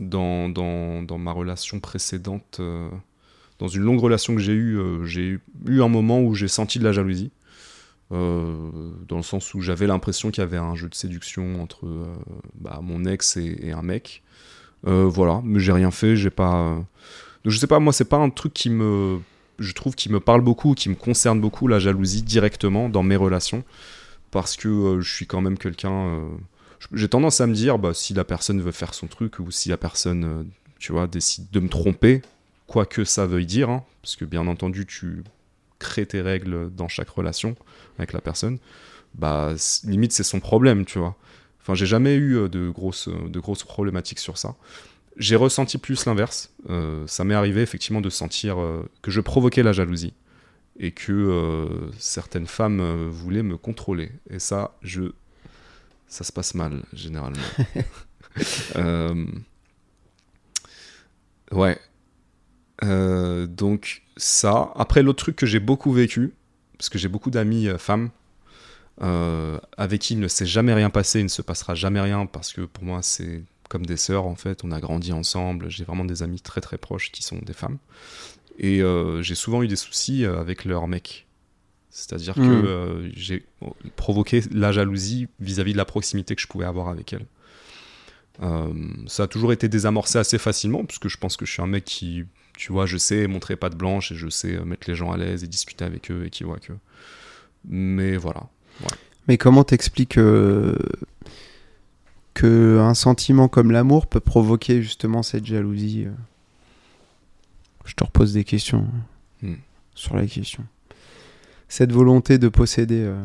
[0.00, 2.60] dans, dans, dans ma relation précédente,
[3.60, 6.84] dans une longue relation que j'ai eue, j'ai eu un moment où j'ai senti de
[6.84, 7.30] la jalousie.
[8.12, 8.70] Euh,
[9.08, 12.14] dans le sens où j'avais l'impression qu'il y avait un jeu de séduction entre euh,
[12.60, 14.22] bah, mon ex et- un mec.
[14.86, 16.76] Euh, voilà, mais j'ai rien fait, j'ai pas.
[17.44, 19.18] Donc je sais pas, moi c'est pas un truc qui me,
[19.58, 23.16] je trouve qui me parle beaucoup, qui me concerne beaucoup la jalousie directement dans mes
[23.16, 23.64] relations,
[24.30, 26.20] parce que je suis quand même quelqu'un.
[26.92, 29.70] J'ai tendance à me dire, bah si la personne veut faire son truc ou si
[29.70, 30.46] la personne,
[30.78, 32.20] tu vois, décide de me tromper,
[32.66, 35.24] quoi que ça veuille dire, hein, parce que bien entendu tu
[35.84, 37.54] crées tes règles dans chaque relation
[37.98, 38.58] avec la personne,
[39.14, 39.54] bah
[39.84, 41.14] limite c'est son problème, tu vois.
[41.60, 44.56] Enfin, j'ai jamais eu euh, de grosses, euh, de grosses problématiques sur ça.
[45.16, 46.52] J'ai ressenti plus l'inverse.
[46.68, 50.12] Euh, ça m'est arrivé effectivement de sentir euh, que je provoquais la jalousie
[50.78, 54.10] et que euh, certaines femmes voulaient me contrôler.
[54.28, 55.12] Et ça, je,
[56.08, 57.42] ça se passe mal généralement.
[61.52, 61.78] Ouais.
[62.82, 64.72] Euh, donc ça.
[64.74, 66.34] Après, l'autre truc que j'ai beaucoup vécu,
[66.78, 68.10] parce que j'ai beaucoup d'amis euh, femmes
[69.02, 72.26] euh, avec qui il ne s'est jamais rien passé, il ne se passera jamais rien,
[72.26, 74.64] parce que pour moi c'est comme des sœurs en fait.
[74.64, 75.70] On a grandi ensemble.
[75.70, 77.78] J'ai vraiment des amis très très proches qui sont des femmes.
[78.58, 78.82] Et
[79.20, 81.26] j'ai souvent eu des soucis avec leurs mecs.
[81.94, 82.64] C'est-à-dire que Mm.
[82.66, 83.46] euh, j'ai
[83.94, 87.26] provoqué la jalousie vis-à-vis de la proximité que je pouvais avoir avec elles.
[88.42, 88.72] Euh,
[89.06, 91.68] ça a toujours été désamorcé assez facilement, parce que je pense que je suis un
[91.68, 92.24] mec qui,
[92.56, 95.10] tu vois, je sais montrer pas de blanche et je sais euh, mettre les gens
[95.12, 96.72] à l'aise et discuter avec eux et qui voient que.
[97.68, 98.42] Mais voilà.
[99.28, 100.76] Mais comment t'expliques euh,
[102.34, 106.12] que un sentiment comme l'amour peut provoquer justement cette jalousie euh?
[107.84, 109.00] Je te repose des questions hein,
[109.42, 109.56] Hmm.
[109.94, 110.64] sur la question.
[111.68, 113.00] Cette volonté de posséder.
[113.02, 113.22] euh,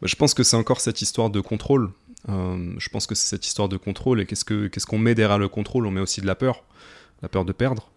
[0.00, 1.90] Bah, je pense que c'est encore cette histoire de contrôle.
[2.28, 4.20] Euh, je pense que c'est cette histoire de contrôle.
[4.20, 5.86] Et qu'est-ce que- qu'est-ce qu'on met derrière le contrôle?
[5.86, 6.64] On met aussi de la peur.
[7.22, 7.91] La peur de perdre.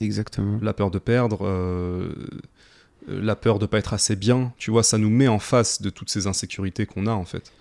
[0.00, 0.58] Exactement.
[0.62, 1.46] La peur de perdre.
[1.46, 2.12] euh,
[3.08, 4.52] euh, la peur de pas être assez bien.
[4.58, 7.52] Tu vois, ça nous met en face de toutes ces insécurités qu'on a, en fait.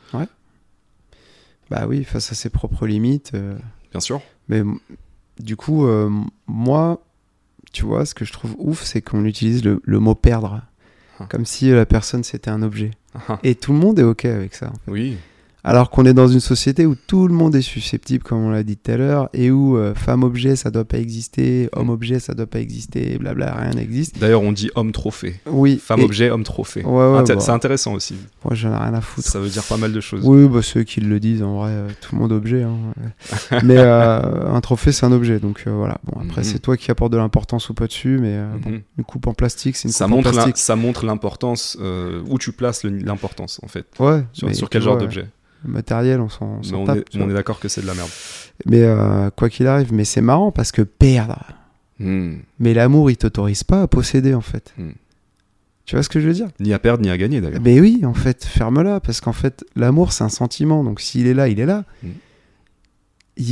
[1.69, 3.31] Bah oui, face à ses propres limites.
[3.33, 3.57] euh,
[3.91, 4.21] Bien sûr.
[4.49, 4.61] Mais
[5.39, 6.09] du coup, euh,
[6.47, 7.01] moi,
[7.71, 10.61] tu vois, ce que je trouve ouf, c'est qu'on utilise le, le mot perdre.
[11.19, 11.25] Ah.
[11.29, 12.91] Comme si la personne c'était un objet.
[13.27, 14.73] Ah, Et tout le monde est OK avec ça.
[14.87, 15.17] oui.
[15.63, 18.63] Alors qu'on est dans une société où tout le monde est susceptible, comme on l'a
[18.63, 22.47] dit tout à l'heure, et où euh, femme-objet, ça doit pas exister, homme-objet, ça doit
[22.47, 24.17] pas exister, blabla, rien n'existe.
[24.19, 25.39] D'ailleurs, on dit homme trophée.
[25.45, 25.77] Oui.
[25.83, 26.83] Femme et- objet, homme trophée.
[26.83, 28.15] Ouais, ouais, Inté- bah, C'est intéressant aussi.
[28.43, 29.27] moi, j'en ai rien à foutre.
[29.27, 30.25] Ça veut dire pas mal de choses.
[30.25, 32.63] Oui, bah, ceux qui le disent, en vrai, euh, tout le monde objet.
[32.63, 32.77] hein,
[33.63, 35.39] mais euh, un trophée, c'est un objet.
[35.39, 35.99] Donc voilà.
[36.05, 36.45] Bon, après, Mhm.
[36.47, 38.81] c'est toi qui apportes de l'importance ou pas dessus, mais bon, Mhm.
[38.97, 40.57] une coupe en plastique, c'est une ça, coupe en montre plastique.
[40.57, 41.77] ça montre l'importance,
[42.27, 43.85] où tu places le- l'importance, en fait.
[43.99, 45.27] Ouais, Sur, sur quel genre d'objet?
[45.63, 46.97] Le matériel, on s'en on tape.
[47.13, 48.09] est, on d'accord que c'est de la merde.
[48.65, 51.43] Mais euh, quoi qu'il arrive, mais c'est marrant parce que perdre.
[51.99, 52.37] Hmm.
[52.59, 54.73] Mais l'amour, il t'autorise pas à posséder, en fait.
[54.77, 54.91] Hmm.
[55.85, 56.47] Tu vois ce que je veux dire?
[56.59, 57.61] Ni à perdre, ni à gagner, d'ailleurs.
[57.63, 60.83] Mais oui, en fait, ferme-la, parce qu'en fait, l'amour, c'est un sentiment.
[60.83, 61.83] Donc s'il est là, il est là.
[62.03, 62.07] Mm.
[63.37, 63.45] Il-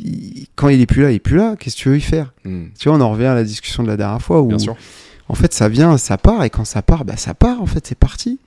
[0.00, 1.56] il- quand il est plus là, il est plus là.
[1.58, 2.32] Qu'est-ce que tu veux y faire?
[2.44, 2.66] Hmm.
[2.78, 4.76] Tu vois, on en revient à la discussion de la dernière fois où, Bien sûr.
[5.28, 7.86] en fait, ça vient, ça part, et quand ça part, bah, ça part, en fait,
[7.86, 8.38] c'est parti.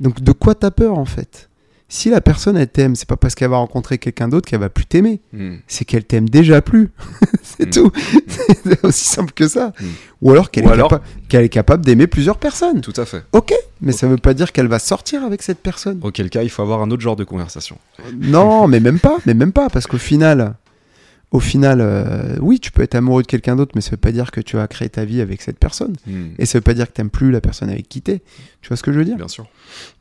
[0.00, 1.48] Donc de quoi t'as peur, en fait?
[1.94, 4.68] Si la personne, elle t'aime, c'est pas parce qu'elle va rencontrer quelqu'un d'autre qu'elle va
[4.68, 5.20] plus t'aimer.
[5.32, 5.58] Hmm.
[5.68, 6.90] C'est qu'elle t'aime déjà plus.
[7.44, 7.70] c'est Mm.
[7.70, 7.92] tout.
[8.64, 9.72] c'est aussi simple que ça.
[9.80, 9.84] Mm.
[10.22, 12.80] Ou alors qu'elle est, alors- capa- qu'elle est capable d'aimer plusieurs personnes.
[12.80, 13.22] Tout à fait.
[13.32, 16.00] Ok, mais ça veut pas dire qu'elle va sortir avec cette personne.
[16.02, 17.78] Auquel cas, il faut avoir un autre genre de conversation.
[18.20, 20.54] Non, mais même pas, mais même pas, parce qu'au final,
[21.30, 24.12] au final, euh, oui, tu peux être amoureux de quelqu'un d'autre, mais ça veut pas
[24.12, 25.94] dire que tu vas créer ta vie avec cette personne.
[26.06, 26.28] Hmm.
[26.38, 28.22] Et ça veut pas dire que t'aimes plus la personne avec qui t'es.
[28.62, 29.16] Tu vois ce que je veux dire?
[29.16, 29.46] Bien sûr.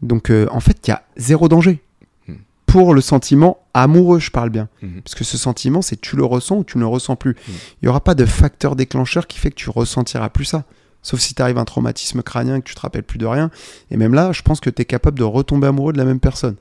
[0.02, 1.82] Donc, euh, en fait, il y a zéro danger.
[2.28, 2.34] Hmm.
[2.68, 4.70] Pour le sentiment amoureux, je parle bien.
[4.84, 5.02] Mhm.
[5.02, 7.32] Parce que ce sentiment, c'est tu le ressens ou tu ne le ressens plus.
[7.32, 7.52] Hmm.
[7.82, 10.66] Il y aura pas de facteur déclencheur qui fait que tu ressentiras plus ça.
[11.06, 13.52] Sauf si t'arrives un traumatisme crânien et que tu te rappelles plus de rien.
[13.92, 16.22] Et même là, je pense que tu es capable de retomber amoureux de la même
[16.22, 16.56] personne.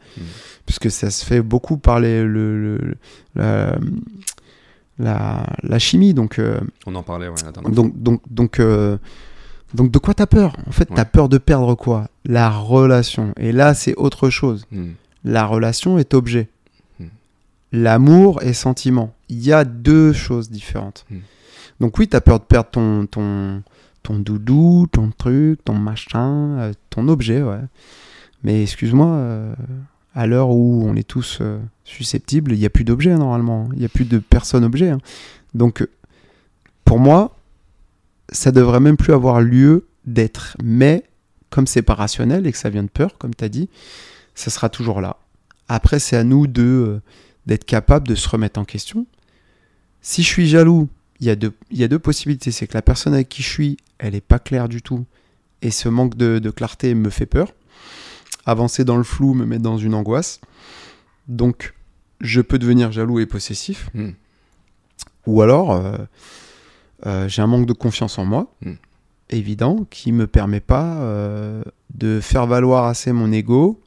[0.66, 2.94] Puisque ça se fait beaucoup par les, le, le-
[3.36, 3.76] la,
[5.02, 6.14] la, la chimie.
[6.14, 8.96] Donc, euh, On en parlait ouais, la dernière donc, donc, donc, euh,
[9.74, 11.08] donc, de quoi t'as peur En fait, t'as Ouais.
[11.10, 12.08] peur de perdre quoi?
[12.24, 13.32] La relation.
[13.36, 14.66] Et là, c'est autre chose.
[14.70, 14.92] Hmm.
[15.24, 16.48] La relation est objet.
[17.00, 17.06] Hmm.
[17.72, 19.14] L'amour est sentiment.
[19.28, 21.04] Il y a deux choses différentes.
[21.10, 21.18] Hmm.
[21.80, 23.62] Donc oui, tu as peur de perdre ton, ton,
[24.02, 27.60] ton doudou, ton truc, ton machin, euh, ton objet, ouais.
[28.44, 29.54] Mais excuse-moi, euh,
[30.14, 33.68] à l'heure où on est tous euh, susceptibles, il n'y a plus d'objets normalement.
[33.72, 34.90] Il n'y a plus de personne-objet.
[34.90, 34.98] hein.
[35.54, 35.86] Donc,
[36.84, 37.36] pour moi,
[38.30, 40.56] ça devrait même plus avoir lieu d'être.
[40.62, 41.04] Mais,
[41.50, 43.68] comme c'est pas rationnel et que ça vient de peur, comme tu as dit,
[44.34, 45.16] ça sera toujours là.
[45.68, 47.02] Après, c'est à nous de euh,
[47.46, 49.06] d'être capable de se remettre en question.
[50.00, 50.88] Si je suis jaloux,
[51.20, 52.50] il y a deux, possibilités.
[52.50, 55.06] C'est que la personne avec qui je suis, elle est pas claire du tout.
[55.60, 57.52] Et ce manque de clarté me fait peur.
[58.46, 60.40] Avancer dans le flou me met dans une angoisse.
[61.28, 61.74] Donc,
[62.20, 63.88] je peux devenir jaloux et possessif.
[63.94, 64.10] Hmm.
[65.26, 65.96] Ou alors, euh,
[67.06, 68.72] euh, j'ai un manque de confiance en moi, Mm.
[69.30, 71.62] évident, qui me permet pas euh,
[71.94, 73.80] de faire valoir assez mon ego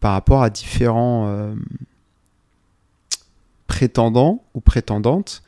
[0.00, 1.54] par rapport à différents
[3.66, 5.42] prétendants ou prétendantes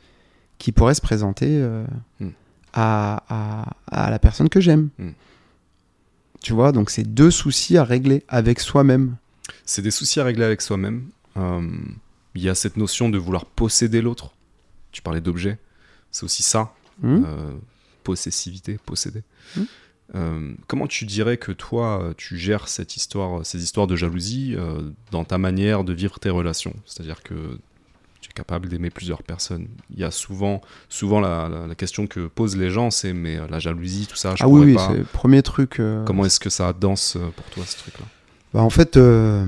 [0.57, 1.85] qui pourraient se présenter euh,
[2.19, 2.27] Mm.
[2.73, 3.73] à, à-
[4.05, 4.89] à la personne que j'aime.
[6.41, 9.17] Tu vois, donc c'est deux soucis à régler avec soi-même.
[9.65, 11.09] C'est des soucis à régler avec soi-même.
[11.37, 11.61] Euh,
[12.35, 14.31] Il y a cette notion de vouloir posséder l'autre.
[14.91, 15.57] Tu parlais d'objet.
[16.11, 16.73] C'est aussi ça.
[17.01, 17.51] Hmm Euh,
[18.03, 19.21] possessivité, posséder.
[19.55, 19.63] Hmm.
[20.15, 24.55] Euh, comment tu dirais que toi, tu gères cette histoire, ces histoires de jalousie
[25.11, 26.73] dans ta manière de vivre tes relations?
[26.85, 27.59] C'est-à-dire que
[28.29, 29.67] tu es capable d'aimer plusieurs personnes.
[29.91, 33.37] Il y a souvent, souvent la, la- la question que posent les gens, c'est mais
[33.37, 34.87] euh, la jalousie, tout ça, je ah oui, oui, pas.
[34.89, 35.79] c'est le premier truc.
[35.79, 38.05] euh, Comment est-ce que ça danse euh, pour toi ce truc-là?
[38.53, 39.45] Bah, en fait, euh,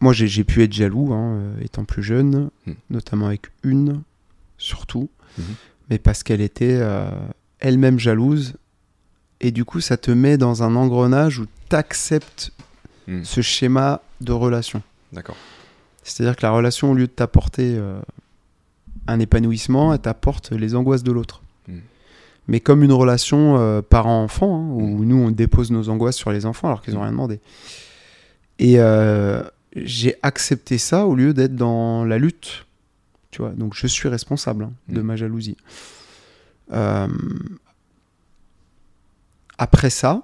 [0.00, 2.72] moi, j'ai pu être jaloux, hein, étant plus jeune, Mm.
[2.90, 4.02] notamment avec une,
[4.58, 5.08] surtout,
[5.38, 5.44] Mhm.
[5.90, 7.10] mais parce qu'elle était euh,
[7.60, 8.54] elle-même jalouse.
[9.40, 12.52] Et du coup, ça te met dans un engrenage où tu acceptes
[13.08, 13.24] Mm.
[13.24, 14.82] ce schéma de relation.
[15.12, 15.36] D'accord.
[16.02, 18.00] C'est-à-dire que la relation, au lieu de t'apporter euh,
[19.06, 21.42] un épanouissement, elle t'apporte les angoisses de l'autre.
[21.68, 21.78] Mm.
[22.48, 26.46] Mais comme une relation euh, parent-enfant, hein, où nous, on dépose nos angoisses sur les
[26.46, 27.04] enfants alors qu'ils n'ont Mm.
[27.04, 27.40] rien demandé.
[28.58, 29.42] Et euh,
[29.76, 32.66] j'ai accepté ça au lieu d'être dans la lutte.
[33.30, 35.04] Tu vois, donc je suis responsable hein, de Mm.
[35.04, 35.56] ma jalousie.
[36.72, 37.06] Euh,
[39.58, 40.22] après ça,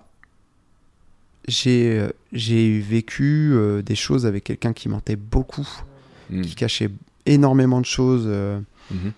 [1.49, 5.67] j'ai euh, j'ai vécu euh, des choses avec quelqu'un qui mentait beaucoup,
[6.31, 6.43] Mm.
[6.43, 6.91] qui cachait
[7.27, 8.25] énormément de choses.
[8.27, 8.61] euh,
[8.91, 9.13] Mhm.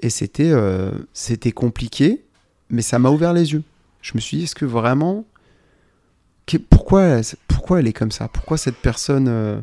[0.00, 2.22] et c'était euh, c'était compliqué,
[2.70, 3.62] mais ça m'a ouvert les yeux.
[4.02, 5.24] Je me suis dit, est-ce que vraiment.
[6.70, 8.28] pourquoi, elle- pourquoi elle est comme ça?
[8.28, 9.62] Pourquoi cette personne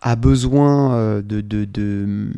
[0.00, 2.32] a besoin de, de, de,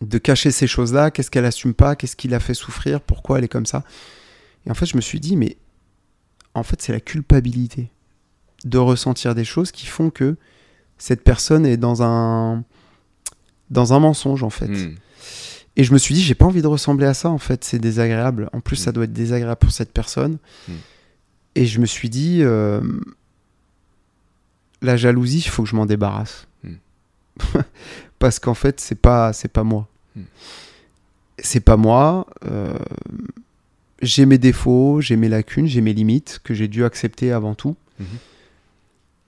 [0.00, 1.10] de cacher ces choses-là?
[1.10, 1.96] Qu'est-ce qu'elle assume pas?
[1.96, 3.00] Qu'est-ce qui la fait souffrir?
[3.00, 3.82] Pourquoi elle est comme ça?
[4.66, 5.56] Et en fait, je me suis dit, mais
[6.54, 7.90] en fait, c'est la culpabilité
[8.64, 10.36] de ressentir des choses qui font que
[10.98, 12.62] cette personne est dans un
[13.70, 14.68] dans un mensonge en fait.
[14.68, 14.94] Mm.
[15.76, 17.80] Et je me suis dit, j'ai pas envie de ressembler à ça, en fait, c'est
[17.80, 18.48] désagréable.
[18.52, 18.94] En plus, ça Mm.
[18.94, 20.38] doit être désagréable pour cette personne.
[20.68, 20.72] Mm.
[21.56, 22.80] Et je me suis dit, euh,
[24.82, 26.46] la jalousie, il faut que je m'en débarrasse.
[28.20, 29.88] Parce qu'en fait, c'est pas, c'est pas moi.
[31.38, 32.26] C'est pas moi.
[32.46, 32.78] euh,
[34.04, 37.76] j'ai mes défauts, j'ai mes lacunes, j'ai mes limites que j'ai dû accepter avant tout.
[37.98, 38.06] Mhm.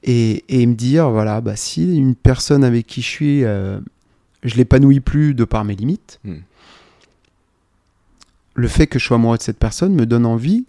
[0.04, 3.80] Et, et me dire, voilà, bah, si une personne avec qui je suis, euh,
[4.44, 6.36] je l'épanouis plus de par mes limites, Mm.
[8.54, 10.64] le fait que je sois amoureux de cette personne me donne envie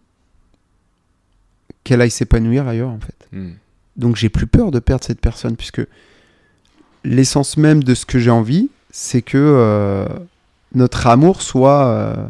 [1.84, 3.28] qu'elle aille s'épanouir ailleurs, en fait.
[3.32, 3.52] Mm.
[3.96, 5.86] Donc j'ai plus peur de perdre cette personne, puisque
[7.04, 10.08] l'essence même de ce que j'ai envie, c'est que euh,
[10.74, 12.28] notre amour soit, euh,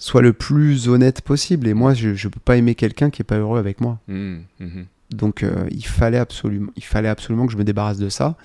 [0.00, 1.68] soit le plus honnête possible.
[1.68, 4.00] Et moi, je ne peux pas aimer quelqu'un qui est pas heureux avec moi.
[4.08, 4.38] Mm.
[4.58, 4.86] Mhm.
[5.12, 8.36] Donc euh, il, fallait absolument, il fallait absolument que je me débarrasse de ça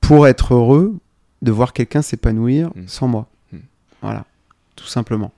[0.00, 0.96] pour être heureux
[1.42, 2.82] de voir quelqu'un s'épanouir Mm.
[2.86, 3.28] sans moi.
[4.02, 4.24] Voilà,
[4.76, 5.32] tout simplement.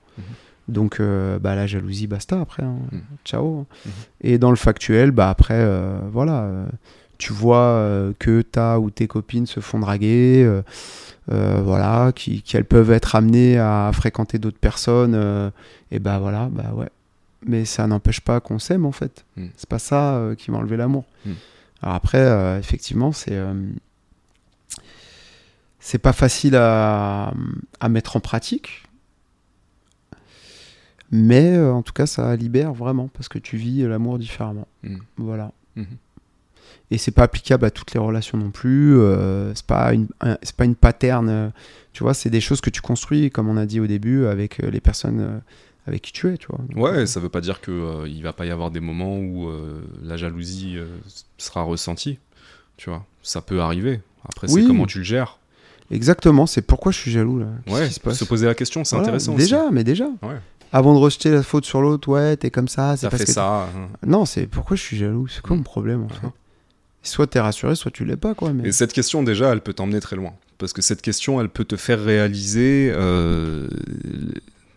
[0.69, 2.63] Donc euh, bah, la jalousie, basta après.
[2.63, 2.77] hein.
[3.25, 3.65] Ciao.
[4.21, 6.49] Et dans le factuel, bah, après, euh, voilà.
[7.23, 10.61] Tu vois euh, que ta ou tes copines se font draguer, euh,
[11.31, 15.15] euh, voilà, qu'elles peuvent être amenées à fréquenter d'autres personnes,
[15.89, 16.89] et bah voilà, bah ouais.
[17.45, 19.23] Mais ça n'empêche pas qu'on s'aime en fait.
[19.37, 19.45] Mm.
[19.55, 21.05] C'est pas ça qui va enlever l'amour.
[21.25, 21.31] Mm.
[21.81, 23.41] Alors après, effectivement, c'est
[25.79, 27.33] c'est pas facile à,
[27.79, 28.83] à mettre en pratique.
[31.09, 34.67] Mais euh, en tout cas, ça libère vraiment parce que tu vis l'amour différemment.
[34.81, 34.97] Mm.
[35.17, 35.51] Voilà.
[35.77, 35.85] Mhm.
[36.93, 38.97] Et c'est pas applicable à toutes les relations non plus.
[38.99, 41.27] euh, c'est pas une, un- c'est pas une pattern.
[41.29, 41.49] euh,
[41.91, 44.63] tu vois, c'est des choses que tu construis, comme on a dit au début, avec
[44.63, 45.37] euh, les personnes euh,
[45.87, 46.37] avec qui tu es.
[46.37, 46.59] Tu vois.
[46.69, 49.17] Donc, Ouais, ça veut pas dire que euh, il va pas y avoir des moments
[49.17, 50.85] où euh, la jalousie euh,
[51.37, 52.19] sera ressentie.
[52.77, 54.01] Tu vois, ça peut arriver.
[54.27, 55.37] Après, c'est comment tu le gères.
[55.91, 56.45] Exactement.
[56.47, 57.47] C'est pourquoi je suis jaloux là.
[57.67, 59.35] Ouais, se passe se poser la question, c'est Voilà, intéressant.
[59.35, 60.05] Déjà, mais déjà.
[60.21, 60.37] Ouais.
[60.71, 63.27] Avant de rejeter la faute sur l'autre, ouais, t'es comme ça, c'est T'as parce fait
[63.27, 63.67] que ça.
[63.75, 63.89] hein.
[64.07, 65.27] Non, c'est pourquoi je suis jaloux.
[65.27, 66.27] C'est quoi mon problème en fait?
[67.03, 68.53] Soit t'es rassuré, soit tu l'es pas quoi.
[68.53, 68.69] Mais...
[68.69, 70.33] Et cette question, déjà, elle peut t'emmener très loin.
[70.57, 73.67] Parce que cette question, elle peut te faire réaliser euh,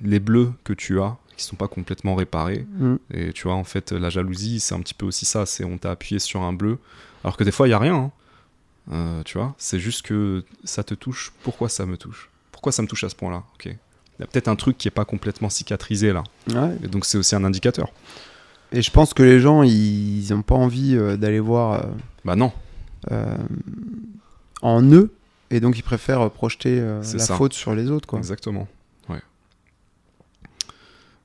[0.02, 2.66] les bleus que tu as, qui sont pas complètement réparés.
[2.78, 2.96] Mm.
[3.12, 5.46] Et tu vois, en fait, la jalousie, c'est un petit peu aussi ça.
[5.46, 6.78] C'est on t'a appuyé sur un bleu,
[7.22, 7.94] alors que des fois, il y a rien.
[7.94, 8.10] hein.
[8.92, 11.32] Euh, tu vois, c'est juste que ça te touche.
[11.42, 12.30] Pourquoi ça me touche?
[12.52, 13.42] Pourquoi ça me touche à ce point-là?
[13.54, 13.66] Ok.
[13.66, 16.24] Il y a peut-être un truc qui est pas complètement cicatrisé là.
[16.48, 16.76] Ouais.
[16.82, 17.92] Et donc, c'est aussi un indicateur.
[18.72, 21.86] Et je pense que les gens, ils ont pas envie euh, d'aller voir euh,
[22.26, 22.52] Bah non.
[23.12, 23.36] euh,
[24.62, 25.14] en eux,
[25.50, 27.36] et donc ils préfèrent euh, projeter euh, la ça.
[27.36, 28.18] faute sur les autres quoi.
[28.18, 28.66] Exactement.
[29.08, 29.20] Ouais.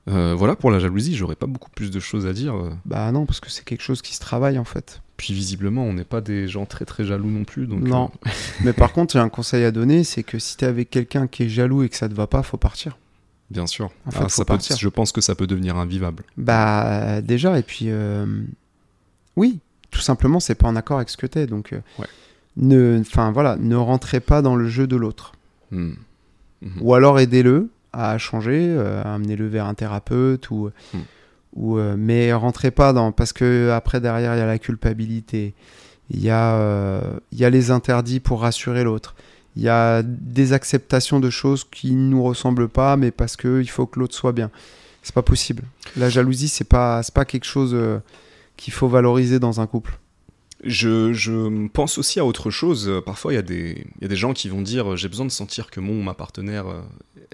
[0.08, 2.54] Euh, voilà pour la jalousie, j'aurais pas beaucoup plus de choses à dire.
[2.84, 5.00] Bah non, parce que c'est quelque chose qui se travaille en fait.
[5.16, 7.66] Puis visiblement, on n'est pas des gens très très jaloux non plus.
[7.68, 8.10] Donc, non.
[8.26, 8.30] euh,
[8.64, 11.44] Mais par contre, j'ai un conseil à donner, c'est que si t'es avec quelqu'un qui
[11.44, 12.98] est jaloux et que ça te va pas, faut partir.
[13.50, 13.90] bien sûr.
[14.06, 14.76] En fait, Ah, faut ça peut- partir.
[14.76, 16.24] je pense que ça peut devenir invivable.
[16.36, 18.26] Bah déjà, et puis euh,
[19.36, 19.60] oui,
[19.92, 22.06] tout simplement, c'est pas en accord avec ce que t'es, donc euh, Ouais.
[22.56, 25.32] ne, enfin voilà, ne rentrez pas dans le jeu de l'autre.
[25.70, 25.92] Hmm.
[26.80, 30.98] Ou alors aidez-le à changer, euh, amenez-le vers un thérapeute ou, Hmm.
[31.56, 35.54] ou euh, mais rentrez pas dans parce que après derrière il y a la culpabilité,
[36.10, 37.00] il y a
[37.32, 39.14] il y a les interdits pour rassurer l'autre,
[39.56, 43.60] il y a des acceptations de choses qui ne nous ressemblent pas, mais parce que
[43.60, 44.50] il faut que l'autre soit bien.
[45.02, 45.64] C'est pas possible.
[45.96, 47.76] La jalousie c'est pas c'est pas quelque chose
[48.56, 49.98] qu'il faut valoriser dans un couple?
[50.64, 52.90] Je, je pense aussi à autre chose.
[53.04, 55.26] Parfois, il y, a des- il y a des gens qui vont dire j'ai besoin
[55.26, 56.80] de sentir que mon ma partenaire euh,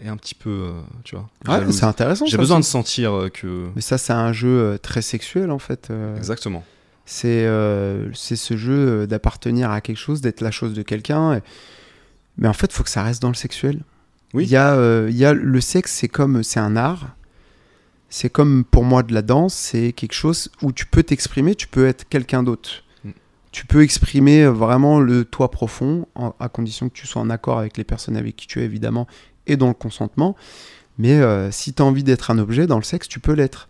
[0.03, 0.73] est un petit peu, euh,
[1.05, 2.25] tu vois, Ouais, c'est intéressant.
[2.25, 3.69] J'ai besoin de sentir euh, que.
[3.77, 5.89] Mais ça, c'est un jeu euh, très sexuel en fait.
[5.91, 6.65] euh, Exactement.
[7.05, 8.73] C'est euh, ce jeu
[9.03, 11.35] euh, d'appartenir à quelque chose, d'être la chose de quelqu'un.
[11.35, 11.43] et-
[12.39, 13.83] Mais en fait, il faut que ça reste dans le sexuel.
[14.33, 14.45] Oui.
[14.45, 17.15] Il y a, euh, il y a le sexe, c'est comme c'est un art.
[18.11, 21.67] C'est comme pour moi de la danse, c'est quelque chose où tu peux t'exprimer, tu
[21.69, 22.83] peux être quelqu'un d'autre.
[23.05, 23.11] Mm.
[23.53, 27.59] Tu peux exprimer vraiment le toi profond, en- à condition que tu sois en accord
[27.59, 29.07] avec les personnes avec qui tu es évidemment
[29.47, 30.37] et dans le consentement.
[30.99, 33.69] Mais euh, si tu as envie d'être un objet dans le sexe, tu peux l'être.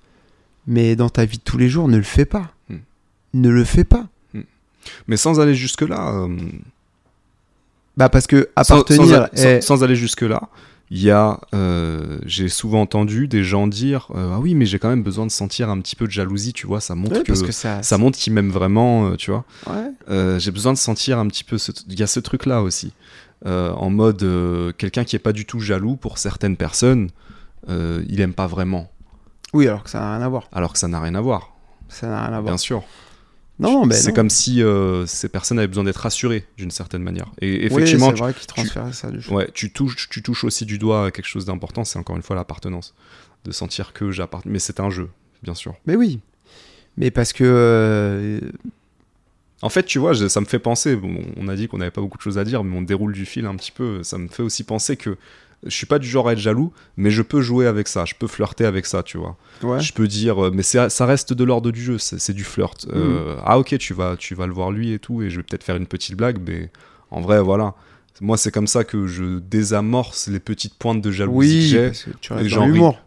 [0.67, 2.53] Mais dans ta vie de tous les jours, ne le fais pas.
[2.69, 2.77] Mm.
[3.35, 4.07] Ne le fais pas.
[5.09, 6.37] Mais sans aller jusque-là, euh,
[7.97, 9.29] Bah parce que appartenir
[9.61, 10.49] sans aller jusque-là,
[10.91, 14.79] il y a, euh, j'ai souvent entendu des gens dire euh, ah oui mais j'ai
[14.79, 17.23] quand même besoin de sentir un petit peu de jalousie, tu vois, ça montre Ouais,
[17.23, 19.45] que, parce que ça, ça montre qu'il m'aime vraiment, euh, tu vois.
[19.69, 20.39] ouais.
[20.39, 21.73] J'ai besoin de sentir un petit peu, ce...
[21.89, 22.93] il y a ce truc-là aussi,
[23.47, 24.25] Euh, en mode
[24.79, 27.11] quelqu'un qui est pas du tout jaloux pour certaines personnes,
[27.69, 28.91] il aime pas vraiment,
[29.53, 30.49] Oui, alors que ça n'a rien à voir.
[30.53, 31.53] alors que ça n'a rien à voir,
[31.89, 32.55] Ça n'a rien à voir.
[32.55, 32.83] bien sûr.
[33.61, 37.33] Non, mais c'est comme si euh, ces personnes avaient besoin d'être rassurées d'une certaine manière.
[37.41, 39.19] Et effectivement, vrai transférait ça du.
[39.31, 42.23] Ouais, tu touches, tu touches aussi du doigt à quelque chose d'important, c'est encore une
[42.23, 42.95] fois l'appartenance.
[43.45, 44.51] De sentir que j'appartiens.
[44.51, 45.09] Mais c'est un jeu,
[45.43, 45.75] bien sûr.
[45.87, 46.21] Mais oui.
[46.97, 48.41] Mais parce que euh,
[49.63, 51.91] En fait, tu vois, je- ça me fait penser, bon, on a dit qu'on n'avait
[51.91, 54.19] pas beaucoup de choses à dire, mais on déroule du fil un petit peu, ça
[54.19, 55.17] me fait aussi penser que
[55.67, 58.15] je suis pas du genre à être jaloux, mais je peux jouer avec ça, je
[58.19, 59.37] peux flirter avec ça, tu vois.
[59.63, 59.81] ouais.
[59.81, 62.87] Je peux dire, euh, mais ça reste de l'ordre du jeu, c'est du flirt.
[62.87, 62.91] Mm.
[62.95, 65.43] Euh, ah ok, tu vas, tu vas le voir lui et tout, et je vais
[65.43, 66.71] peut-être faire une petite blague, mais
[67.11, 67.75] en vrai, voilà.
[68.21, 72.49] Moi, c'est comme ça que je désamorce les petites pointes de jalousie oui, que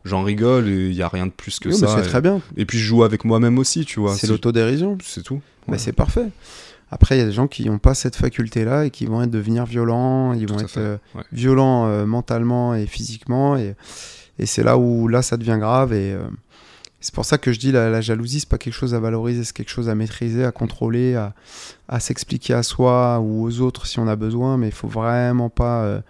[0.06, 1.88] j'en rigole et il y a rien de plus que Oui, ça.
[1.88, 2.40] c'est et, très bien.
[2.56, 4.16] et puis je joue avec moi-même aussi, tu vois.
[4.16, 4.98] C'est l'autodérision.
[5.04, 5.42] C'est tout.
[5.68, 5.78] Bah, Ouais.
[5.78, 6.28] c'est parfait.
[6.92, 9.32] Après, il y a des gens qui n'ont pas cette faculté-là et qui vont être
[9.32, 11.24] devenir violents, ils Tout vont être euh, ouais.
[11.32, 13.76] violents euh, mentalement et physiquement, et,
[14.38, 15.94] et c'est là où là ça devient grave.
[15.94, 16.20] Et euh,
[17.00, 19.46] c'est pour ça que je dis la, la jalousie, c'est pas quelque chose à valoriser,
[19.46, 21.34] c'est quelque chose à maîtriser, à contrôler, à,
[21.88, 25.50] à s'expliquer à soi ou aux autres si on a besoin, mais il faut vraiment
[25.50, 26.02] pas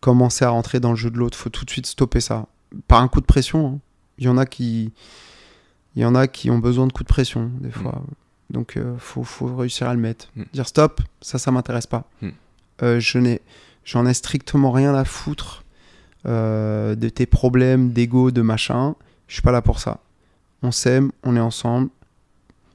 [0.00, 1.38] commencer à rentrer dans le jeu de l'autre.
[1.38, 2.46] faut tout de suite stopper ça.
[2.88, 3.66] Par un coup de pression.
[3.66, 3.78] hein.
[4.18, 4.92] Il y en a qui,
[5.94, 8.02] il y en a qui ont besoin de coups de pression des fois.
[8.52, 10.28] Donc euh, faut, faut réussir à le mettre.
[10.36, 10.42] Mm.
[10.52, 12.08] Dire stop, ça ça m'intéresse pas.
[12.20, 12.28] Mm.
[12.82, 13.40] Euh, je n'ai
[13.84, 15.64] j'en ai strictement rien à foutre
[16.26, 18.94] euh, de tes problèmes d'ego, de machin.
[19.26, 20.00] Je suis pas là pour ça.
[20.62, 21.88] On s'aime, on est ensemble.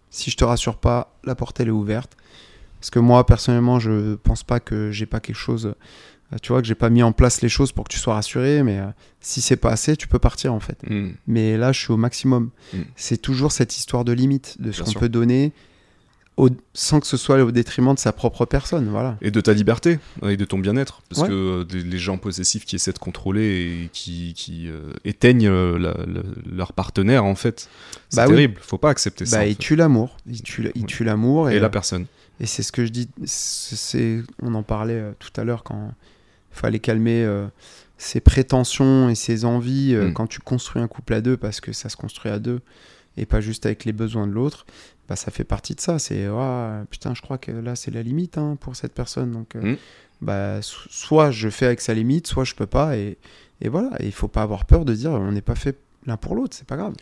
[0.09, 2.17] Si je te rassure pas, la porte elle est ouverte.
[2.79, 5.75] Parce que moi personnellement, je pense pas que j'ai pas quelque chose.
[6.41, 8.61] Tu vois que j'ai pas mis en place les choses pour que tu sois rassuré,
[8.61, 8.87] mais euh,
[9.21, 10.77] si c'est pas assez, tu peux partir en fait.
[10.89, 11.11] Mm.
[11.27, 12.49] Mais là, je suis au maximum.
[12.73, 12.79] Mm.
[12.97, 15.53] C'est toujours cette histoire de limite, de ce qu'on peut donner
[16.37, 18.87] au- sans que ce soit au détriment de sa propre personne.
[18.89, 19.17] Voilà.
[19.21, 21.01] Et de ta liberté et de ton bien-être.
[21.09, 21.27] Parce Ouais.
[21.29, 23.41] que euh, des- les gens possessifs qui essaient de contrôler
[23.85, 26.21] et qui, qui euh, éteignent euh, la- la-
[26.55, 27.69] leur partenaire, en fait,
[28.09, 28.33] c'est Bah oui.
[28.35, 28.59] terrible.
[28.61, 29.37] Faut pas accepter ça.
[29.37, 29.59] Bah, en il fait.
[29.59, 30.15] tue l'amour.
[30.27, 30.87] Il tue, il Ouais.
[30.87, 31.49] tue l'amour.
[31.49, 32.05] Et, Et, la personne.
[32.39, 33.09] et c'est ce que je dis.
[33.25, 35.91] c'est- on en parlait tout à l'heure quand
[36.53, 37.47] il fallait calmer euh,
[37.97, 40.13] ses prétentions et ses envies euh, Mm.
[40.13, 42.61] quand tu construis un couple à deux, parce que ça se construit à deux
[43.17, 44.67] et pas juste avec les besoins de l'autre.
[45.09, 45.99] Bah, ça fait partie de ça.
[45.99, 49.31] C'est Ouah, putain, je crois que là c'est la limite hein, pour cette personne.
[49.31, 49.77] Donc, euh, Mm.
[50.21, 52.97] bah, so- soit je fais avec sa limite, soit je peux pas.
[52.97, 53.17] Et,
[53.61, 53.91] et voilà.
[54.01, 56.55] Il faut pas avoir peur de dire on n'est pas fait l'un pour l'autre.
[56.57, 56.93] C'est pas grave.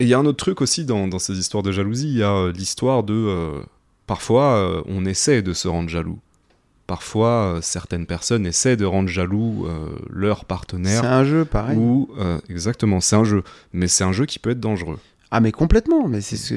[0.00, 2.18] Et il y a un autre truc aussi dans, dans ces histoires de jalousie, il
[2.18, 3.14] y a euh, l'histoire de...
[3.14, 3.60] euh,
[4.06, 6.18] parfois, on essaie de se rendre jaloux.
[6.86, 9.66] Parfois, certaines personnes essaient de rendre jaloux
[10.08, 11.04] leur C'est partenaire.
[11.04, 11.76] un jeu pareil.
[11.76, 12.08] Ou,
[12.48, 13.42] exactement, c'est un jeu.
[13.72, 15.00] Mais c'est un jeu qui peut être dangereux,
[15.30, 16.54] Ah mais complètement, mais c'est ce,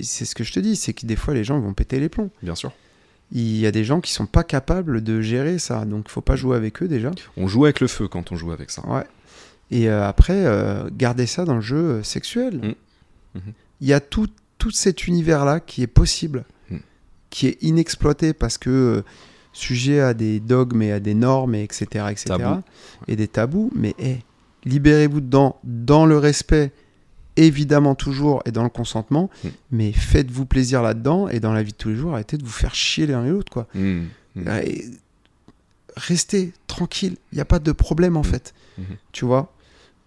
[0.00, 2.08] c'est ce que je te dis, c'est que des fois les gens vont péter les
[2.08, 2.30] plombs.
[2.42, 2.72] bien sûr.
[3.32, 6.36] Il y a des gens qui sont pas capables de gérer ça, donc faut pas
[6.36, 7.10] jouer avec eux déjà.
[7.36, 8.86] On joue avec le feu quand on joue avec ça.
[8.86, 9.04] Ouais.
[9.70, 12.56] Et euh, après, euh, garder ça dans le jeu euh, sexuel.
[12.58, 13.38] Mm.
[13.38, 13.52] Mhm.
[13.80, 14.28] Il y a tout,
[14.58, 16.76] tout cet univers-là qui est possible, Mm.
[17.30, 19.02] qui est inexploité parce que euh,
[19.52, 22.36] sujet à des dogmes et à des normes, et etc., etc.,
[23.08, 23.70] et des tabous.
[23.74, 24.20] Mais hey,
[24.64, 26.72] libérez-vous dedans, dans le respect,
[27.36, 29.48] évidemment toujours, et dans le consentement, Mm.
[29.72, 32.50] mais faites-vous plaisir là-dedans, et dans la vie de tous les jours, arrêtez de vous
[32.50, 33.66] faire chier l'un et l'autre, quoi.
[33.74, 33.80] Mm.
[34.36, 34.48] Mm.
[34.48, 34.84] Euh, et
[35.96, 38.52] Restez tranquille, il n'y a pas de problème en fait,
[39.12, 39.52] tu vois?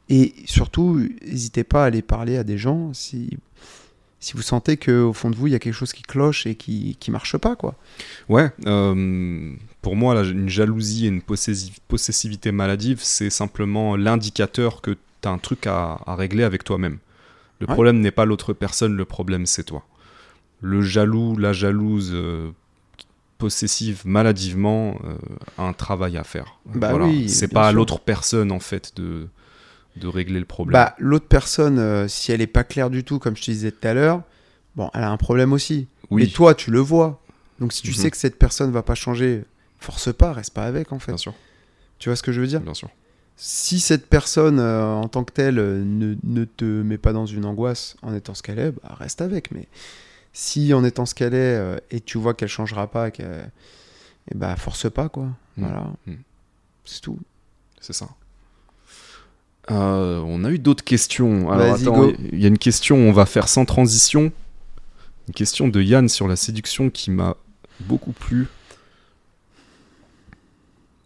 [0.10, 3.38] Et surtout, n'hésitez pas à aller parler à des gens si,
[4.20, 6.56] si vous sentez qu'au fond de vous, il y a quelque chose qui cloche et
[6.56, 7.76] qui ne marche pas, quoi.
[8.28, 14.82] Ouais, euh, pour moi, là, une jalousie et une possessi- possessivité maladive, c'est simplement l'indicateur
[14.82, 14.92] que
[15.22, 16.98] tu as un truc à, à régler avec toi-même.
[17.60, 17.74] Le Ouais.
[17.74, 19.84] problème n'est pas l'autre personne, le problème c'est toi.
[20.62, 22.52] le jaloux, la jalouse euh,
[23.38, 25.16] possessive maladivement euh,
[25.58, 26.60] a un travail à faire.
[26.74, 27.06] Bah Voilà.
[27.08, 29.28] oui, c'est pas à l'autre personne en fait de,
[29.98, 30.74] de régler le problème.
[30.74, 33.72] Bah, l'autre personne, euh, si elle est pas claire du tout, comme je te disais
[33.72, 34.24] tout à l'heure,
[34.76, 35.88] bon, elle a un problème aussi.
[36.10, 37.22] oui, Mais toi, tu le vois.
[37.60, 37.94] Donc si tu Mhm.
[37.96, 39.44] sais que cette personne va pas changer,
[39.80, 41.12] force pas, reste pas avec en fait.
[41.12, 41.34] bien sûr,
[42.00, 42.62] Tu vois ce que je veux dire?
[42.62, 42.90] Bien sûr.
[43.40, 47.28] Si cette personne euh, en tant que telle euh, ne, ne te met pas dans
[47.28, 49.52] une angoisse en étant ce qu'elle est, bah, reste avec.
[49.52, 49.68] Mais
[50.34, 53.52] si en étant ce qu'elle est euh, et tu vois qu'elle changera pas, qu'elle-
[54.32, 55.26] eh bah force pas quoi.
[55.26, 55.34] Mhm.
[55.58, 55.88] Voilà.
[56.08, 56.18] Mhm.
[56.86, 57.20] C'est tout.
[57.80, 58.10] C'est ça.
[59.70, 61.52] On a eu d'autres questions.
[61.52, 64.32] Alors attends, il y a une question, on va faire sans transition.
[65.28, 67.36] Une question de Yann sur la séduction qui m'a
[67.82, 68.48] beaucoup plu.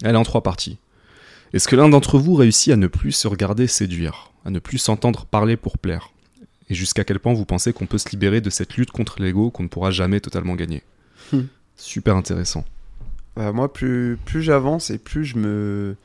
[0.04, 0.78] Elle est en trois parties.
[1.54, 4.78] Est-ce que l'un d'entre vous réussit à ne plus se regarder séduire, à ne plus
[4.78, 6.12] s'entendre parler pour plaire?
[6.70, 9.52] Et jusqu'à quel point vous pensez qu'on peut se libérer de cette lutte contre l'ego
[9.52, 10.84] qu'on ne pourra jamais totalement gagner?
[11.34, 11.42] Hmm.
[11.76, 12.64] Super intéressant.
[13.36, 15.96] Bah, moi, plus, plus j'avance et plus je me.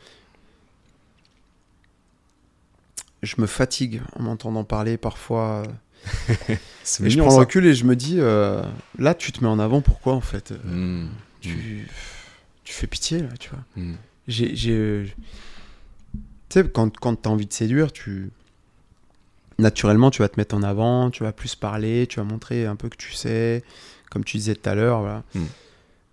[3.23, 5.63] Je me fatigue en m'entendant parler parfois.
[6.85, 8.63] Je prends le recul et je me dis, euh,
[8.99, 10.53] là, tu te mets en avant, pourquoi en fait?
[10.53, 11.09] Euh, Hmm.
[11.41, 11.89] tu,
[12.63, 13.59] tu fais pitié, là, tu vois.
[13.77, 13.95] Hmm.
[14.29, 14.55] J'ai.
[14.57, 15.15] j'ai-
[16.49, 18.31] Tu sais, quand, quand tu as envie de séduire, tu.
[19.59, 22.77] Naturellement, tu vas te mettre en avant, tu vas plus parler, tu vas montrer un
[22.77, 23.65] peu que tu sais,
[24.11, 25.01] comme tu disais tout à l'heure.
[25.01, 25.23] Voilà.
[25.35, 25.41] Mm.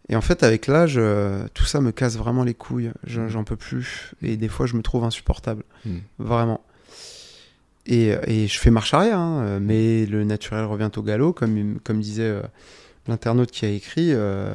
[0.10, 2.91] Et en fait, avec l'âge, euh, tout ça me casse vraiment les couilles.
[3.06, 3.27] Je- Mm.
[3.30, 4.11] J'en peux plus.
[4.22, 5.64] Et des fois, je me trouve insupportable.
[5.85, 5.98] Mm.
[6.19, 6.61] Vraiment.
[7.85, 11.99] Et, et je fais marche arrière, hein, mais le naturel revient au galop, comme, comme
[11.99, 12.41] disait euh,
[13.10, 14.14] l'internaute qui a écrit.
[14.14, 14.53] euh,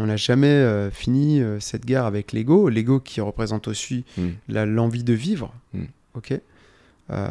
[0.00, 2.68] on n'a jamais euh, fini euh, cette guerre avec l'ego.
[2.68, 4.28] L'ego qui représente aussi Mm.
[4.48, 5.52] la- l'envie de vivre.
[5.74, 5.84] Mm.
[6.14, 6.34] Ok
[7.10, 7.28] Euh,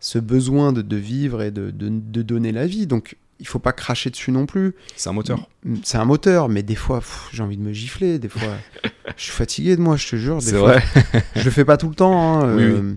[0.00, 2.86] Ce besoin de, de vivre et de, de- de donner la vie.
[2.88, 4.74] Donc, il faut pas cracher dessus non plus.
[4.96, 5.48] C'est un moteur.
[5.84, 7.00] C'est un moteur, mais des fois,
[7.32, 8.18] j'ai envie de me gifler.
[8.18, 8.42] Des fois,
[9.16, 10.42] je suis fatigué de moi, je te jure.
[10.42, 10.82] C'est vrai.
[11.36, 12.40] je le fais pas tout le temps.
[12.42, 12.96] hein, Oui,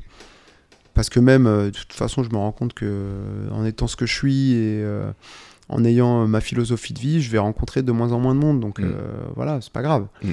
[0.95, 3.11] Parce que même, de toute façon, je me rends compte que
[3.51, 5.11] en étant ce que je suis et euh,
[5.69, 8.39] en ayant euh, ma philosophie de vie, je vais rencontrer de moins en moins de
[8.39, 8.59] monde.
[8.59, 8.83] Donc Mm.
[8.85, 10.07] euh, voilà, c'est pas grave.
[10.23, 10.31] Mm.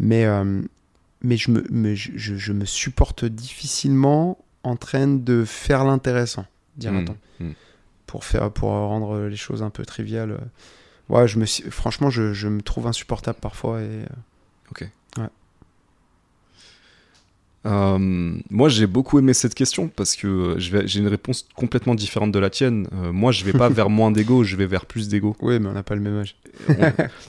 [0.00, 0.62] Mais, euh,
[1.22, 6.46] mais, je, me, mais je, je- je me supporte difficilement en train de faire l'intéressant,
[6.76, 7.44] dira-t-on.
[7.44, 7.52] Mm.
[8.06, 10.38] Pour, faire, pour rendre les choses un peu triviales.
[11.08, 13.80] Ouais, je me, franchement, je, je me trouve insupportable parfois.
[13.82, 14.06] Et, euh,
[17.66, 17.98] Euh,
[18.50, 22.38] moi, j'ai beaucoup aimé cette question parce que euh, j'ai une réponse complètement différente de
[22.38, 22.86] la tienne.
[22.92, 25.34] Euh, moi, je vais pas vers moins d'ego, je vais vers plus d'ego.
[25.40, 26.36] Oui, mais on n'a pas le même âge.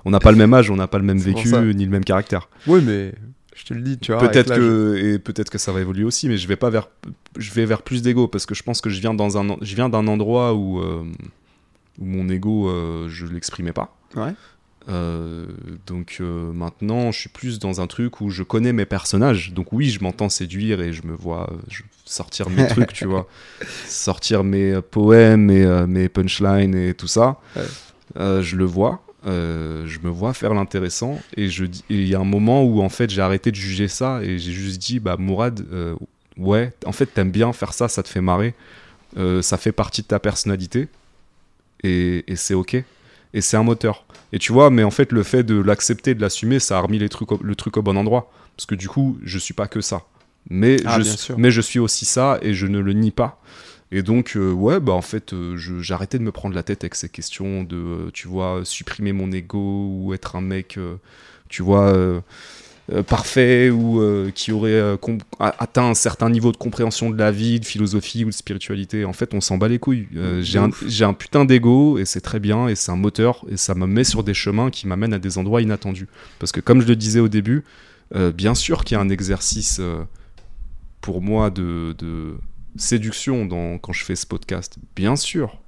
[0.04, 2.04] On- n'a pas le même âge, on n'a pas le même vécu, ni le même
[2.04, 2.50] caractère.
[2.68, 3.14] Oui, mais
[3.56, 4.22] je te le dis, tu vois.
[4.28, 6.90] Peut-être que et peut-être que ça va évoluer aussi, mais je vais pas vers
[7.38, 9.76] je vais vers plus d'ego parce que je pense que je viens dans un je
[9.76, 11.04] viens d'un endroit où euh,
[12.00, 12.70] où mon ego
[13.08, 13.96] je l'exprimais pas.
[14.16, 14.34] Ouais.
[14.88, 15.48] Euh,
[15.88, 19.52] donc euh, maintenant, je suis plus dans un truc où je connais mes personnages.
[19.54, 23.06] Donc oui, je m'entends séduire et je me vois euh, je- sortir mes trucs, tu
[23.06, 23.28] vois,
[23.88, 27.40] sortir mes poèmes et euh, mes punchlines et tout ça.
[27.56, 27.64] Ouais.
[28.44, 29.02] Je le vois.
[29.26, 33.10] je me vois faire l'intéressant et je il y a un moment où en fait
[33.10, 35.66] j'ai arrêté de juger ça et j'ai juste dit bah Mourad
[36.38, 38.54] ouais en fait t'aimes bien faire ça ça te fait marrer
[39.42, 40.88] ça fait partie de ta personnalité
[41.84, 44.05] et, et c'est ok et c'est un moteur
[44.36, 47.00] et tu vois mais en fait le fait de l'accepter de l'assumer ça a remis
[47.00, 48.32] les trucs au- le truc au bon endroit.
[48.58, 50.04] Parce que du coup je suis pas que ça.
[50.50, 53.42] Mais Ah, je mais je suis aussi ça et je ne le nie pas.
[53.92, 55.58] Et donc, euh, ouais, bah en fait, euh,
[55.92, 59.32] arrêté de me prendre la tête avec ces questions de, euh, tu vois, supprimer mon
[59.32, 60.80] ego ou être un mec,
[61.50, 61.94] tu vois,
[62.92, 64.98] euh, parfait ou euh, qui aurait euh,
[65.40, 69.06] atteint un certain niveau de compréhension de la vie, de philosophie ou de spiritualité.
[69.06, 70.08] En fait, on s'en bat les couilles.
[70.42, 70.70] J'ai un,
[71.02, 74.04] un putain d'ego et c'est très bien et c'est un moteur et ça me met
[74.04, 76.08] sur des chemins qui m'amènent à des endroits inattendus.
[76.40, 77.64] Parce que, comme je le disais au début,
[78.34, 79.82] bien sûr qu'il y a un exercice
[81.02, 82.36] pour moi de, de
[82.78, 84.78] séduction dans, quand je fais ce podcast.
[84.96, 85.60] Bien sûr.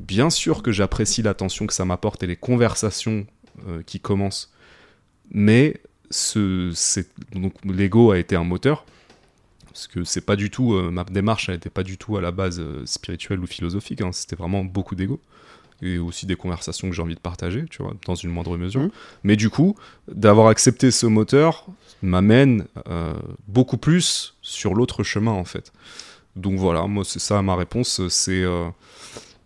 [0.00, 3.26] Bien sûr que j'apprécie l'attention que ça m'apporte et les conversations
[3.68, 4.52] euh, qui commencent.
[5.30, 5.80] Mais
[6.14, 8.84] ce, c'est, donc, l'ego a été un moteur.
[9.66, 12.30] Parce que c'est pas du tout, euh, ma démarche n'était pas du tout à la
[12.30, 14.00] base euh, spirituelle ou philosophique.
[14.00, 14.12] hein.
[14.12, 15.20] C'était vraiment beaucoup d'ego.
[15.82, 18.82] Et aussi des conversations que j'ai envie de partager, tu vois, dans une moindre mesure.
[18.82, 18.90] Mhm.
[19.24, 19.74] Mais du coup,
[20.06, 21.66] d'avoir accepté ce moteur
[22.00, 23.14] m'amène euh,
[23.48, 25.72] beaucoup plus sur l'autre chemin, en fait.
[26.36, 28.44] Donc voilà, moi c'est ça ma réponse, c'est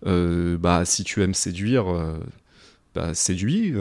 [0.02, 1.84] bah si tu aimes séduire,
[2.94, 3.74] bah séduis,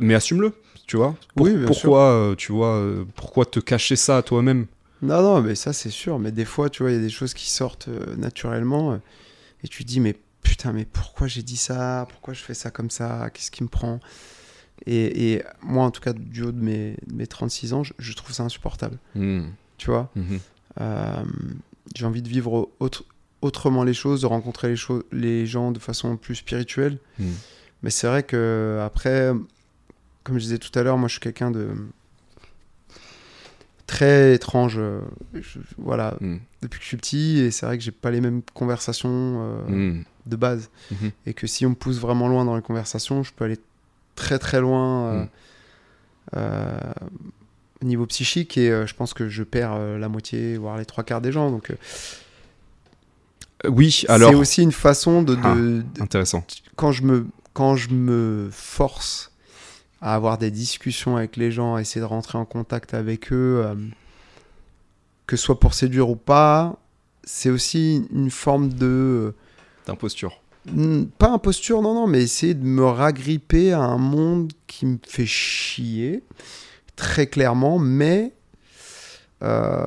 [0.00, 0.52] mais assume-le,
[0.92, 1.16] tu vois.
[1.34, 4.66] Pour- Oui, bien pourquoi, euh, tu vois, euh, pourquoi te cacher ça à toi-même?
[5.00, 6.18] Non, non, mais ça c'est sûr.
[6.18, 8.96] Mais des fois, tu vois, il y a des choses qui sortent euh, naturellement euh,
[9.64, 12.04] et tu te dis, mais putain, mais pourquoi j'ai dit ça?
[12.10, 13.30] Pourquoi je fais ça comme ça?
[13.32, 14.00] Qu'est-ce qui me prend?
[14.84, 18.12] Et, et moi, en tout cas, du haut de mes, mes 36 ans, je, je
[18.12, 18.98] trouve ça insupportable.
[19.14, 19.44] Hmm.
[19.78, 20.10] Tu vois?
[20.14, 20.40] Mhm.
[20.82, 21.24] Euh,
[21.96, 23.04] J'ai envie de vivre autre-
[23.40, 26.98] autrement les choses, de rencontrer les, choses, les gens de façon plus spirituelle.
[27.18, 27.30] Hmm.
[27.82, 29.32] Mais c'est vrai que après,
[30.24, 31.68] comme je disais tout à l'heure, moi je suis quelqu'un de
[33.86, 34.76] très étrange.
[34.78, 35.00] euh,
[35.34, 36.38] je- voilà, Hmm.
[36.62, 39.68] depuis que je suis petit, et c'est vrai que j'ai pas les mêmes conversations euh,
[39.68, 40.04] Hmm.
[40.26, 40.70] de base.
[40.90, 41.10] Mhm.
[41.26, 43.58] Et que si on me pousse vraiment loin dans les conversations, je peux aller
[44.14, 45.28] très très loin Mm.
[46.36, 46.78] euh,
[47.82, 51.20] au niveau psychique, et je pense que je perds la moitié, voire les trois quarts
[51.20, 51.50] des gens.
[51.50, 51.72] Donc
[53.68, 54.30] Oui, alors.
[54.30, 55.54] c'est aussi une façon de, de- Ah.
[55.54, 56.44] de- Intéressant.
[56.76, 59.31] quand je me quand je me force
[60.02, 63.62] à avoir des discussions avec les gens, à essayer de rentrer en contact avec eux,
[63.64, 63.74] euh,
[65.26, 66.76] que ce soit pour séduire ou pas,
[67.24, 69.34] c'est aussi une forme de
[69.86, 70.40] D'imposture.
[70.66, 74.98] Hmm, pas imposture, non, non, mais essayer de me ragripper à un monde qui me
[75.04, 76.22] fait chier,
[76.94, 78.32] très clairement, mais.
[79.42, 79.86] euh,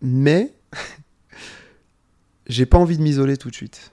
[0.00, 0.52] mais.
[2.48, 3.92] j'ai pas envie de m'isoler tout de suite.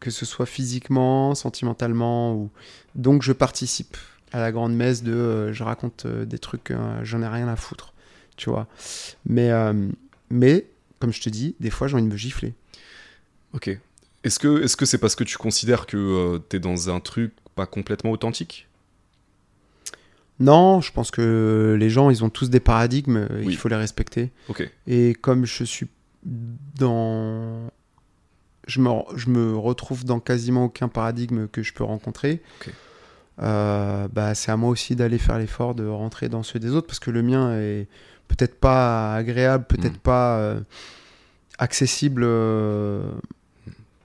[0.00, 2.50] Que ce soit physiquement, sentimentalement, ou.
[2.94, 3.96] Donc je participe
[4.32, 5.12] à la grande messe de.
[5.12, 7.92] euh, je raconte euh, des trucs, euh, j'en ai rien à foutre,
[8.36, 8.66] tu vois.
[9.26, 9.50] Mais.
[9.50, 9.72] euh,
[10.30, 10.66] mais,
[11.00, 12.54] comme je te dis, des fois j'ai envie de me gifler.
[13.54, 13.70] Ok.
[14.24, 17.32] Est-ce que est-ce que c'est parce que tu considères que tu t'es dans un truc
[17.54, 18.66] pas complètement authentique?
[20.40, 23.46] Non, je pense que les gens, ils ont tous des paradigmes, Oui.
[23.48, 24.30] il faut les respecter.
[24.48, 24.70] Ok.
[24.86, 25.88] Et comme je suis
[26.76, 27.70] dans...
[28.68, 32.42] Je me, je me retrouve dans quasiment aucun paradigme que je peux rencontrer.
[33.40, 36.86] Euh, bah, c'est à moi aussi d'aller faire l'effort de rentrer dans ceux des autres
[36.86, 37.86] parce que le mien est
[38.28, 40.02] peut-être pas agréable, peut-être Mm.
[40.02, 40.60] pas euh,
[41.58, 43.10] accessible euh,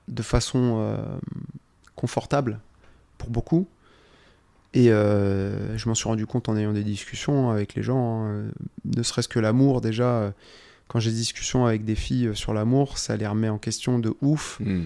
[0.07, 0.97] de façon
[1.95, 2.59] confortable
[3.17, 3.67] pour beaucoup.
[4.73, 8.45] Et je m'en suis rendu compte en ayant des discussions avec les gens, hein,
[8.85, 10.33] ne serait-ce que l'amour déjà.
[10.93, 13.97] Quand j'ai des discussions avec des filles euh, sur l'amour, ça les remet en question
[13.99, 14.83] de ouf Hmm.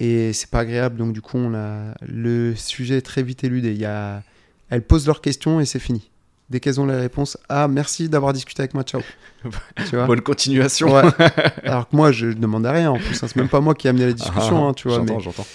[0.00, 0.96] et c'est pas agréable.
[0.96, 3.70] Donc du coup, on a le sujet est très vite éludé.
[3.72, 4.22] Il y a,
[4.70, 6.10] elles posent leurs questions et c'est fini.
[6.48, 9.02] Dès qu'elles ont les réponses, ah merci d'avoir discuté avec moi, ciao.
[9.90, 10.94] tu vois Bonne continuation.
[10.94, 11.02] Ouais.
[11.64, 12.90] Alors que moi, je, je demande à rien.
[12.92, 13.26] En plus, hein.
[13.28, 14.98] c'est même pas moi qui ai amené la discussion, Ah, hein, tu vois.
[14.98, 15.46] J'entends, Mais j'entends.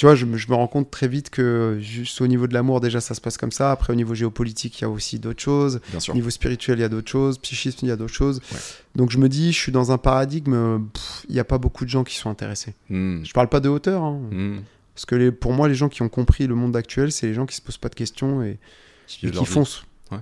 [0.00, 2.54] Tu vois, je me, je me rends compte très vite que juste au niveau de
[2.54, 3.70] l'amour, déjà, ça se passe comme ça.
[3.70, 5.78] Après, au niveau géopolitique, il y a aussi d'autres choses.
[6.08, 7.36] Au niveau spirituel, il y a d'autres choses.
[7.36, 8.40] Psychisme, il y a d'autres choses.
[8.50, 8.58] Ouais.
[8.96, 10.88] Donc je me dis, je suis dans un paradigme.
[10.90, 12.72] pff, Il n'y a pas beaucoup de gens qui sont intéressés.
[12.88, 13.22] Hmm.
[13.24, 14.02] Je parle pas de hauteur.
[14.02, 14.18] hein.
[14.30, 14.60] Hmm.
[14.94, 17.34] Parce que les, pour moi, les gens qui ont compris le monde actuel, c'est les
[17.34, 18.58] gens qui se posent pas de questions et,
[19.06, 19.84] Qui et foncent.
[20.10, 20.20] Ouais.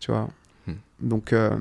[0.00, 0.28] Tu vois.
[0.66, 0.72] Hmm.
[0.98, 1.56] Donc, euh,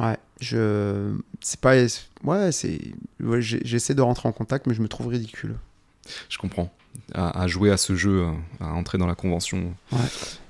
[0.00, 1.76] ouais, je, c'est pas,
[2.24, 2.80] ouais, c'est,
[3.20, 5.54] ouais, j'essaie de rentrer en contact, mais je me trouve ridicule.
[6.28, 6.72] Je comprends.
[7.12, 8.24] À, à jouer à ce jeu,
[8.60, 9.74] à entrer dans la convention.
[9.90, 9.98] Ouais.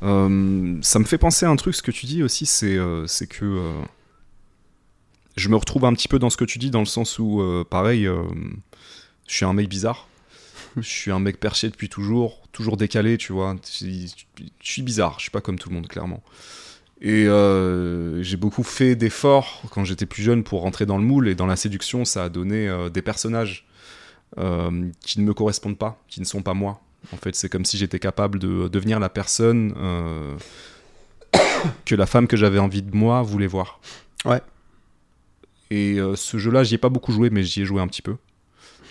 [0.03, 3.07] Euh, ça me fait penser à un truc, ce que tu dis aussi, c'est euh,
[3.31, 3.73] que euh,
[5.37, 7.43] je me retrouve un petit peu dans ce que tu dis, dans le sens où,
[7.71, 10.09] pareil, je suis un mec bizarre.
[10.77, 13.55] Je suis un mec perché depuis toujours, toujours décalé, tu vois.
[13.81, 14.09] Je
[14.61, 16.21] je suis bizarre, je suis pas comme tout le monde, clairement.
[17.01, 21.29] Et euh, j'ai beaucoup fait d'efforts quand j'étais plus jeune pour rentrer dans le moule,
[21.29, 23.67] et dans la séduction, ça a donné euh, des personnages
[24.39, 26.81] euh, qui ne me correspondent pas, qui ne sont pas moi.
[27.13, 30.37] En fait, c'est comme si j'étais capable de devenir la personne euh,
[31.85, 33.81] que la femme que j'avais envie de moi voulait voir.
[34.25, 34.41] Ouais.
[35.71, 38.03] Et euh, ce jeu-là, j'y ai pas beaucoup joué, mais j'y ai joué un petit
[38.03, 38.17] peu.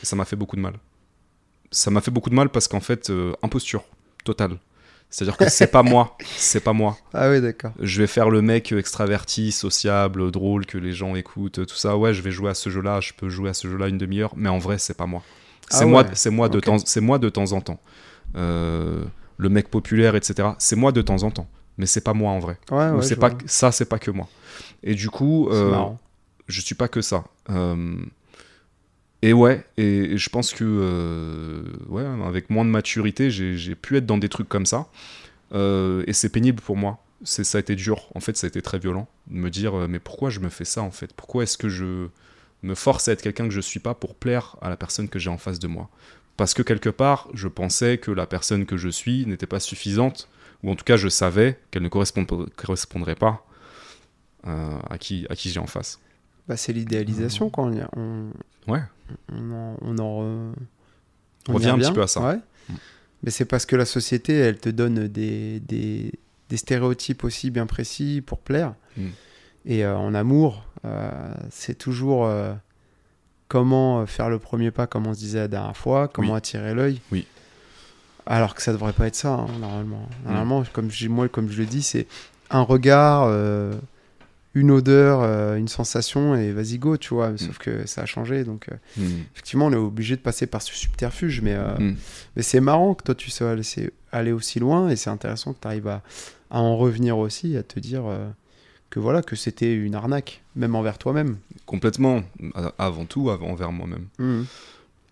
[0.01, 0.75] Et ça m'a fait beaucoup de mal.
[1.71, 3.11] Ça m'a fait beaucoup de mal parce qu'en fait,
[3.41, 3.83] imposture
[4.23, 4.57] totale.
[5.13, 6.97] C'est-à-dire que c'est pas moi, c'est pas moi.
[7.13, 7.71] Ah oui, d'accord.
[7.79, 11.95] Je vais faire le mec extraverti, sociable, drôle, que les gens écoutent, tout ça.
[11.95, 14.33] Ouais, je vais jouer à ce jeu-là, je peux jouer à ce jeu-là une demi-heure,
[14.35, 15.21] mais en vrai, c'est pas moi.
[15.71, 17.79] Ah C'est moi, c'est moi de temps, c'est moi de temps en temps.
[18.35, 19.05] Euh,
[19.37, 20.49] le mec populaire, etc.
[20.57, 22.57] C'est moi de temps en temps, mais c'est pas moi en vrai.
[22.71, 23.01] Ouais, Ou ouais.
[23.03, 23.37] c'est pas vois.
[23.45, 24.27] ça, c'est pas que moi.
[24.81, 25.85] Et du coup, euh,
[26.47, 27.23] je suis pas que ça.
[27.51, 27.97] Euh,
[29.23, 33.97] et ouais, et, et je pense que euh, ouais, avec moins de maturité, j'ai pu
[33.97, 34.87] être dans des trucs comme ça.
[35.53, 36.99] Euh, et c'est pénible pour moi.
[37.23, 38.09] Ça a été dur.
[38.15, 40.49] En fait, ça a été très violent de me dire euh, mais pourquoi je me
[40.49, 41.13] fais ça en fait?
[41.13, 42.07] Pourquoi est-ce que je
[42.63, 45.19] me force à être quelqu'un que je suis pas pour plaire à la personne que
[45.19, 45.89] j'ai en face de moi?
[46.37, 50.27] Parce que quelque part, je pensais que la personne que je suis n'était pas suffisante,
[50.63, 52.25] ou en tout cas, je savais qu'elle ne correspond-
[52.57, 53.45] correspondrait pas
[54.47, 55.99] euh, à qui à qui j'ai en face.
[56.47, 58.31] Bah, c'est l'idéalisation quand on, on,
[58.67, 58.81] Ouais.
[59.31, 60.53] On en, on en re-
[61.49, 62.21] On y revient un petit peu à ça.
[62.21, 62.35] Ouais.
[62.69, 62.73] Mm.
[63.23, 66.11] Mais c'est parce que la société, elle te donne des, des,
[66.49, 68.73] des stéréotypes aussi bien précis pour plaire.
[68.97, 69.07] Mm.
[69.65, 71.09] Et euh, en amour, euh,
[71.49, 72.25] c'est toujours.
[72.25, 72.53] euh,
[73.49, 76.37] comment faire le premier pas, comme on se disait la dernière fois, comment Oui.
[76.37, 77.01] attirer l'œil.
[77.11, 77.27] Oui.
[78.25, 80.09] Alors que ça devrait pas être ça, hein, normalement.
[80.25, 82.07] Normalement, comme je, moi, comme je le dis, c'est
[82.49, 83.25] un regard,
[84.55, 87.35] une odeur, euh, une sensation, et vas-y, go, tu vois.
[87.37, 89.21] Sauf que ça a changé, donc euh, Mm.
[89.33, 91.95] effectivement, on est obligé de passer par ce subterfuge, mais, euh, Mm.
[92.35, 93.63] mais c'est marrant que toi, tu sois allé,
[94.11, 96.03] aller aussi loin, et c'est intéressant que tu arrives à,
[96.51, 98.03] à en revenir aussi, à te dire
[98.91, 101.37] que voilà, que c'était une arnaque, même envers toi-même.
[101.65, 102.21] Complètement,
[102.77, 104.05] avant tout, avant, envers moi-même.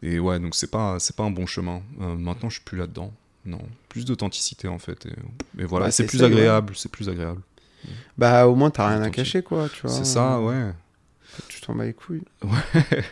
[0.04, 1.82] Et ouais, donc c'est pas, c'est pas un bon chemin.
[2.02, 3.12] Euh, maintenant, je suis plus là-dedans.
[3.46, 3.60] Non,
[3.90, 5.06] plus d'authenticité en fait.
[5.08, 7.42] Et, et voilà, Bah, c'est plus ça, agréable, c'est plus agréable.
[8.18, 9.92] Bah, au moins, t'as rien à cacher, quoi, tu vois.
[9.92, 10.72] C'est ça, ouais.
[11.48, 12.24] Tu t'en bats les couilles.
[12.44, 13.04] Ouais.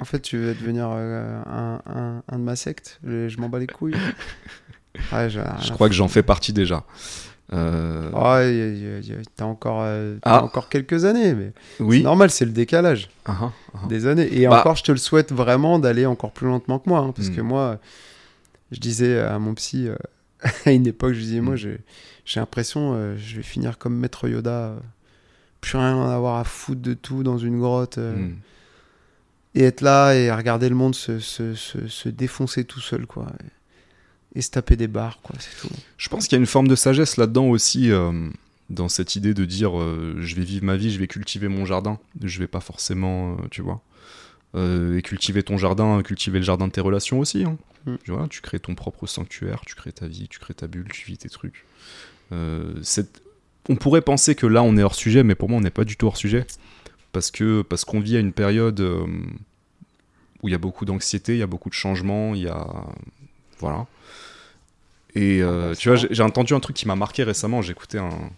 [0.00, 2.98] En fait, tu veux devenir euh, un, un, un de ma secte?
[3.06, 3.94] Je, je m'en bats les couilles.
[5.10, 6.84] Ouais, Je crois que j'en fais partie déjà.
[7.54, 10.42] Euh, Oh, t'as encore, euh, Ah.
[10.44, 14.28] encore quelques années, mais c'est normal, c'est le décalage Ah, ah, des années.
[14.38, 14.60] Et Bah.
[14.60, 17.36] encore, je te le souhaite vraiment d'aller encore plus lentement que moi, hein, parce Mm.
[17.36, 17.78] que moi,
[18.70, 19.96] je disais à mon psy euh,
[20.66, 21.58] à une époque, je disais, moi, Mm.
[21.58, 21.80] j'ai,
[22.24, 24.78] j'ai l'impression, euh, je vais finir comme Maître Yoda, euh,
[25.60, 28.36] plus rien en avoir à foutre de tout dans une grotte, euh, Mm.
[29.54, 33.26] et être là et regarder le monde se, se, se, se défoncer tout seul, quoi.
[34.34, 35.74] Et, et se taper des barres, quoi, c'est tout.
[35.98, 38.28] Je pense qu'il y a une forme de sagesse là-dedans aussi, euh,
[38.70, 41.66] dans cette idée de dire euh, je vais vivre ma vie, je vais cultiver mon
[41.66, 41.98] jardin.
[42.22, 43.82] Je vais pas forcément, euh, tu vois.
[44.54, 47.44] Euh, et cultiver ton jardin, cultiver le jardin de tes relations aussi.
[47.44, 47.58] hein.
[47.86, 47.94] Mm.
[48.04, 50.88] Tu vois, tu crées ton propre sanctuaire, tu crées ta vie, tu crées ta bulle,
[50.90, 51.64] tu vis tes trucs.
[52.32, 52.74] Euh,
[53.68, 55.84] on pourrait penser que là on est hors sujet, mais pour moi on n'est pas
[55.84, 56.46] du tout hors sujet.
[57.12, 59.04] Parce que parce qu'on vit à une période euh,
[60.42, 62.66] où il y a beaucoup d'anxiété, il y a beaucoup de changements, il y a.
[63.58, 63.86] Voilà.
[65.14, 67.62] Et euh, tu vois, j'ai j'ai entendu un truc qui m'a marqué récemment.
[67.62, 68.30] J'écoutais un,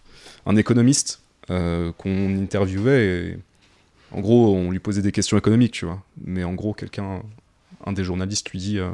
[0.47, 3.39] un économiste euh, qu'on interviewait et
[4.13, 6.03] en gros, on lui posait des questions économiques, tu vois.
[6.25, 7.23] Mais en gros, quelqu'un,
[7.85, 8.91] un des journalistes lui dit euh,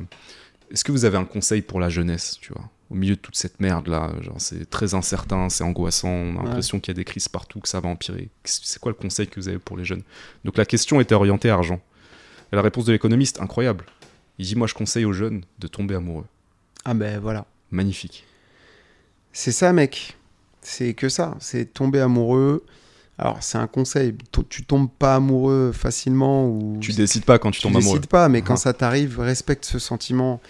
[0.71, 3.37] Est-ce que vous avez un conseil pour la jeunesse, tu vois Au milieu de toute
[3.37, 6.45] cette merde là, genre c'est très incertain, c'est angoissant, on a Ouais.
[6.47, 8.31] l'impression qu'il y a des crises partout, que ça va empirer.
[8.45, 10.03] C'est quoi le conseil que vous avez pour les jeunes?
[10.45, 11.81] Donc la question était orientée à argent.
[12.53, 13.85] Et la réponse de l'économiste, incroyable.
[14.39, 16.25] Il dit Moi, je conseille aux jeunes de tomber amoureux.
[16.85, 17.47] Ah ben voilà.
[17.71, 18.25] Magnifique.
[19.33, 20.17] C'est ça, mec.
[20.61, 21.37] C'est que ça.
[21.39, 22.65] C'est tomber amoureux.
[23.19, 24.17] Alors, c'est un conseil.
[24.49, 27.99] Tu tombes pas amoureux facilement ou Tu décides pas quand tu tu tombes amoureux.
[27.99, 28.57] décides pas, mais quand Ah.
[28.57, 30.41] ça t'arrive, respecte ce sentiment.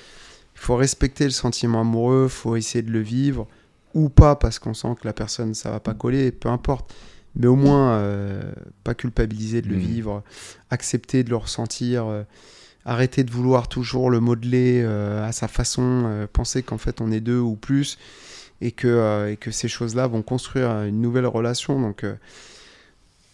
[0.60, 2.28] Il faut respecter le sentiment amoureux.
[2.28, 3.48] faut essayer de le vivre
[3.94, 6.30] ou pas parce qu'on sent que la personne ça va pas coller.
[6.32, 6.94] Peu importe.
[7.34, 8.42] Mais au moins, euh,
[8.84, 9.80] pas culpabiliser de le Mm.
[9.80, 10.22] vivre,
[10.70, 12.06] accepter de le ressentir.
[12.06, 12.22] euh,
[12.86, 17.20] Arrêter de vouloir toujours le modeler euh, à sa façon, penser qu'en fait on est
[17.20, 17.98] deux ou plus
[18.62, 21.78] et que, et que ces choses-là vont construire une nouvelle relation.
[21.78, 22.04] Donc,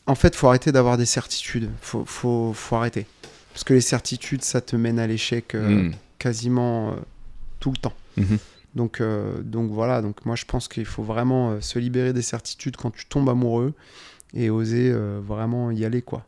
[0.06, 1.70] en fait, faut arrêter d'avoir des certitudes.
[1.80, 3.06] Faut, faut, faut arrêter.
[3.52, 5.94] Parce que les certitudes, ça te mène à l'échec euh, Mm.
[6.18, 6.94] quasiment euh,
[7.60, 7.94] tout le temps.
[8.16, 8.38] Mhm.
[8.74, 12.20] Donc, euh, donc voilà, donc moi je pense qu'il faut vraiment euh, se libérer des
[12.22, 13.72] certitudes quand tu tombes amoureux
[14.34, 16.26] et oser euh, vraiment y aller, quoi.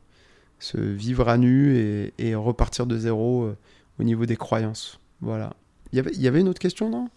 [0.58, 3.56] Se vivre à nu et, et repartir de zéro euh,
[4.00, 4.98] au niveau des croyances.
[5.20, 5.52] Voilà.
[5.92, 7.08] Il y avait- il y avait une autre question, non?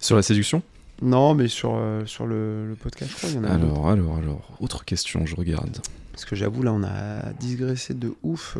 [0.00, 0.62] Sur la séduction?
[1.02, 3.72] Non, mais sur, sur le, le podcast, je crois, il y en a d'autres.
[3.72, 5.78] Alors, alors, alors, autre question, je regarde.
[6.12, 8.58] Parce que j'avoue, là, on a digressé de ouf.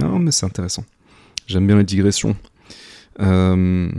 [0.00, 0.84] Non, mais c'est intéressant.
[1.46, 2.34] J'aime bien les digressions.
[3.20, 3.90] Euh,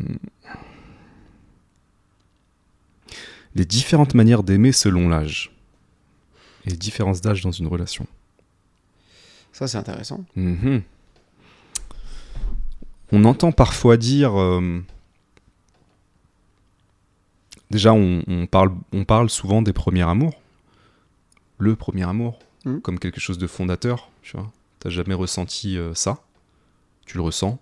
[3.55, 5.51] Les différentes manières d'aimer selon l'âge.
[6.65, 8.05] Et les différences d'âge dans une relation.
[9.51, 10.23] Ça, c'est intéressant.
[10.35, 10.83] Mhm.
[13.11, 14.39] On entend parfois dire.
[14.39, 14.81] euh,
[17.71, 20.39] Déjà, on, on parle, on parle souvent des premiers amours.
[21.57, 22.81] Le premier amour, Mhm.
[22.81, 24.09] comme quelque chose de fondateur.
[24.21, 26.19] Tu vois, t'as jamais ressenti euh, ça?
[27.05, 27.59] Tu le ressens?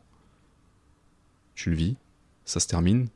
[1.56, 1.96] Tu le vis.
[2.46, 3.08] Ça se termine.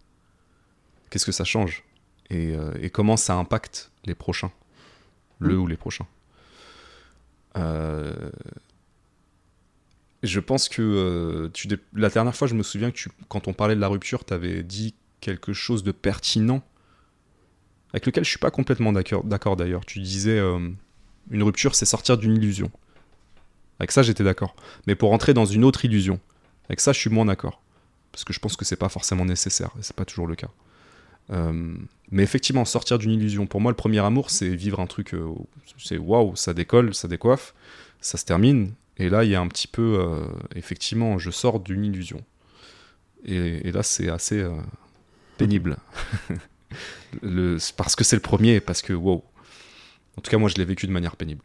[1.10, 1.84] Qu'est-ce que ça change?
[2.30, 4.52] Et, euh, et comment ça impacte les prochains?
[5.40, 5.61] Le Mhm.
[5.61, 6.07] ou les prochains?
[7.57, 8.30] Euh,
[10.22, 13.53] je pense que euh, tu la dernière fois, je me souviens que tu, quand on
[13.53, 16.61] parlait de la rupture, tu avais dit quelque chose de pertinent,
[17.94, 19.86] avec lequel je suis pas complètement d'accord d'accord d'ailleurs.
[19.86, 20.70] Tu disais euh,
[21.32, 22.72] une rupture, c'est sortir d'une illusion.
[23.80, 24.56] Avec ça, j'étais d'accord.
[24.88, 26.20] Mais pour entrer dans une autre illusion,
[26.68, 27.61] avec ça, je suis moins d'accord.
[28.11, 30.49] Parce que je pense que c'est pas forcément nécessaire, et c'est pas toujours le cas.
[31.31, 31.76] Euh,
[32.11, 33.45] mais effectivement, sortir d'une illusion.
[33.45, 35.14] Pour moi, le premier amour, c'est vivre un truc.
[35.14, 35.27] euh,
[35.77, 37.53] c'est waouh, ça décolle, ça décoiffe,
[38.02, 38.73] ça se termine.
[38.98, 39.99] Et là, il y a un petit peu.
[39.99, 40.26] euh,
[40.56, 42.23] effectivement, je sors d'une illusion.
[43.26, 44.48] Et, là, c'est assez
[45.38, 45.77] pénible.
[47.77, 49.23] Parce que c'est le premier, parce que waouh.
[50.18, 51.41] En tout cas, moi, je l'ai vécu de manière pénible.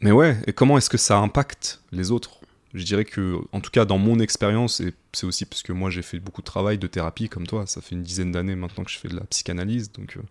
[0.00, 2.41] Mais ouais, et comment est-ce que ça impacte les autres?
[2.74, 5.90] Je dirais que, en tout cas, dans mon expérience, et c'est aussi parce que moi
[5.90, 8.82] j'ai fait beaucoup de travail de thérapie comme toi, ça fait une dizaine d'années maintenant
[8.84, 10.22] que je fais de la psychanalyse, donc euh,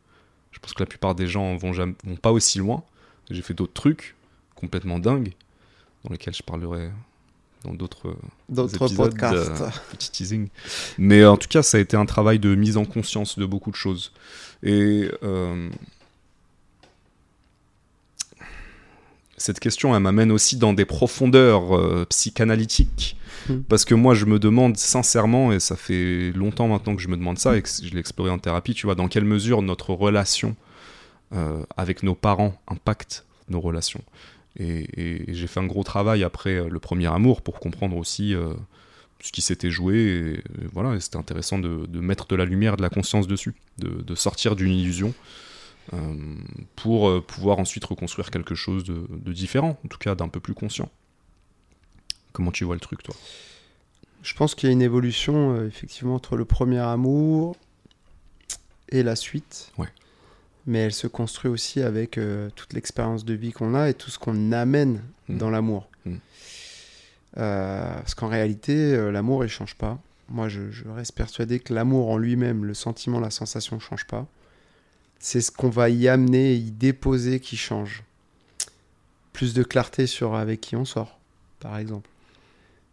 [0.51, 2.84] je pense que la plupart des gens vont, jamais, vont pas aussi loin.
[3.30, 4.15] J'ai fait d'autres trucs
[4.55, 5.34] complètement dingues,
[6.03, 6.89] dans lesquels je parlerai
[7.63, 8.15] dans d'autres
[8.49, 9.61] D'autres épisodes, podcasts.
[9.61, 10.47] euh, petit teasing.
[10.97, 13.69] Mais en tout cas, ça a été un travail de mise en conscience de beaucoup
[13.69, 14.11] de choses.
[14.63, 15.69] Et euh,
[19.41, 23.18] cette question, elle m'amène aussi dans des profondeurs euh, psychanalytiques.
[23.49, 23.59] Mm.
[23.68, 27.18] Parce que moi, je me demande sincèrement, et ça fait longtemps maintenant que je me
[27.18, 29.93] demande ça, et que je l'ai exploré en thérapie, tu vois, dans quelle mesure notre
[29.93, 30.55] relation
[31.34, 34.03] euh, avec nos parents impacte nos relations.
[34.59, 34.65] Et,
[35.01, 38.34] et- et j'ai fait un gros travail après euh, le premier amour pour comprendre aussi
[39.23, 39.95] ce qui s'était joué.
[39.95, 40.31] Et,
[40.63, 44.01] et voilà, c'était intéressant de, de mettre de la lumière, de la conscience dessus, de,
[44.01, 45.13] de sortir d'une illusion
[46.76, 50.39] pour euh, pouvoir ensuite reconstruire quelque chose de, de différent, en tout cas d'un peu
[50.39, 50.89] plus conscient.
[52.31, 53.15] Comment tu vois le truc, toi?
[54.23, 57.55] Je pense qu'il y a une évolution euh, effectivement entre le premier amour
[58.89, 59.72] et la suite.
[59.77, 59.89] Ouais.
[60.68, 64.11] Mais elle se construit aussi avec euh, toute l'expérience de vie qu'on a et tout
[64.11, 65.01] ce qu'on amène
[65.31, 65.38] Mm.
[65.38, 65.88] dans l'amour.
[66.05, 66.15] Mm.
[67.38, 69.99] Euh, parce qu'en réalité, euh, l'amour, il change pas.
[70.30, 74.05] Moi, je, je reste persuadé que l'amour en lui-même, le sentiment, la sensation ne change
[74.05, 74.27] pas.
[75.23, 78.03] C'est ce qu'on va y amener, y déposer qui change.
[79.34, 81.19] Plus de clarté sur avec qui on sort,
[81.60, 82.10] par exemple.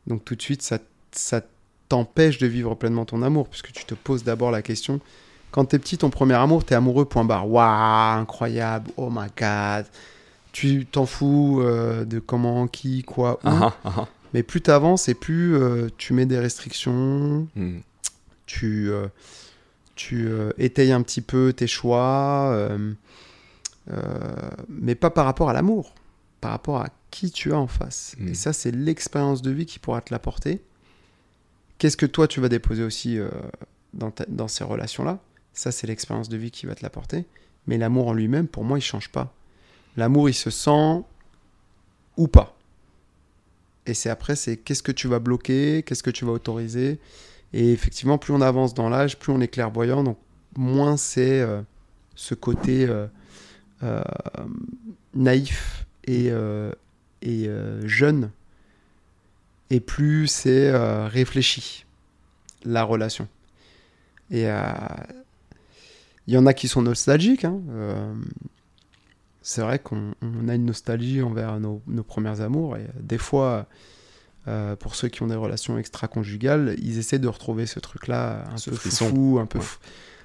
[0.07, 0.79] Donc tout de suite, ça,
[1.11, 1.41] ça
[1.89, 5.01] t'empêche de vivre pleinement ton amour, puisque tu te poses d'abord la question.
[5.51, 7.49] Quand t'es petit, ton premier amour, t'es amoureux, point barre.
[7.49, 9.87] Waouh, incroyable, oh my god.
[10.53, 13.49] Tu t'en fous euh, de comment, qui, quoi, où.
[13.49, 14.09] Ah, ah, ah.
[14.35, 17.79] Mais plus t'avances et plus euh, tu mets des restrictions, Hmm.
[18.45, 19.07] tu, euh,
[19.99, 22.95] tu euh, étayes un petit peu tes choix, euh,
[23.91, 25.95] euh, mais pas par rapport à l'amour,
[26.41, 28.15] par rapport à qui tu as en face.
[28.19, 28.29] Mm.
[28.29, 30.63] Et ça, c'est l'expérience de vie qui pourra te l'apporter.
[31.79, 33.19] Qu'est-ce que toi, tu vas déposer aussi
[33.93, 35.19] dans, ta- dans ces relations-là?
[35.53, 37.25] Ça, c'est l'expérience de vie qui va te l'apporter.
[37.67, 39.33] Mais l'amour en lui-même, pour moi, il change pas.
[39.97, 41.03] L'amour, il se sent
[42.17, 42.57] ou pas.
[43.87, 46.99] Et c'est après, c'est qu'est-ce que tu vas bloquer, qu'est-ce que tu vas autoriser?
[47.53, 50.19] Et effectivement, plus on avance dans l'âge, plus on est clairvoyant, donc
[50.57, 51.63] moins c'est euh,
[52.15, 53.07] ce côté euh,
[53.83, 54.03] euh,
[55.15, 56.31] naïf et,
[57.85, 58.31] jeune,
[59.71, 60.73] et plus c'est
[61.07, 61.85] réfléchi,
[62.65, 63.29] la relation.
[64.31, 64.45] Et
[66.27, 67.45] il y en a qui sont nostalgiques.
[67.45, 67.61] hein,
[69.43, 73.67] c'est vrai qu'on on a une nostalgie envers nos, nos premiers amours, et des fois,
[74.47, 78.57] euh, pour ceux qui ont des relations extra-conjugales, ils essaient de retrouver ce truc-là un
[78.57, 79.65] Ce peu fou, un peu, Ouais.
[79.65, 79.79] fou-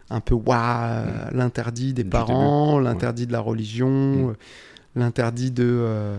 [0.09, 4.29] un peu waouh, l'interdit des Du parents, l'interdit de la religion, Mm.
[4.29, 4.33] euh,
[4.95, 6.15] l'interdit de, euh,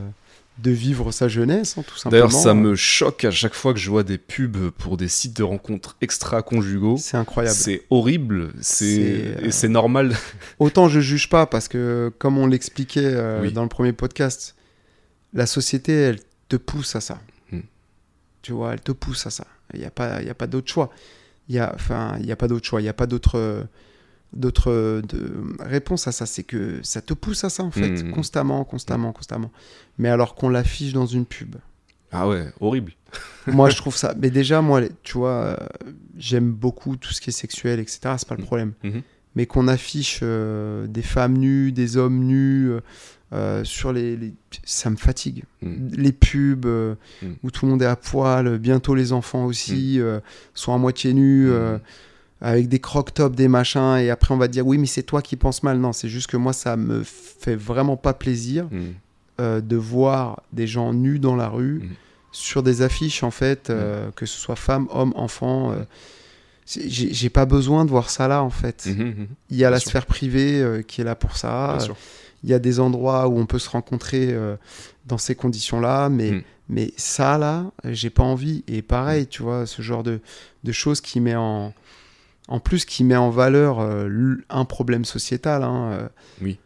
[0.59, 2.27] de vivre sa jeunesse, hein, tout simplement.
[2.27, 5.37] D'ailleurs, ça me choque à chaque fois que je vois des pubs pour des sites
[5.37, 6.97] de rencontres extra-conjugaux.
[6.99, 7.57] C'est incroyable.
[7.57, 10.15] C'est horrible, C'est, c'est euh, et c'est normal.
[10.59, 13.53] Autant je juge pas parce que, comme on l'expliquait Oui.
[13.53, 14.55] dans le premier podcast,
[15.33, 16.19] la société, elle
[16.49, 17.21] te pousse à ça.
[18.45, 19.47] Tu vois, elle te pousse à ça.
[19.73, 20.91] Il n'y a pas, il y a pas d'autre choix.
[21.49, 22.81] Il y a, enfin, il y a pas d'autre choix.
[22.81, 23.63] Il n'y a pas d'autre, euh,
[24.35, 26.27] d'autre euh, de réponse à ça.
[26.27, 28.11] C'est que ça te pousse à ça en fait, Hmm.
[28.11, 29.51] constamment, constamment, constamment.
[29.97, 31.57] Mais alors qu'on l'affiche dans une pub.
[32.13, 32.93] Ah ouais, horrible.
[33.47, 34.15] moi, je trouve ça.
[34.21, 35.57] Mais déjà, moi, tu vois, euh,
[36.19, 38.01] j'aime beaucoup tout ce qui est sexuel, etc.
[38.19, 38.47] C'est pas le Mhm.
[38.47, 38.73] problème.
[38.85, 39.03] Mhm.
[39.37, 42.71] Mais qu'on affiche euh, des femmes nues, des hommes nus
[43.33, 44.35] euh, sur les, les-
[44.65, 45.43] ça me fatigue.
[45.63, 45.89] Mm.
[45.97, 47.27] Les pubs euh, Mm.
[47.43, 50.21] où tout le monde est à poil, bientôt les enfants aussi euh,
[50.55, 51.49] sont à moitié nus.
[51.51, 51.81] Mm.
[52.41, 55.37] avec des croc-tops, des machins, et après on va dire oui, mais c'est toi qui
[55.37, 55.79] penses mal.
[55.79, 59.61] Non, c'est juste que moi, ça me fait vraiment pas plaisir Mm.
[59.61, 61.89] de voir des gens nus dans la rue
[62.33, 63.73] sur des affiches en fait,
[64.17, 65.75] que ce soit femmes, hommes, enfants.
[66.67, 68.87] j'ai pas besoin de voir ça là en fait.
[68.87, 69.27] Mhm, mhm.
[69.51, 69.91] Il y a la sûr.
[69.91, 71.75] sphère privée qui est là pour ça.
[71.77, 71.97] Bien sûr.
[72.45, 74.55] Il y a des endroits où on peut se rencontrer euh,
[75.07, 76.43] dans ces conditions-là, mais, Mm.
[76.69, 78.63] mais ça là, j'ai pas envie.
[78.69, 80.21] Et pareil, tu vois, ce genre de,
[80.63, 81.73] de choses qui met en.
[82.47, 85.63] En plus, qui met en valeur euh, un problème sociétal.
[85.63, 86.09] hein, euh,
[86.43, 86.59] Oui.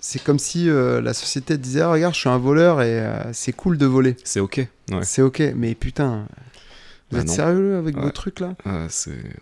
[0.00, 3.02] c'est comme si la société disait Ah, Regarde, je suis un voleur et
[3.32, 4.16] c'est cool de voler.
[4.24, 4.58] C'est ok.
[4.92, 4.98] Ouais.
[5.02, 6.26] C'est ok, mais putain,
[7.10, 7.34] vous Bah êtes non.
[7.34, 8.86] sérieux avec vos trucs là Ah,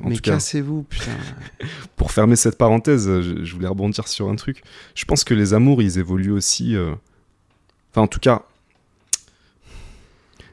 [0.04, 1.10] en Mais cassez-vous, putain.
[1.96, 4.62] pour fermer cette parenthèse, je, je voulais rebondir sur un truc.
[4.94, 6.76] Je pense que les amours, ils évoluent aussi.
[6.76, 6.94] euh,
[7.92, 8.42] Enfin, en tout cas,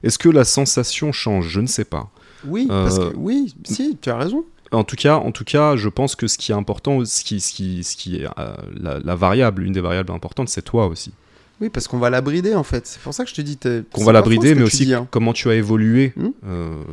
[0.04, 1.48] est-ce que la sensation change?
[1.48, 2.10] Je ne sais pas.
[2.46, 4.44] Oui, parce Euh, que, oui, si, tu as raison.
[4.72, 7.40] En tout cas, en tout cas, je pense que ce qui est important, ce qui,
[7.40, 10.88] ce qui, ce qui est euh, la, la variable, une des variables importantes, c'est toi
[10.88, 11.14] aussi.
[11.64, 12.86] Oui, parce qu'on va la brider en fait.
[12.86, 13.58] C'est pour ça que je te dis.
[13.94, 15.08] Qu'on va la brider, ce mais aussi dis, hein.
[15.12, 16.30] comment tu as évolué Hmm.
[16.46, 16.84] euh,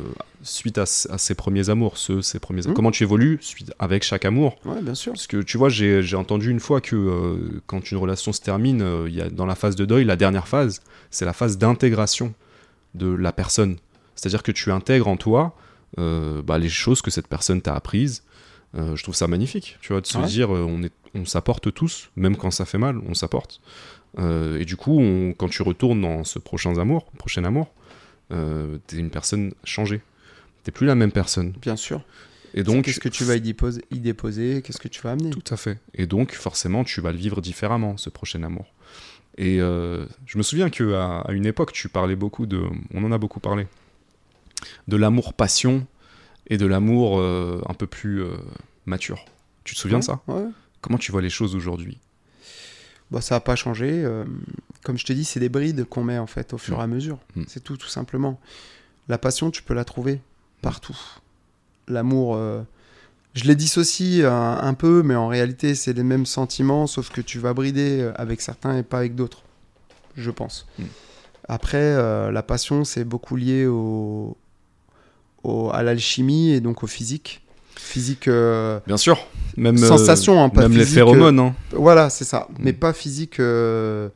[0.43, 2.73] suite à, à ces premiers amours, ceux, ces premiers, Hmm.
[2.73, 4.55] comment tu évolues suite, avec chaque amour.
[4.65, 5.11] Ouais, bien sûr.
[5.13, 8.81] Parce que tu vois, j'ai entendu une fois que euh, quand une relation se termine,
[8.81, 10.79] euh, y a, dans la phase de deuil, la dernière phase,
[11.09, 12.33] c'est la phase d'intégration
[12.95, 13.75] de la personne.
[14.15, 15.53] C'est-à-dire que tu intègres en toi
[15.99, 18.23] euh, bah, les choses que cette personne t'a apprises.
[18.73, 20.25] Je trouve ça magnifique, tu vois, de se Ouais.
[20.27, 23.59] dire on, est, on s'apporte tous, même quand ça fait mal, on s'apporte.
[24.19, 27.73] Euh, et du coup, on- quand tu retournes dans ce prochain amour, prochain amour,
[28.31, 30.01] euh, t'es une personne changée.
[30.63, 31.53] T'es plus la même personne.
[31.61, 32.03] Bien sûr.
[32.53, 34.61] Et Donc, qu'est-ce que tu vas y déposer, y déposer?
[34.61, 35.29] Qu'est-ce que tu vas amener?
[35.29, 35.79] Tout à fait.
[35.93, 38.65] Et donc, forcément, tu vas le vivre différemment, ce prochain amour.
[39.37, 42.61] Et euh, je me souviens qu'à à une époque, tu parlais beaucoup de.
[42.93, 43.67] On en a beaucoup parlé.
[44.89, 45.87] De l'amour-passion
[46.47, 48.35] et de l'amour euh, un peu plus euh,
[48.85, 49.23] mature.
[49.63, 50.21] Tu te souviens de ça?
[50.27, 50.43] Ouais.
[50.81, 51.99] Comment tu vois les choses aujourd'hui?
[53.11, 53.89] Bah, ça n'a pas changé.
[53.91, 54.23] euh,
[54.83, 56.87] comme je te dis, c'est des brides qu'on met en fait au fur et à
[56.87, 57.17] mesure.
[57.35, 57.43] Mm.
[57.47, 58.39] C'est tout, tout simplement.
[59.09, 60.21] La passion, tu peux la trouver
[60.61, 60.97] partout.
[61.87, 62.61] L'amour, euh,
[63.33, 67.21] je les dissocie un, un peu, mais en réalité, c'est les mêmes sentiments, sauf que
[67.21, 69.43] tu vas brider euh, avec certains et pas avec d'autres,
[70.15, 70.65] je pense.
[70.79, 70.83] Mm.
[71.49, 74.37] Après, euh, la passion, c'est beaucoup lié au,
[75.43, 77.40] au- à l'alchimie et donc au physique.
[77.91, 78.27] Physique.
[78.27, 79.17] euh, Bien sûr.
[79.57, 81.39] Même, euh, Sensation, hein, pas même les physique, phéromones.
[81.39, 81.53] hein.
[81.73, 82.47] voilà, c'est ça.
[82.51, 82.53] Mm.
[82.59, 84.07] Mais pas physique, euh,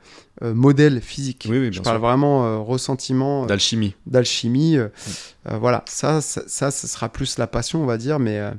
[0.44, 1.48] euh, modèle physique.
[1.50, 2.02] Oui, oui, Je parle sûr.
[2.08, 3.96] vraiment euh, ressentiment euh, D'alchimie.
[4.08, 4.78] d'alchimie.
[4.78, 5.52] euh, Mm.
[5.54, 8.18] euh, voilà, ça, ça, ça, ce sera plus la passion, on va dire.
[8.20, 8.52] Mais, euh,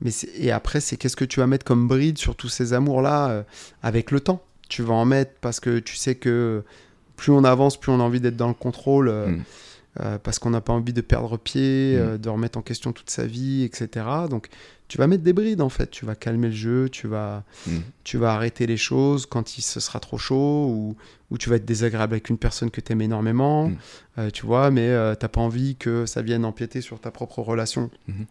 [0.00, 3.28] mais et après, c'est qu'est-ce que tu vas mettre comme bride sur tous ces amours-là
[3.30, 3.42] euh,
[3.82, 4.40] avec le temps?
[4.68, 6.62] Tu vas en mettre parce que tu sais que
[7.16, 9.08] plus on avance, plus on a envie d'être dans le contrôle.
[9.08, 9.42] euh, Mm.
[9.98, 12.00] Euh, parce qu'on n'a pas envie de perdre pied, Mm.
[12.00, 14.06] euh, de remettre en question toute sa vie, etc.
[14.30, 14.48] Donc,
[14.86, 15.90] tu vas mettre des brides en fait.
[15.90, 17.78] Tu vas calmer le jeu, tu vas, Mm.
[18.04, 20.96] tu vas arrêter les choses quand il se sera trop chaud ou,
[21.30, 23.76] ou tu vas être désagréable avec une personne que tu aimes énormément, Mm.
[24.18, 27.40] euh, tu vois, mais euh, t'as pas envie que ça vienne empiéter sur ta propre
[27.40, 27.90] relation.
[28.06, 28.26] Mhm.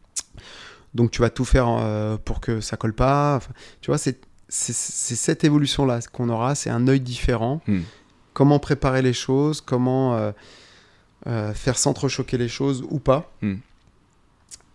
[0.96, 3.36] Donc tu vas tout faire pour que ça colle pas.
[3.38, 4.18] Enfin, tu vois, c'est
[4.48, 7.62] cette évolution-là qu'on aura, c'est un œil différent.
[7.68, 7.80] Mm.
[8.34, 10.32] Comment préparer les choses, comment
[11.28, 13.32] euh, faire s'entrechoquer les choses ou pas.
[13.42, 13.56] Mm.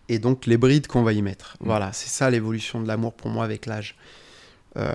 [0.07, 1.57] Et donc les brides qu'on va y mettre.
[1.59, 1.65] Mm.
[1.65, 3.95] Voilà, c'est ça l'évolution de l'amour pour moi avec l'âge.
[4.77, 4.93] Euh,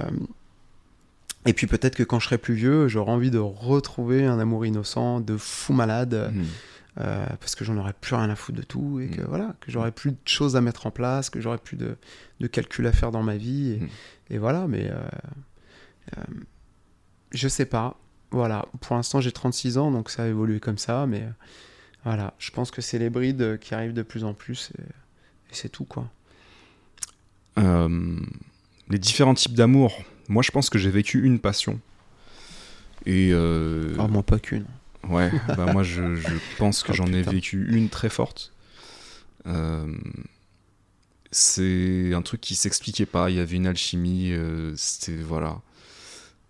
[1.47, 4.66] et puis peut-être que quand je serai plus vieux, j'aurai envie de retrouver un amour
[4.66, 6.43] innocent, de fou malade, Mm.
[7.01, 9.70] euh, parce que j'en aurai plus rien à foutre de tout, et que voilà, que
[9.70, 11.97] j'aurai plus de choses à mettre en place, que j'aurai plus de,
[12.40, 13.70] de calculs à faire dans ma vie,
[14.31, 15.01] et, et voilà, mais euh,
[16.18, 16.22] euh,
[17.32, 17.97] je sais pas.
[18.32, 21.31] Voilà, pour l'instant j'ai 36 ans, donc ça a évolué comme ça, mais euh,
[22.05, 25.52] voilà, je pense que c'est les brides qui arrivent de plus en plus, et, et
[25.52, 26.09] c'est tout quoi.
[27.59, 28.16] Euh,
[28.89, 30.02] les différents types d'amour.
[30.28, 31.81] Moi, je pense que j'ai vécu une passion.
[33.07, 34.65] Et euh, Ah, moi pas qu'une.
[35.09, 38.52] ouais, bah moi, je, je pense que Oh, j'en ai vécu une très forte.
[39.47, 39.93] Euh,
[41.32, 43.31] c'est un truc qui s'expliquait pas.
[43.31, 44.32] Il y avait une alchimie.
[44.32, 45.61] euh, C'était voilà.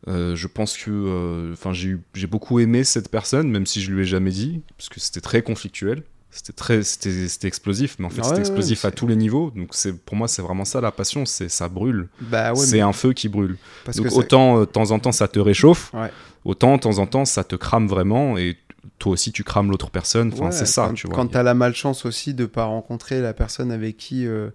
[0.09, 4.03] Euh, je pense que, euh, enfin, j'ai beaucoup aimé cette personne, même si je lui
[4.03, 6.03] ai jamais dit, parce que c'était très conflictuel.
[6.33, 9.51] C'était très, c'était explosif, mais en fait, Ouais, c'était ouais, explosif à tous les niveaux.
[9.51, 11.27] Donc, c'est pour moi, c'est vraiment ça la passion.
[11.27, 12.09] C'est ça brûle.
[12.21, 13.57] Bah ouais, c'est mais un feu qui brûle.
[13.85, 15.93] parce Donc que autant euh, de temps en temps ça te réchauffe,
[16.45, 18.57] autant de temps en temps ça te crame vraiment et
[19.01, 20.31] toi aussi tu crames l'autre personne.
[20.33, 21.17] Enfin c'est ça, quand, tu vois.
[21.17, 24.51] Quand t'as la malchance aussi de pas rencontrer la personne avec qui euh,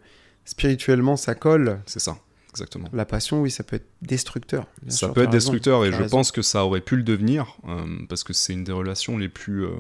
[0.46, 2.18] spirituellement ça colle, C'est ça,
[2.56, 2.90] exactement.
[2.94, 4.68] la passion, oui, ça peut être destructeur.
[4.88, 6.18] Ça sûr, peut être raison, destructeur et je raison.
[6.18, 9.30] pense que ça aurait pu le devenir euh, parce que c'est une des relations les
[9.30, 9.72] plus euh,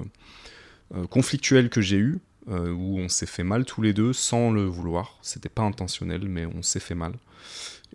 [0.96, 2.20] euh, conflictuelles que j'ai eues
[2.50, 5.18] euh, où on s'est fait mal tous les deux sans le vouloir.
[5.22, 7.14] C'était pas intentionnel mais on s'est fait mal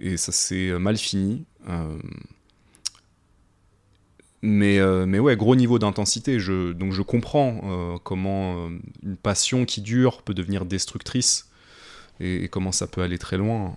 [0.01, 1.44] et ça s'est mal fini.
[4.43, 6.40] mais, euh, mais ouais, gros niveau d'intensité.
[6.40, 11.51] Je, donc je comprends euh, comment euh, une passion qui dure peut devenir destructrice
[12.20, 13.74] et, et comment ça peut aller très loin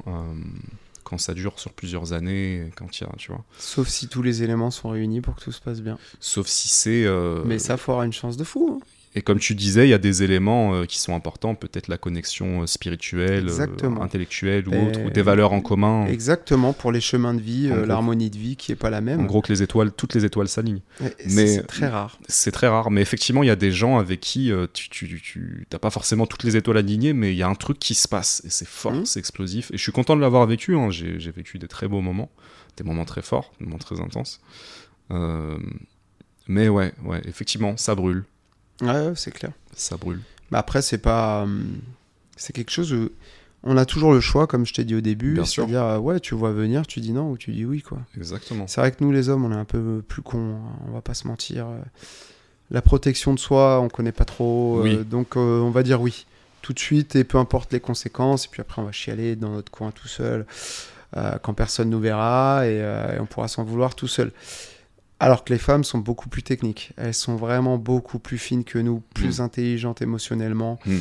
[1.04, 3.44] quand ça dure sur plusieurs années, quand il y a, tu vois.
[3.58, 5.98] Sauf si tous les éléments sont réunis pour que tout se passe bien.
[6.20, 7.04] Sauf si c'est.
[7.06, 8.80] euh, Mais ça, faut avoir une chance de fou.
[8.82, 8.86] hein.
[9.16, 12.00] Et comme tu disais, il y a des éléments euh, qui sont importants, peut-être la
[12.00, 16.08] connexion euh, spirituelle, euh, intellectuelle ou Et- autre, ou des valeurs en commun.
[16.08, 19.20] Exactement, pour les chemins de vie, euh, l'harmonie de vie qui est pas la même.
[19.20, 20.82] En gros, que les étoiles, toutes les étoiles s'alignent.
[21.28, 22.18] C'est- très rare.
[22.28, 25.68] C'est très rare, mais effectivement, il y a des gens avec qui tu, tu, tu
[25.70, 28.08] t'as pas forcément toutes les étoiles alignées, mais il y a un truc qui se
[28.08, 29.06] passe et c'est fort, Mhm.
[29.06, 29.70] c'est explosif.
[29.72, 30.76] Et je suis content de l'avoir vécu.
[30.76, 30.90] hein.
[30.90, 32.32] J'ai, vécu des très beaux moments,
[32.78, 34.42] des moments très forts, des moments très intenses.
[36.48, 38.26] Mais ouais, ouais, effectivement, ça brûle,
[38.86, 39.52] Ouais, c'est clair.
[39.76, 40.20] ça brûle.
[40.52, 41.44] Mais après, c'est pas.
[41.44, 41.80] hum,
[42.36, 43.10] C'est quelque chose où
[43.64, 45.34] on a toujours le choix, comme je t'ai dit au début.
[45.36, 45.64] Bien sûr.
[45.64, 48.00] C'est-à-dire, euh, ouais, tu vois venir, tu dis non ou tu dis oui, quoi.
[48.18, 48.68] Exactement.
[48.68, 51.02] C'est vrai que nous, les hommes, on est un peu plus cons, hein, on va
[51.02, 51.68] pas se mentir.
[51.68, 51.80] Euh,
[52.72, 56.26] La protection de soi, on connaît pas trop, euh, donc euh, on va dire oui,
[56.62, 59.50] tout de suite, et peu importe les conséquences, et puis après on va chialer dans
[59.52, 60.46] notre coin tout seul,
[61.16, 64.32] euh, quand personne nous verra, et, euh, et on pourra s'en vouloir tout seul.
[65.24, 68.78] Alors que les femmes sont beaucoup plus techniques, elles sont vraiment beaucoup plus fines que
[68.80, 70.80] nous, plus intelligentes émotionnellement.
[70.86, 70.98] Mm.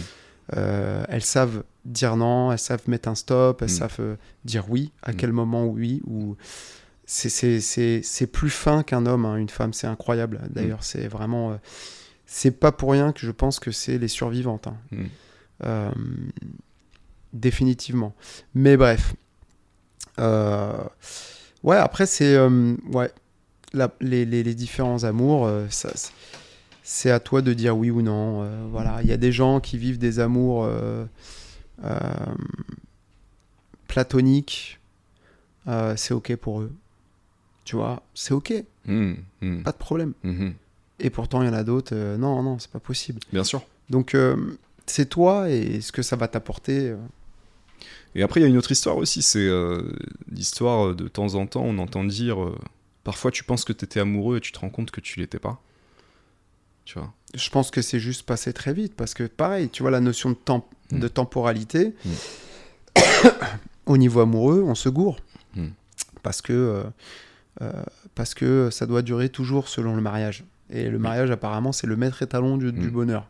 [0.56, 3.78] Euh, elles savent dire non, elles savent mettre un stop, elles Mm.
[3.82, 5.16] savent euh, dire oui, à Mm.
[5.16, 6.36] quel moment oui, ou
[7.04, 10.40] c'est- plus fin qu'un homme, hein, une femme, c'est incroyable.
[10.50, 10.82] D'ailleurs, Mm.
[10.90, 11.50] c'est vraiment.
[11.52, 11.56] euh,
[12.26, 14.68] c'est pas pour rien que je pense que c'est les survivantes.
[14.68, 14.76] hein.
[14.92, 16.00] Mm.
[17.32, 18.14] Définitivement.
[18.54, 19.14] Mais bref.
[20.18, 22.38] Ouais, après, c'est.
[22.38, 23.10] ouais,
[23.72, 25.90] la- les, les- les différents amours, euh, ça,
[26.82, 28.42] c'est- à toi de dire oui ou non.
[28.42, 31.04] euh, voilà, il y a des gens qui vivent des amours euh,
[33.88, 34.78] platoniques.
[35.96, 36.72] c'est ok pour eux.
[37.64, 38.52] Tu vois, c'est ok,
[38.86, 39.12] Mm,
[39.42, 40.12] mm, pas de problème.
[40.24, 40.54] mhm.
[40.98, 41.94] Et pourtant, il y en a d'autres.
[41.94, 43.20] euh, non, non, c'est pas possible.
[43.32, 43.62] Bien sûr.
[43.90, 44.36] Donc, euh,
[44.86, 46.88] c'est toi et ce que ça va t'apporter.
[46.90, 46.96] euh,
[48.16, 49.48] Et après, il y a une autre histoire aussi, c'est
[50.30, 52.36] l'histoire de temps en temps, on entend dire,
[53.04, 55.38] parfois tu penses que tu étais amoureux et tu te rends compte que tu l'étais
[55.38, 55.60] pas.
[56.84, 59.90] Tu vois je pense que c'est juste passé très vite parce que pareil, tu vois
[59.90, 60.98] la notion de temps, Mm.
[61.00, 61.94] de temporalité.
[62.04, 62.10] Mm.
[63.86, 65.18] Au niveau amoureux, on se gourre
[65.56, 65.68] Mm.
[66.22, 66.82] parce que euh,
[67.62, 67.72] euh,
[68.14, 70.44] parce que ça doit durer toujours selon le mariage.
[70.70, 73.26] Et le mariage apparemment c'est le maître étalon du, du bonheur.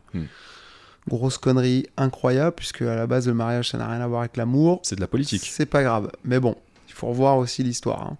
[1.09, 4.37] Grosse connerie incroyable puisque à la base le mariage ça n'a rien à voir avec
[4.37, 4.79] l'amour.
[4.83, 5.45] C'est de la politique.
[5.49, 6.09] C'est pas grave.
[6.23, 6.55] Mais bon,
[6.87, 8.01] il faut revoir aussi l'histoire.
[8.03, 8.17] hein.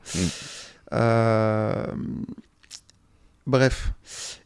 [0.93, 1.85] Euh,
[3.45, 3.93] Bref.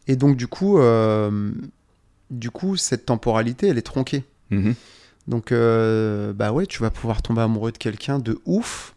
[0.07, 1.51] Et donc, du coup, euh,
[2.31, 4.23] du coup, cette temporalité, elle est tronquée.
[4.49, 4.73] Mhm.
[5.27, 8.95] Donc, euh, bah ouais, tu vas pouvoir tomber amoureux de quelqu'un de ouf.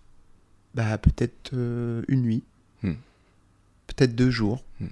[0.75, 2.45] Bah, peut-être une nuit.
[2.83, 2.93] Mm.
[3.89, 4.63] Peut-être deux jours.
[4.79, 4.87] Mm.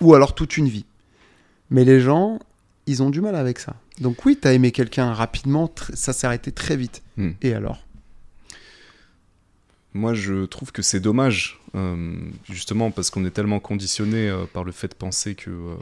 [0.00, 0.86] Ou alors toute une vie.
[1.68, 2.38] Mais les gens,
[2.86, 3.76] ils ont du mal avec ça.
[4.00, 7.02] Donc, oui, t'as aimé quelqu'un rapidement, ça s'est arrêté très vite.
[7.18, 7.30] Mm.
[7.42, 7.84] Et alors?
[9.92, 12.14] Moi, je trouve que c'est dommage, euh,
[12.48, 15.74] justement, parce qu'on est tellement conditionné euh, par le fait de penser que euh,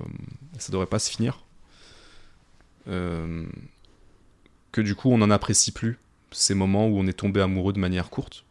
[0.59, 1.45] ça devrait pas se finir,
[4.73, 5.99] que du coup, on n'en apprécie plus
[6.31, 8.45] ces moments où on est tombé amoureux de manière courte.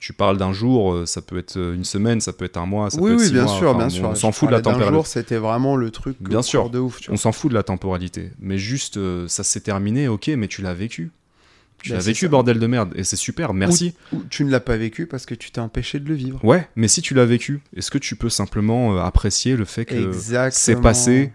[0.00, 2.96] Tu parles d'un jour, ça peut être une semaine, ça peut être un mois, ça
[2.98, 4.08] oui, peut être oui, six bien mois, sûr, enfin, bien on- sûr.
[4.08, 4.94] On s'en fout de la température.
[4.94, 6.70] jour, c'était vraiment le truc Bien sûr.
[6.70, 7.00] de ouf.
[7.02, 10.62] Tu On s'en fout de la temporalité, mais juste ça s'est terminé, ok, mais tu
[10.62, 11.10] l'as vécu.
[11.82, 12.28] Tu Ben, l'as vécu, ça.
[12.28, 13.94] bordel de merde, et c'est super, merci.
[14.12, 16.44] Ou tu ne l'as pas vécu parce que tu t'es empêché de le vivre.
[16.44, 19.84] Ouais, mais si tu l'as vécu, est-ce que tu peux simplement euh, apprécier le fait
[19.84, 20.10] que
[20.50, 21.32] c'est passé,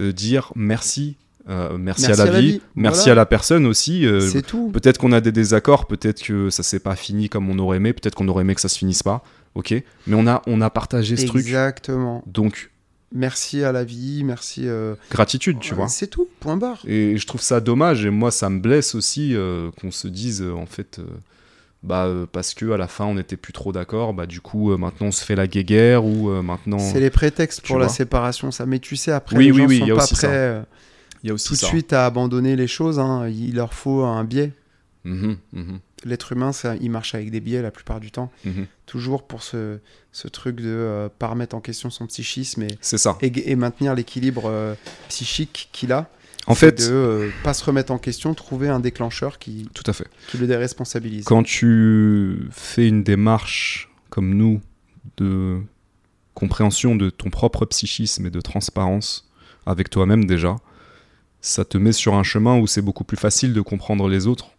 [0.00, 1.16] euh, dire merci,
[1.48, 3.12] euh, merci, Merci à la vie, merci voilà.
[3.12, 4.04] à la personne aussi.
[4.06, 4.70] euh, C'est tout.
[4.72, 7.92] peut-être qu'on a des désaccords, peut-être que ça s'est pas fini comme on aurait aimé,
[7.92, 9.22] peut-être qu'on aurait aimé que ça se finisse pas,
[9.54, 9.72] ok.
[10.06, 12.22] Mais on a, on a partagé ce truc, Exactement.
[12.26, 12.70] donc
[13.16, 14.62] Merci à la vie, merci.
[14.66, 15.86] euh, gratitude, tu vois.
[15.88, 16.82] C'est tout, point barre.
[16.84, 20.42] Et je trouve ça dommage, et moi ça me blesse aussi euh, qu'on se dise
[20.42, 21.00] euh, en fait,
[21.84, 25.08] bah parce que à la fin on n'était plus trop d'accord, bah du coup maintenant
[25.08, 28.66] on se fait la guéguerre ou maintenant C'est les prétextes pour la séparation, ça.
[28.66, 30.62] Mais tu sais, après, Oui, les oui, gens oui, sont y a pas aussi prêts
[31.22, 32.98] il y a aussi tout de suite à abandonner les choses.
[32.98, 33.28] hein.
[33.28, 34.52] Il leur faut un biais.
[35.04, 38.30] Mhm, mhm, L'être humain, ça, il marche avec des biais la plupart du temps.
[38.44, 38.66] mhm.
[38.86, 39.78] Toujours pour ce,
[40.12, 43.16] ce truc de euh, pas remettre en question son psychisme et, ça.
[43.22, 44.74] et, et maintenir l'équilibre euh,
[45.08, 46.10] psychique qu'il a.
[46.46, 49.94] En fait, de euh, pas se remettre en question, trouver un déclencheur qui, tout à
[49.94, 50.06] fait.
[50.28, 51.24] qui le déresponsabilise.
[51.24, 54.60] Quand tu fais une démarche comme nous
[55.16, 55.60] de
[56.34, 59.30] compréhension de ton propre psychisme et de transparence
[59.64, 60.56] avec toi-même déjà,
[61.40, 64.50] ça te met sur un chemin où c'est beaucoup plus facile de comprendre les autres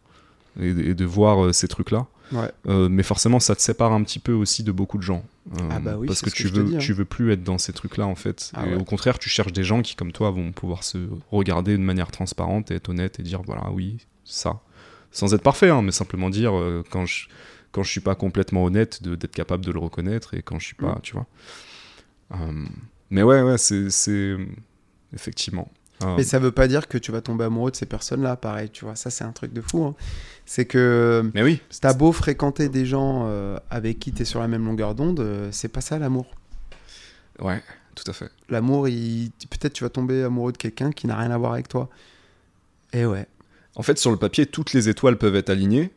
[0.60, 2.07] et, et de voir euh, ces trucs-là.
[2.32, 2.49] Ouais.
[2.68, 5.23] Euh, mais forcément, ça te sépare un petit peu aussi de beaucoup de gens.
[5.53, 6.80] Euh, Ah bah oui, parce que que tu te veux, dis, hein.
[6.80, 8.52] tu veux plus être dans ces trucs-là en fait.
[8.56, 8.82] Ah et ouais.
[8.82, 10.98] au contraire, tu cherches des gens qui, comme toi, vont pouvoir se
[11.32, 14.60] regarder de manière transparente et être honnête et dire voilà, oui, ça.
[15.11, 17.27] Sans être parfait, hein, mais simplement dire euh, quand je
[17.72, 20.65] quand je suis pas complètement honnête, de- d'être capable de le reconnaître et quand je
[20.65, 21.02] suis pas, Mm.
[21.03, 21.27] tu vois.
[23.11, 24.36] Mais ouais, ouais, c'est c'est-
[25.14, 25.69] effectivement.
[26.18, 28.84] Mais ça veut pas dire que tu vas tomber amoureux de ces personnes-là, pareil, tu
[28.86, 28.95] vois.
[28.95, 29.86] Ça, c'est un truc de fou.
[29.86, 29.95] hein.
[30.45, 34.47] C'est que mais oui, t'as beau fréquenter des gens euh, avec qui t'es sur la
[34.47, 36.27] même longueur d'onde, euh, c'est pas ça l'amour.
[37.41, 37.61] ouais,
[37.95, 38.30] tout à fait.
[38.49, 39.31] L'amour, il...
[39.49, 41.89] peut-être tu vas tomber amoureux de quelqu'un qui n'a rien à voir avec toi.
[42.93, 43.26] Et ouais.
[43.76, 45.91] En fait, sur le papier, toutes les étoiles peuvent être alignées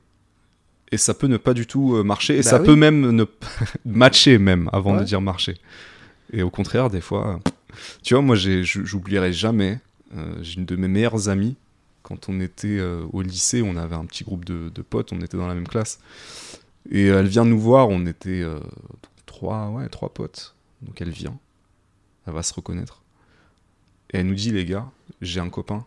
[0.90, 2.66] et ça peut ne pas du tout euh, marcher et Bah ça oui.
[2.66, 3.24] peut même ne
[3.84, 5.54] matcher même avant de dire marcher.
[6.32, 7.50] Et au contraire, des fois, euh,
[8.02, 9.78] tu vois, moi, j'oublierai jamais.
[10.16, 11.56] euh, j'ai une de mes meilleures amies
[12.08, 15.36] quand on était euh, au lycée, on avait un petit groupe de, potes, on était
[15.36, 16.00] dans la même classe.
[16.90, 18.60] Et elle vient nous voir, on était euh,
[19.26, 20.56] trois, ouais, trois potes.
[20.80, 21.38] Donc elle vient,
[22.26, 23.02] elle va se reconnaître.
[24.10, 24.90] Et elle nous dit, les gars,
[25.20, 25.84] j'ai un copain.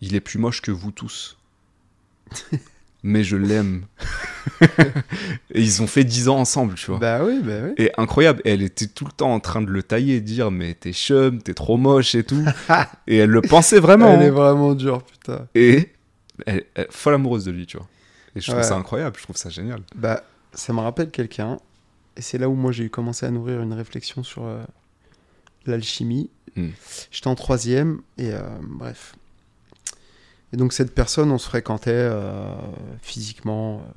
[0.00, 1.38] Il est plus moche que vous tous.
[3.02, 3.86] Mais je l'aime.
[4.60, 6.98] et ils ont fait 10 ans ensemble, tu vois.
[6.98, 7.72] Bah oui, bah oui.
[7.78, 10.50] Et incroyable, et elle était tout le temps en train de le tailler et dire
[10.50, 12.44] mais t'es chum, t'es trop moche et tout.
[13.06, 14.12] et elle le pensait vraiment.
[14.12, 14.32] Elle est hein.
[14.32, 15.46] vraiment dure, putain.
[15.54, 15.90] Et
[16.46, 17.86] elle, elle est folle amoureuse de lui, tu vois.
[18.36, 18.64] Et je trouve Ouais.
[18.66, 19.80] ça incroyable, je trouve ça génial.
[19.94, 20.22] Bah,
[20.52, 21.58] ça me rappelle quelqu'un.
[22.16, 24.62] Et c'est là où moi j'ai commencé à nourrir une réflexion sur euh,
[25.66, 26.30] l'alchimie.
[26.56, 26.68] Hmm.
[27.10, 29.14] J'étais en troisième et euh, bref.
[30.52, 32.52] Et donc cette personne, on se fréquentait euh,
[33.02, 33.76] physiquement.
[33.76, 33.90] euh.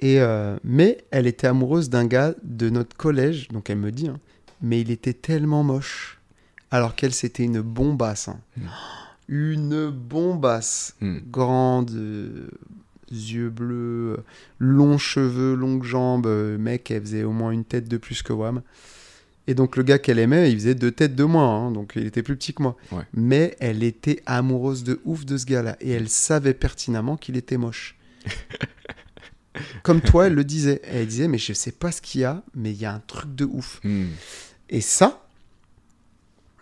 [0.00, 4.08] Et euh, mais elle était amoureuse d'un gars de notre collège, donc elle me dit.
[4.08, 4.18] hein,
[4.60, 6.20] mais il était tellement moche,
[6.70, 8.28] alors qu'elle c'était une bombasse.
[8.28, 8.38] hein.
[8.56, 8.66] Hmm.
[9.28, 11.18] Une bombasse Hmm.
[11.30, 12.48] grande, euh,
[13.10, 14.22] yeux bleus,
[14.58, 16.26] longs cheveux, longues jambes.
[16.58, 18.62] mec, elle faisait au moins une tête de plus que Wam.
[19.46, 22.06] Et donc le gars qu'elle aimait, il faisait deux têtes de moins, hein, donc il
[22.06, 22.76] était plus petit que moi.
[22.92, 23.04] Ouais.
[23.12, 27.58] Mais elle était amoureuse de ouf de ce gars-là, et elle savait pertinemment qu'il était
[27.58, 27.96] moche.
[29.82, 30.80] Comme toi, elle le disait.
[30.84, 33.02] Elle disait, mais je sais pas ce qu'il y a, mais il y a un
[33.06, 33.80] truc de ouf.
[33.84, 34.06] Hmm.
[34.68, 35.24] Et ça,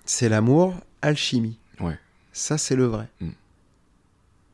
[0.05, 1.59] c'est l'amour alchimie.
[1.81, 1.99] Ouais.
[2.33, 3.09] Ça, c'est le vrai.
[3.21, 3.31] Mm.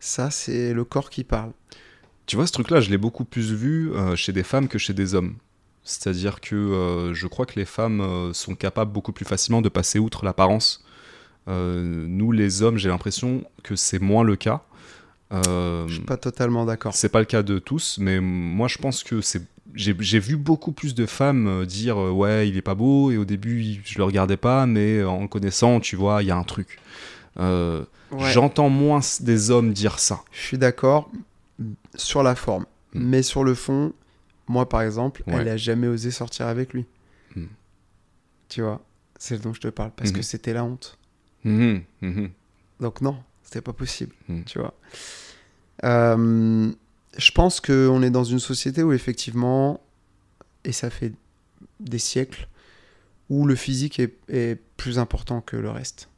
[0.01, 1.53] Ça, c'est le corps qui parle.
[2.27, 4.95] Tu vois, ce truc-là, je l'ai beaucoup plus vu euh, chez des femmes que chez
[4.95, 5.37] des hommes.
[5.89, 9.69] C'est-à-dire que euh, je crois que les femmes euh, sont capables beaucoup plus facilement de
[9.69, 10.85] passer outre l'apparence.
[11.49, 14.63] Euh, nous, les hommes, j'ai l'impression que c'est moins le cas.
[15.33, 16.95] Euh, Je suis pas totalement d'accord.
[16.95, 19.43] c'est pas le cas de tous, mais moi je pense que c'est.
[19.75, 23.25] J'ai vu beaucoup plus de femmes dire euh, ouais il est pas beau et au
[23.27, 26.45] début je le regardais pas mais en le connaissant tu vois il y a un
[26.45, 26.79] truc.
[27.39, 30.23] Euh, Ouais, J'entends moins des hommes dire ça.
[30.33, 31.11] Je suis d'accord
[31.95, 32.65] sur la forme.
[32.95, 33.01] Mm.
[33.05, 33.93] Mais sur le fond,
[34.49, 35.35] moi, par exemple, Ouais.
[35.41, 36.87] elle a jamais osé sortir avec lui.
[37.37, 37.45] Mm.
[38.49, 38.85] Tu vois
[39.19, 39.91] C'est ce dont je te parle.
[39.97, 40.17] Parce Mhm.
[40.17, 40.97] que c'était la honte.
[41.45, 42.31] Mhm, mhm.
[42.81, 44.43] Donc non, c'était pas possible, Mm.
[44.45, 44.75] tu vois.
[45.85, 46.71] Euh,
[47.17, 49.81] je pense qu'on est dans une société où effectivement,
[50.65, 51.13] et ça fait
[51.81, 52.49] des siècles,
[53.29, 56.09] où le physique est, est plus important que le reste.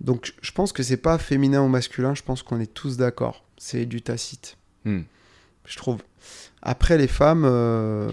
[0.00, 3.44] Donc je pense que c'est pas féminin ou masculin, je pense qu'on est tous d'accord.
[3.56, 5.02] C'est du tacite, Hmm.
[5.64, 6.02] je trouve.
[6.62, 8.10] Après les femmes, euh,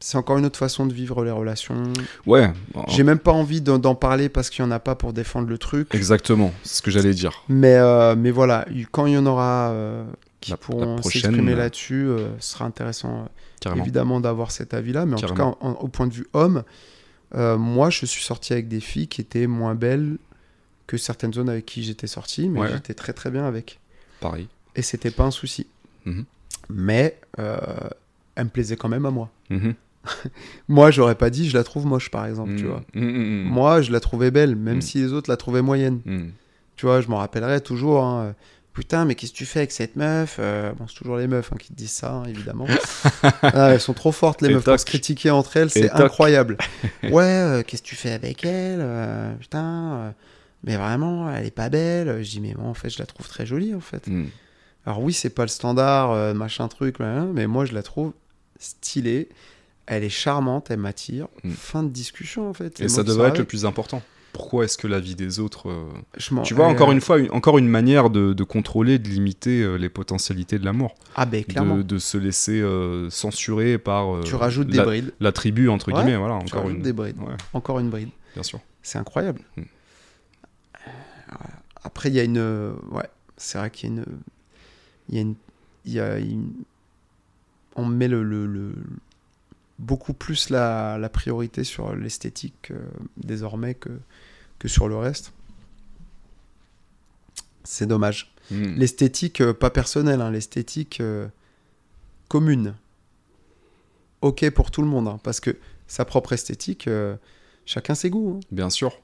[0.00, 1.82] c'est encore une autre façon de vivre les relations.
[2.26, 2.52] Ouais,
[2.88, 5.56] J'ai même pas envie d'en parler parce qu'il y en a pas pour défendre le
[5.58, 5.94] truc.
[5.94, 7.42] exactement, c'est ce que j'allais dire.
[7.48, 10.04] Mais, euh, mais voilà, quand il y en aura euh,
[10.40, 12.06] qui La- pourront s'exprimer là-dessus,
[12.38, 13.28] ce sera intéressant
[13.76, 15.06] évidemment d'avoir cet avis-là.
[15.06, 15.52] Mais en Carrément.
[15.52, 16.64] tout cas, en- en- au point de vue homme,
[17.34, 20.18] moi je suis sorti avec des filles qui étaient moins belles
[20.86, 22.68] que certaines zones avec qui j'étais sorti, mais Ouais.
[22.70, 23.80] j'étais très très bien avec.
[24.20, 24.48] Pareil.
[24.76, 25.66] Et c'était pas un souci.
[26.04, 26.24] Mhm.
[26.70, 27.56] Mais euh,
[28.36, 29.30] elle me plaisait quand même à moi.
[29.50, 29.74] Mhm.
[30.68, 32.70] Moi, j'aurais pas dit je la trouve moche par exemple, tu Mhm.
[32.70, 32.82] vois.
[32.94, 33.48] Mhm, mhm.
[33.48, 36.00] Moi, je la trouvais belle, même si les autres la trouvaient moyenne.
[36.76, 38.02] Tu vois, je m'en rappellerai toujours.
[38.04, 38.32] hein, euh,
[38.72, 41.52] Putain, mais qu'est-ce que tu fais avec cette meuf Euh, Bon, c'est toujours les meufs
[41.52, 42.66] hein, qui te disent ça, hein, évidemment.
[43.42, 46.56] Ah, elles sont trop fortes, les Et meufs, pour se critiquer entre elles, c'est incroyable.
[47.04, 48.84] ouais, euh, qu'est-ce que tu fais avec elle
[49.38, 50.12] Putain,
[50.64, 52.22] mais vraiment, elle est pas belle.
[52.24, 54.08] Je dis, mais moi, en fait, je la trouve très jolie, en fait.
[54.86, 58.12] Alors oui, c'est pas le standard, euh, machin truc, mais moi, je la trouve
[58.58, 59.28] stylée.
[59.86, 61.28] Elle est charmante, elle m'attire.
[61.42, 61.50] Mm.
[61.52, 62.80] Fin de discussion, en fait.
[62.80, 64.02] Et ça devrait être le plus important.
[64.32, 65.68] Pourquoi est-ce que la vie des autres.
[65.70, 65.84] euh,
[66.16, 69.62] Je Tu vois, encore une fois, une- encore une manière de, de contrôler, de limiter
[69.62, 70.94] euh, les potentialités de l'amour.
[71.14, 71.76] Ah, ben clairement.
[71.76, 75.12] De, de se laisser euh, censurer par euh, tu rajoutes des la, brides.
[75.20, 76.16] la tribu, entre Ouais, guillemets.
[76.16, 76.82] Voilà, Tu encore rajoutes une.
[76.82, 77.18] des brides.
[77.18, 78.08] Ouais, Encore une bride.
[78.34, 78.58] bien sûr.
[78.82, 79.40] C'est incroyable.
[79.56, 79.62] Mm.
[81.84, 82.74] Après, il y a une.
[82.90, 84.04] Ouais, c'est vrai qu'il y a une.
[85.08, 85.34] Il y a une.
[85.84, 86.52] Il y a une-
[87.76, 88.74] On met le, le- le-
[89.78, 92.78] beaucoup plus la, la priorité sur l'esthétique euh,
[93.16, 93.90] désormais que,
[94.60, 95.32] que sur le reste.
[97.64, 98.32] C'est dommage.
[98.50, 98.74] Mhm.
[98.76, 101.26] L'esthétique, euh, pas personnelle, hein, l'esthétique euh,
[102.28, 102.74] commune.
[104.20, 105.56] Ok pour tout le monde, hein, parce que
[105.86, 106.88] sa propre esthétique,
[107.66, 108.38] chacun ses goûts.
[108.38, 108.46] hein.
[108.50, 108.98] Bien sûr.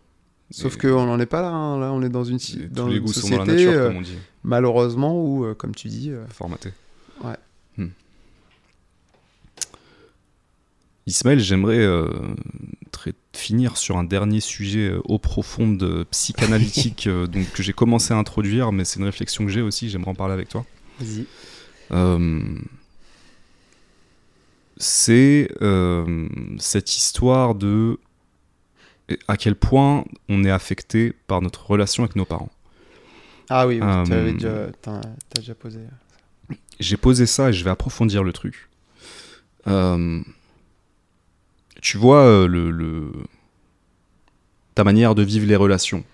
[0.50, 1.48] Sauf qu'on n'en est pas là.
[1.50, 1.78] hein.
[1.78, 3.72] Là, on est dans une, si- dans les une goûts sont société, dans la nature,
[3.72, 4.16] euh, comme on dit.
[4.42, 6.70] malheureusement, où, euh, comme tu dis, euh, Formaté.
[7.22, 7.36] Ouais.
[7.76, 7.88] Hmm.
[11.06, 12.08] Ismaël, j'aimerais euh,
[13.32, 18.12] finir sur un dernier sujet euh, au profond de psychanalytique euh, donc, que j'ai commencé
[18.12, 20.64] à introduire, mais c'est une réflexion que j'ai aussi, j'aimerais en parler avec toi.
[20.98, 21.26] vas-y.
[21.92, 22.40] Euh,
[24.76, 26.28] c'est euh,
[26.58, 27.98] cette histoire de
[29.28, 32.50] à quel point on est affecté par notre relation avec nos parents.
[33.48, 35.80] Ah oui, oui Euh, t'avais déjà, posé.
[36.78, 38.68] J'ai posé ça et je vais approfondir le truc.
[39.66, 40.20] Euh,
[41.82, 43.12] tu vois euh, le, le-
[44.74, 46.04] ta manière de vivre les relations.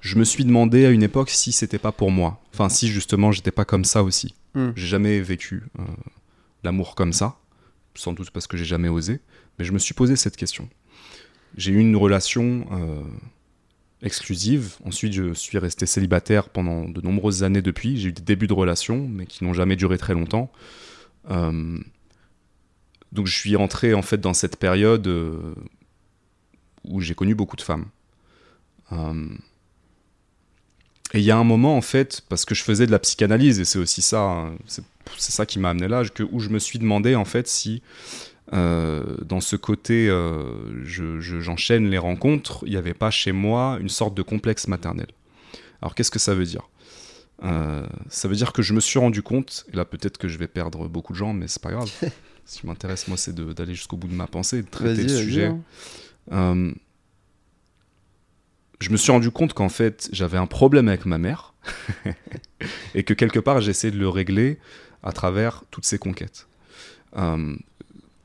[0.00, 2.40] Je me suis demandé à une époque si c'était pas pour moi.
[2.52, 4.34] Enfin, si justement j'étais pas comme ça aussi.
[4.54, 4.70] Hmm.
[4.76, 5.82] J'ai jamais vécu euh,
[6.62, 7.36] l'amour comme ça,
[7.94, 9.20] sans doute parce que j'ai jamais osé,
[9.58, 10.68] mais je me suis posé cette question.
[11.56, 13.02] J'ai eu une relation euh,
[14.02, 18.46] exclusive, ensuite je suis resté célibataire pendant de nombreuses années depuis, j'ai eu des débuts
[18.46, 20.52] de relation, mais qui n'ont jamais duré très longtemps.
[21.30, 21.78] Euh,
[23.12, 25.54] donc je suis rentré en fait dans cette période euh,
[26.84, 27.86] où j'ai connu beaucoup de femmes.
[31.14, 33.60] Et il y a un moment, en fait, parce que je faisais de la psychanalyse,
[33.60, 36.78] et c'est aussi ça, hein, c'est ça qui m'a amené là, où je me suis
[36.78, 37.82] demandé, en fait, si
[38.52, 43.32] euh, dans ce côté, euh, je- je- j'enchaîne les rencontres, il n'y avait pas chez
[43.32, 45.08] moi une sorte de complexe maternel.
[45.82, 46.68] Alors, qu'est-ce que ça veut dire?
[47.44, 50.38] Euh, Ça veut dire que je me suis rendu compte, et là, peut-être que je
[50.38, 51.90] vais perdre beaucoup de gens, mais c'est pas grave.
[52.46, 55.46] Ce qui m'intéresse, moi, c'est d'aller jusqu'au bout de ma pensée, de traiter le sujet.
[56.30, 56.72] hein.
[58.80, 61.52] Je me suis rendu compte qu'en fait, j'avais un problème avec ma mère
[62.94, 64.58] et que quelque part, j'essayais de le régler
[65.02, 66.46] à travers toutes ces conquêtes.
[67.16, 67.56] Euh,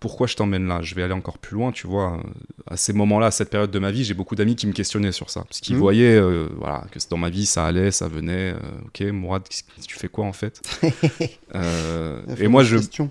[0.04, 0.82] pourquoi je t'emmène là?
[0.82, 2.22] Je vais aller encore plus loin, tu vois.
[2.70, 5.14] À ces moments-là, à cette période de ma vie, j'ai beaucoup d'amis qui me questionnaient
[5.14, 5.44] sur ça.
[5.48, 5.80] Parce qu'ils Mhm.
[5.82, 8.52] voyaient euh, voilà, que dans ma vie, ça allait, ça venait.
[8.52, 8.58] euh,
[8.88, 9.44] ok, Mourad,
[9.88, 10.62] tu fais quoi en fait?
[11.56, 13.10] Euh, Et moi, je, question.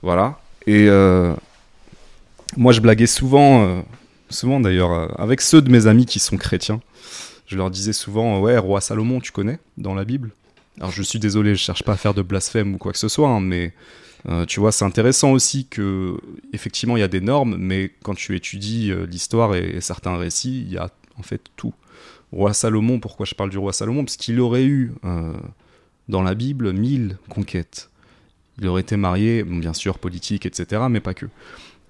[0.00, 0.40] voilà.
[0.66, 1.34] Et euh,
[2.56, 3.84] moi, je blaguais souvent,
[4.30, 6.80] souvent d'ailleurs, avec ceux de mes amis qui sont chrétiens.
[7.46, 10.30] Je leur disais souvent, ouais, roi Salomon, tu connais dans la Bible?
[10.78, 13.08] Alors, je suis désolé, je cherche pas à faire de blasphème ou quoi que ce
[13.08, 13.74] soit, hein, mais
[14.28, 16.16] euh, tu vois, c'est intéressant aussi que,
[16.52, 20.62] effectivement, il y a des normes, mais quand tu étudies euh, l'histoire et, certains récits,
[20.62, 21.74] il y a en fait tout.
[22.30, 24.04] Roi Salomon, pourquoi je parle du roi Salomon?
[24.04, 25.34] Parce qu'il aurait eu euh,
[26.08, 27.90] dans la Bible mille conquêtes.
[28.58, 31.26] Il aurait été marié, bien sûr, politique, etc., mais pas que.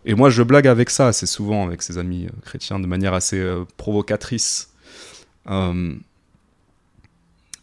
[0.05, 3.41] Et moi, je blague avec ça assez souvent avec ses amis chrétiens de manière assez
[3.77, 4.73] provocatrice.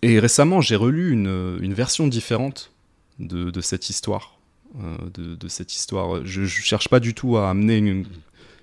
[0.01, 2.71] Et récemment, j'ai relu une, version différente
[3.19, 4.38] de cette histoire.
[4.77, 6.25] Euh, de, de cette histoire.
[6.25, 8.05] Je, je cherche pas du tout à amener une,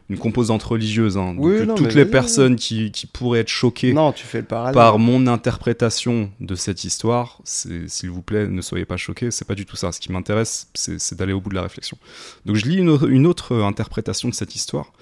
[0.09, 1.17] une composante religieuse.
[1.19, 1.35] hein.
[1.39, 4.45] Oui, Donc, non, toutes les personnes qui, qui pourraient être choquées Non, tu fais le
[4.47, 4.75] parallèle.
[4.75, 9.57] par mon interprétation de cette histoire, s'il vous plaît, ne soyez pas choqués, c'est pas
[9.57, 9.91] du tout ça.
[9.93, 11.99] Ce qui m'intéresse, c'est d'aller au bout de la réflexion.
[12.45, 14.93] Donc je lis une, autre- une autre interprétation de cette histoire.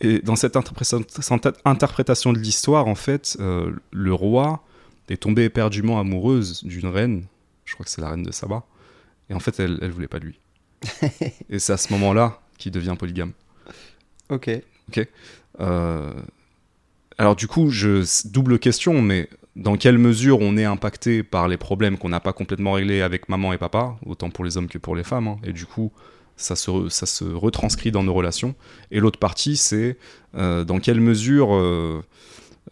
[0.00, 4.62] Et dans cette interprétation, cette interprétation de l'histoire, en fait, euh, le roi
[5.08, 7.24] est tombé éperdument amoureuse d'une reine,
[7.64, 8.62] je crois que c'est la reine de Saba,
[9.30, 10.40] et en fait, elle, elle voulait pas de lui.
[11.50, 13.32] et c'est à ce moment-là qu'il devient polygame.
[14.30, 14.50] Ok.
[15.60, 16.12] Euh,
[17.18, 21.56] alors du coup, je, double question, mais dans quelle mesure on est impacté par les
[21.56, 24.78] problèmes qu'on n'a pas complètement réglés avec maman et papa, autant pour les hommes que
[24.78, 25.92] pour les femmes, hein, et du coup,
[26.36, 28.54] ça se, re- ça se retranscrit dans nos relations.
[28.90, 29.98] Et l'autre partie, c'est
[30.36, 32.02] euh, dans quelle mesure, euh,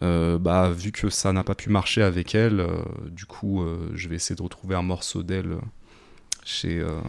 [0.01, 2.65] euh, bah, vu que ça n'a pas pu marcher avec elle,
[3.11, 3.63] du coup,
[3.93, 5.57] je vais essayer de retrouver un morceau d'elle
[6.47, 6.79] chez...
[6.79, 6.99] euh,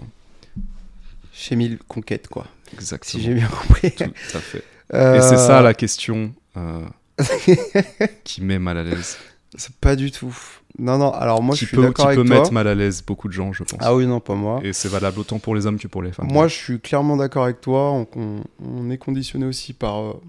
[1.33, 2.47] Chez Mille Conquêtes, quoi.
[2.69, 3.23] Si exactement.
[3.25, 3.93] j'ai bien compris.
[3.93, 4.05] Tout
[4.37, 4.65] à fait.
[4.95, 6.85] Euh, Et c'est ça la question euh,
[8.25, 9.17] qui met mal à l'aise.
[9.57, 10.37] C'est pas du tout.
[10.79, 12.37] Non, non, alors moi qui je suis peut, qui d'accord avec peut toi.
[12.39, 13.81] mettre mal à l'aise beaucoup de gens, je pense.
[13.83, 14.61] Ah oui, non, pas moi.
[14.63, 16.29] Et c'est valable autant pour les hommes que pour les femmes.
[16.31, 17.93] Moi, je suis clairement d'accord avec toi.
[17.93, 20.21] On, on- on est conditionné aussi par, euh,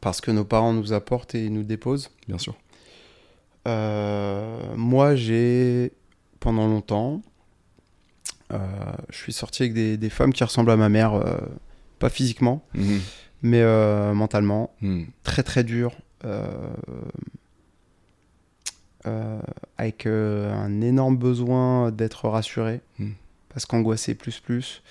[0.00, 2.10] par ce que nos parents nous apportent et nous déposent.
[2.28, 2.54] Bien sûr.
[3.68, 5.92] Euh, moi, j'ai,
[6.42, 7.22] pendant longtemps,
[8.52, 8.58] euh,
[9.10, 11.38] je suis sorti avec des, des femmes qui ressemblent à ma mère, euh,
[12.00, 13.00] pas physiquement, Mhm.
[13.42, 14.74] mais euh, mentalement.
[14.82, 15.06] Mhm.
[15.22, 15.92] Très, très dur.
[19.78, 23.10] avec un énorme besoin d'être rassuré, Mm.
[23.48, 24.82] parce qu'angoissé plus plus.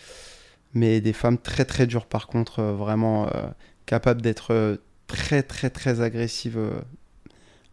[0.73, 3.30] Mais des femmes très très dures par contre, vraiment
[3.86, 6.60] capables d'être très très très agressives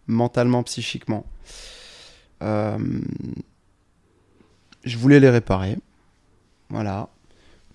[0.07, 1.27] mentalement, psychiquement.
[2.43, 2.79] Euh,
[4.89, 5.79] je voulais les réparer.
[6.71, 7.09] Voilà.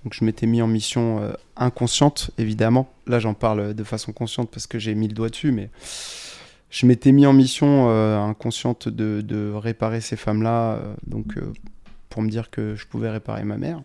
[0.03, 2.91] Donc je m'étais mis en mission euh, inconsciente, évidemment.
[3.07, 5.69] Là j'en parle de façon consciente parce que j'ai mis le doigt dessus, mais
[6.69, 11.35] je m'étais mis en mission euh, inconsciente de, réparer ces femmes-là, euh, donc
[12.09, 13.81] pour me dire que je pouvais réparer ma mère.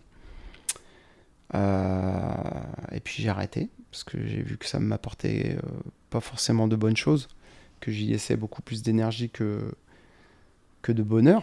[2.93, 5.57] Et puis j'ai arrêté parce que j'ai vu que ça m'apportait
[6.11, 7.29] pas forcément de bonnes choses,
[7.81, 9.73] que j'y laissais beaucoup plus d'énergie que,
[10.83, 11.43] que de bonheur.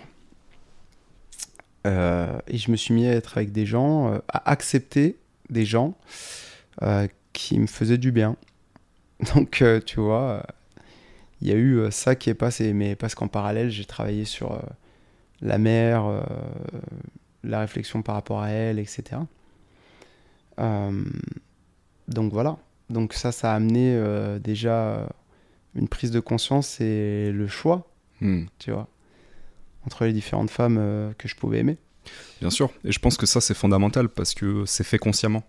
[1.85, 5.17] Euh, et je me suis mis à être avec des gens, euh, à accepter
[5.49, 5.95] des gens
[6.81, 8.35] euh, qui me faisaient du bien.
[9.35, 10.45] Donc, tu vois,
[11.41, 12.73] il y a eu ça qui est passé.
[12.73, 14.61] Mais parce qu'en parallèle, j'ai travaillé sur
[15.41, 16.05] la mère,
[17.43, 19.21] la réflexion par rapport à elle, etc.
[20.57, 22.57] Donc voilà.
[22.89, 23.97] Donc ça, ça a amené
[24.39, 25.07] déjà
[25.75, 27.87] une prise de conscience et le choix,
[28.21, 28.45] Hmm.
[28.59, 28.87] tu vois,
[29.85, 31.77] entre les différentes femmes euh, que je pouvais aimer.
[32.41, 32.71] Bien sûr.
[32.83, 35.43] Et je pense que ça, c'est fondamental parce que c'est fait consciemment.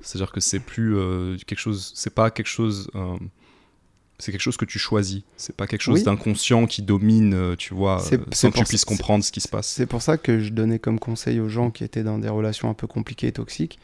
[0.00, 1.92] C'est-à-dire que c'est plus euh, quelque chose.
[1.94, 2.88] C'est pas quelque chose.
[2.94, 3.16] euh,
[4.20, 5.22] c'est quelque chose que tu choisis.
[5.36, 6.04] C'est pas quelque chose Oui.
[6.04, 8.00] d'inconscient qui domine, tu vois,
[8.32, 9.68] sans que tu puisses comprendre ce qui se passe.
[9.68, 12.68] C'est pour ça que je donnais comme conseil aux gens qui étaient dans des relations
[12.68, 13.78] un peu compliquées et toxiques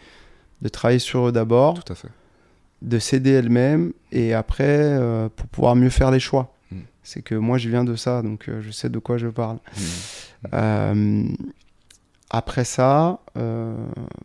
[0.62, 2.08] de travailler sur eux d'abord, Tout à fait.
[2.82, 4.98] de s'aider elles-mêmes et après
[5.36, 6.53] pour pouvoir mieux faire les choix.
[7.04, 9.58] C'est que moi je viens de ça, donc euh, je sais de quoi je parle.
[9.76, 10.48] Hmm.
[10.54, 11.24] Euh,
[12.30, 13.76] après ça, euh,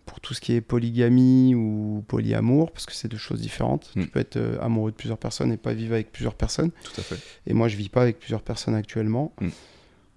[0.07, 4.07] pour tout ce qui est polygamie ou polyamour, parce que c'est deux choses différentes, tu
[4.07, 6.71] peux être amoureux de plusieurs personnes et pas vivre avec plusieurs personnes.
[6.83, 7.19] Tout à fait.
[7.45, 9.31] Et moi, je vis pas avec plusieurs personnes actuellement.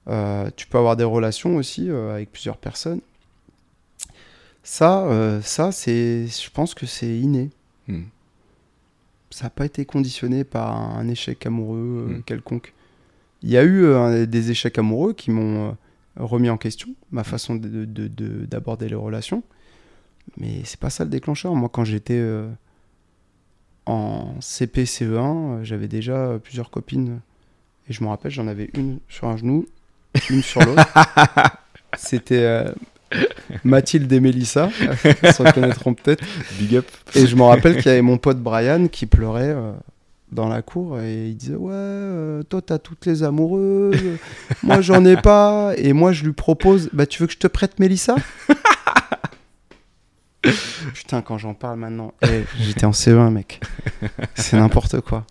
[0.09, 3.01] Euh, tu peux avoir des relations aussi euh, avec plusieurs personnes.
[4.64, 7.51] Ça, euh, ça c'est, je pense que c'est inné.
[9.32, 12.22] Ça n'a pas été conditionné par un échec amoureux euh, Mm.
[12.24, 12.74] quelconque.
[13.42, 15.72] Il y a eu euh, des échecs amoureux qui m'ont euh,
[16.16, 19.42] remis en question ma façon de- de- d'aborder les relations.
[20.36, 21.54] Mais c'est pas ça le déclencheur.
[21.54, 22.48] Moi, quand j'étais euh,
[23.86, 25.16] en CP, CE1,
[25.60, 27.20] euh, j'avais déjà plusieurs copines.
[27.88, 29.66] Et je me rappelle, j'en avais une sur un genou,
[30.30, 30.84] une sur l'autre.
[31.96, 32.44] C'était
[33.64, 34.70] Mathilde et Mélissa,
[35.22, 36.24] ils se reconnaîtront peut-être.
[36.59, 36.86] Big up.
[37.14, 39.72] Et je me rappelle qu'il y avait mon pote Brian qui pleurait euh,
[40.30, 43.97] dans la cour et il disait Ouais, euh, toi t'as toutes les amoureuses,
[44.62, 45.72] moi j'en ai pas.
[45.76, 48.16] Et moi je lui propose Bah tu veux que je te prête Mélissa?
[50.94, 53.60] Putain, quand j'en parle maintenant, eh, j'étais en CE1, mec.
[54.34, 55.24] C'est n'importe quoi.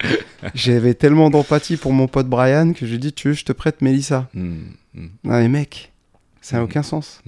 [0.56, 3.52] J'avais tellement d'empathie pour mon pote Brian que j'ai dit Tu veux, que je te
[3.52, 4.30] prête Mélissa?
[4.34, 4.60] Hmm.
[4.94, 5.08] Hmm.
[5.26, 5.92] non mais mec,
[6.40, 6.70] ça n'a Mhm.
[6.70, 7.22] aucun sens.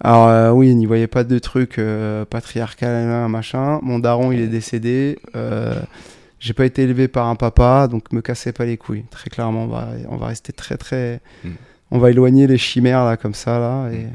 [0.00, 3.80] Alors euh, oui, n'y voyait pas de truc euh, patriarcal, machin.
[3.82, 5.18] Mon daron, il est décédé.
[5.34, 5.74] Euh,
[6.38, 9.04] j'ai pas été élevé par un papa, donc me cassez pas les couilles.
[9.10, 11.20] Très clairement, on va, on va rester très très...
[11.44, 11.52] Mhm.
[11.90, 14.06] On va éloigner les chimères là, comme ça, là, et,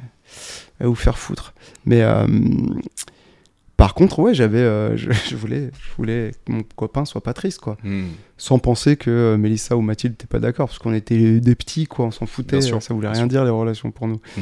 [0.79, 1.53] et vous faire foutre.
[1.85, 2.27] Mais euh,
[3.77, 4.95] par contre, ouais, j'avais...
[4.95, 8.05] je, je voulais, je voulais que mon copain soit pas triste, quoi Hmm.
[8.37, 12.05] sans penser que Mélissa ou Mathilde n'étaient pas d'accord, parce qu'on était des petits, quoi,
[12.05, 13.27] on s'en foutait, sûr, ça voulait rien sûr.
[13.27, 14.21] dire les relations pour nous.
[14.37, 14.41] Mm.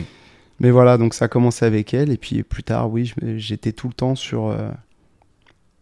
[0.61, 3.87] Mais voilà, donc ça a commencé avec elle, et puis plus tard, oui, j'étais tout
[3.87, 4.69] le temps sur, euh,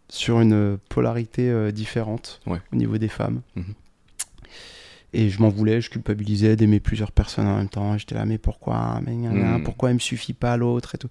[0.08, 2.60] sur une polarité euh, différente Ouais.
[2.72, 3.42] au niveau des femmes.
[3.56, 3.74] Mhm.
[5.12, 7.98] Et je m'en voulais, je culpabilisais d'aimer plusieurs personnes en même temps.
[7.98, 9.64] J'étais là, mais pourquoi mais gna gna, Mm.
[9.64, 11.08] Pourquoi elle me suffit pas l'autre et tout.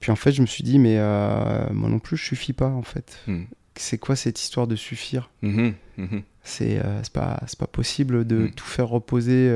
[0.00, 2.68] Puis en fait, je me suis dit, mais euh, moi non plus, je suffis pas
[2.70, 3.18] en fait.
[3.28, 3.44] Hmm.
[3.76, 5.30] C'est quoi cette histoire de suffire?
[5.42, 5.74] Mhm.
[5.98, 6.22] Mhm.
[6.42, 6.82] c'est
[7.12, 9.54] pas, pas possible de tout faire reposer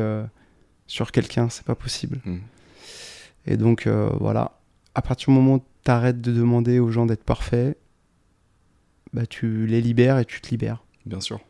[0.87, 2.21] sur quelqu'un, c'est pas possible.
[3.47, 4.59] Et donc euh, voilà,
[4.95, 7.79] à partir du moment où tu arrêtes de demander aux gens d'être parfaits,
[9.13, 10.83] bah, tu les libères et tu te libères.
[11.05, 11.41] Bien sûr.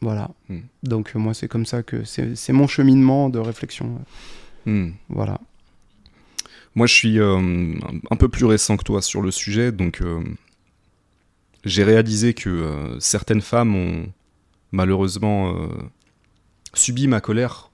[0.00, 0.30] Voilà.
[0.48, 0.58] Mm.
[0.84, 4.00] Donc moi, c'est comme ça que c'est mon cheminement de réflexion.
[4.66, 4.90] Hmm.
[5.08, 5.40] Voilà.
[6.74, 7.74] Moi, je suis euh,
[8.10, 10.22] un- peu plus récent que toi sur le sujet, donc euh,
[11.64, 14.06] j'ai réalisé que certaines femmes ont
[14.70, 15.56] malheureusement
[16.74, 17.67] subi ma colère,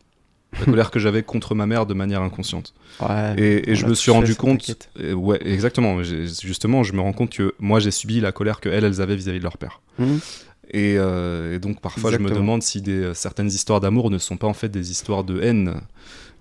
[0.60, 2.74] la colère que j'avais contre ma mère de manière inconsciente.
[3.00, 6.02] Ouais, Et, je me suis rendu compte, ouais, exactement.
[6.02, 9.16] Justement, je me rends compte que moi, j'ai subi la colère que elles, elles avaient
[9.16, 9.80] vis-à-vis de leur père.
[10.70, 14.36] Et, euh, et donc parfois je me demande si des, certaines histoires d'amour ne sont
[14.36, 15.74] pas en fait des histoires de haine,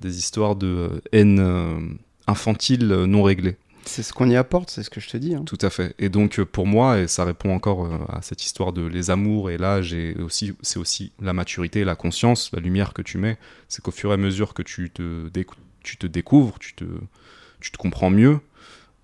[0.01, 1.79] des histoires de euh, haine euh,
[2.27, 3.57] infantile non réglée.
[3.85, 5.35] C'est ce qu'on y apporte, c'est ce que je te dis.
[5.35, 5.43] hein.
[5.45, 5.93] Tout à fait.
[5.99, 9.09] Et donc euh, pour moi, et ça répond encore euh, à cette histoire de les
[9.09, 13.17] amours et l'âge, et aussi c'est aussi la maturité, la conscience, la lumière que tu
[13.17, 13.37] mets,
[13.67, 16.85] c'est qu'au fur et à mesure que tu te, décou- tu te découvres, tu te,
[17.59, 18.39] tu te comprends mieux,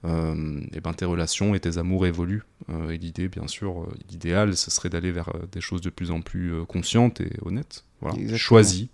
[0.05, 2.43] euh, et ben tes relations et tes amours évoluent.
[2.69, 6.09] Euh, et l'idée, bien sûr, euh, l'idéal, ce serait d'aller vers des choses de plus
[6.11, 7.83] en plus conscientes et honnêtes.
[8.01, 8.17] Voilà.
[8.37, 8.87] Choisis,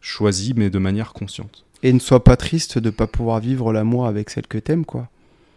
[0.00, 1.64] choisis, mais de manière consciente.
[1.82, 5.08] Et ne sois pas triste de pas pouvoir vivre l'amour avec celle que t'aimes, quoi.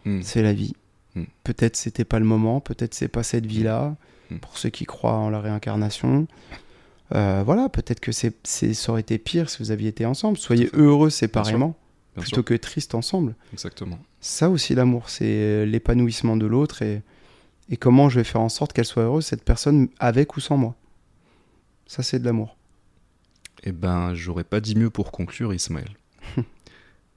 [0.06, 0.22] Mm.
[0.22, 0.74] C'est la vie.
[1.16, 1.24] Mm.
[1.44, 3.96] Peut-être c'était pas le moment, peut-être c'est pas cette vie-là,
[4.32, 4.38] Mm.
[4.38, 6.28] pour ceux qui croient en la réincarnation.
[7.16, 10.38] Euh, voilà, peut-être que c'est, ça aurait été pire si vous aviez été ensemble.
[10.38, 11.76] Soyez heureux séparément
[12.16, 13.36] Bien plutôt sûr, que tristes ensemble.
[13.54, 13.98] exactement.
[14.22, 17.02] Ça aussi l'amour, c'est euh, l'épanouissement de l'autre et,
[17.70, 20.58] et comment je vais faire en sorte qu'elle soit heureuse, cette personne, avec ou sans
[20.58, 20.76] moi.
[21.88, 22.56] Ça, c'est de l'amour.
[23.64, 25.90] Eh ben, j'aurais pas dit mieux pour conclure, Ismaël.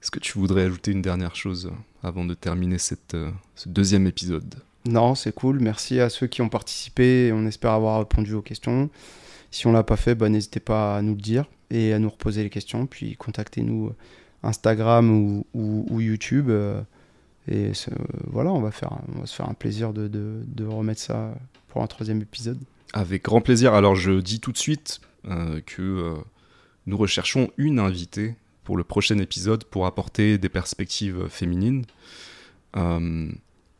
[0.03, 1.71] Est-ce que tu voudrais ajouter une dernière chose
[2.03, 4.55] avant de terminer cette, euh, ce deuxième épisode?
[4.85, 5.61] Non, c'est cool.
[5.61, 7.31] Merci à ceux qui ont participé.
[7.33, 8.89] On espère avoir répondu aux questions.
[9.49, 12.09] Si on l'a pas fait, bah, n'hésitez pas à nous le dire et à nous
[12.09, 12.85] reposer les questions.
[12.85, 13.95] Puis contactez-nous euh,
[14.43, 16.49] Instagram ou, ou- ou YouTube.
[16.49, 16.81] euh,
[17.47, 17.71] et
[18.27, 21.33] voilà, on va, faire, on va se faire un plaisir de, de- de remettre ça
[21.69, 22.59] pour un troisième épisode.
[22.91, 23.73] Avec grand plaisir.
[23.73, 24.99] Alors je dis tout de suite
[25.29, 26.13] euh, que euh,
[26.87, 31.85] nous recherchons une invitée pour le prochain épisode pour apporter des perspectives féminines.
[32.77, 33.29] Euh,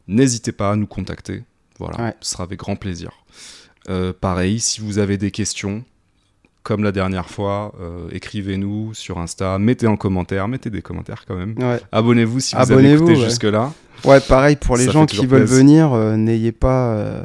[0.08, 1.44] N'hésitez pas à nous contacter.
[1.80, 2.14] Voilà, Ouais.
[2.20, 3.12] ce sera avec grand plaisir.
[3.90, 5.84] Euh, pareil, si vous avez des questions,
[6.62, 11.36] comme la dernière fois, euh, écrivez-nous sur Insta, mettez en commentaire, mettez des commentaires quand
[11.36, 11.56] même.
[11.58, 11.80] Ouais.
[11.94, 13.20] Abonnez-vous si vous avez écouté ouais.
[13.30, 13.74] jusque-là.
[14.04, 15.58] Ouais, pareil pour les Ça gens qui veulent plaisir.
[15.90, 17.24] venir, n'ayez pas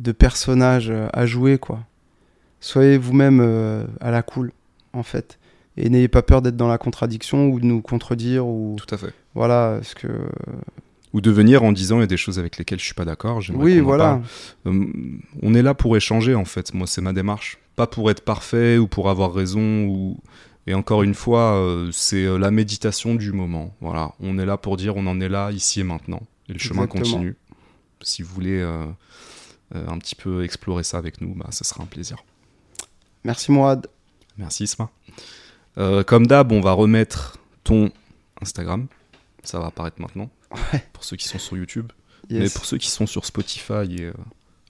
[0.00, 1.80] de personnages à jouer, quoi.
[2.60, 4.52] Soyez vous-même à la cool,
[4.94, 5.38] en fait.
[5.76, 8.98] Et n'ayez pas peur d'être dans la contradiction ou de nous contredire ou Tout à
[8.98, 9.12] fait.
[9.34, 10.08] voilà, parce que
[11.12, 13.04] Ou de venir en disant il y a des choses avec lesquelles je suis pas
[13.04, 13.40] d'accord.
[13.54, 14.20] oui, voilà.
[14.66, 14.86] Euh,
[15.42, 16.72] on est là pour échanger en fait.
[16.74, 17.58] Moi, c'est ma démarche.
[17.76, 19.84] Pas pour être parfait ou pour avoir raison.
[19.84, 20.16] Ou...
[20.66, 23.74] Et encore une fois, euh, c'est euh, la méditation du moment.
[23.80, 24.12] Voilà.
[24.20, 26.22] On est là pour dire on en est là, ici et maintenant.
[26.48, 27.04] Et le chemin Exactement.
[27.18, 27.36] continue.
[28.02, 28.86] Si vous voulez euh,
[29.74, 32.24] un petit peu explorer ça avec nous, bah, ce sera un plaisir.
[33.24, 33.86] Merci Mourad.
[34.38, 34.90] Merci Isma.
[35.78, 37.90] Euh, comme d'hab, on va remettre ton
[38.40, 38.86] Instagram.
[39.42, 40.30] Ça va apparaître maintenant.
[40.72, 40.84] Ouais.
[40.92, 41.92] Pour ceux qui sont sur YouTube.
[42.30, 42.42] Yes.
[42.42, 44.12] Mais pour ceux qui sont sur Spotify et euh,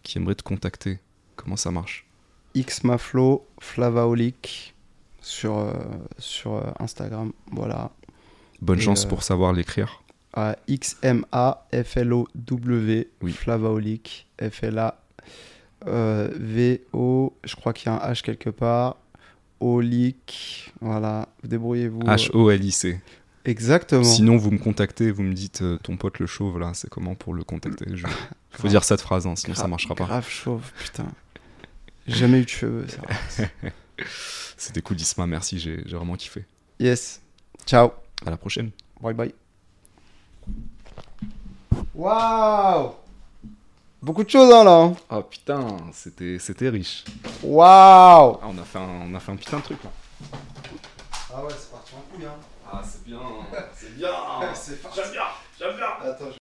[0.02, 0.98] qui aimeraient te contacter,
[1.36, 2.06] comment ça marche?
[2.54, 4.74] Xmaflo Flavaolic
[5.20, 5.72] sur euh,
[6.18, 7.90] sur Instagram, voilà.
[8.60, 10.02] Bonne Et, chance pour savoir l'écrire.
[10.32, 13.32] à X M A F L O W Oui.
[13.32, 15.02] Flavaolic F L A
[15.86, 18.96] euh, V O je crois qu'il y a un H quelque part
[19.60, 23.00] Olic voilà vous débrouillez-vous H-O-L-I-C.
[23.44, 24.04] exactement.
[24.04, 27.14] Sinon, vous me contactez, vous me dites euh, ton pote le chauve, là, c'est comment
[27.14, 27.86] pour le contacter?
[27.94, 28.06] Je-
[28.50, 30.04] Faut dire cette phrase, hein, sinon ça marchera pas.
[30.04, 31.06] grave chauve putain.
[32.06, 33.42] Jamais eu de cheveux ça.
[34.56, 36.44] C'était cool, Isma, merci, j'ai j'ai vraiment kiffé.
[36.80, 37.20] yes.
[37.66, 37.90] Ciao.
[38.24, 38.70] À la prochaine.
[39.00, 39.34] bye bye.
[41.94, 42.92] Waouh
[44.06, 44.94] beaucoup de choses hein, là hein.
[45.10, 47.04] Ah putain, c'était c'était riche.
[47.42, 49.90] waouh Ah, on, a fait un, on a fait un putain de truc là.
[51.34, 52.34] ah ouais c'est parti en couille hein
[52.72, 53.18] Ah, c'est bien,
[53.76, 54.08] c'est bien.
[54.54, 55.22] c'est J'aime bien,
[55.58, 55.86] j'aime bien.
[56.10, 56.34] Attends, je-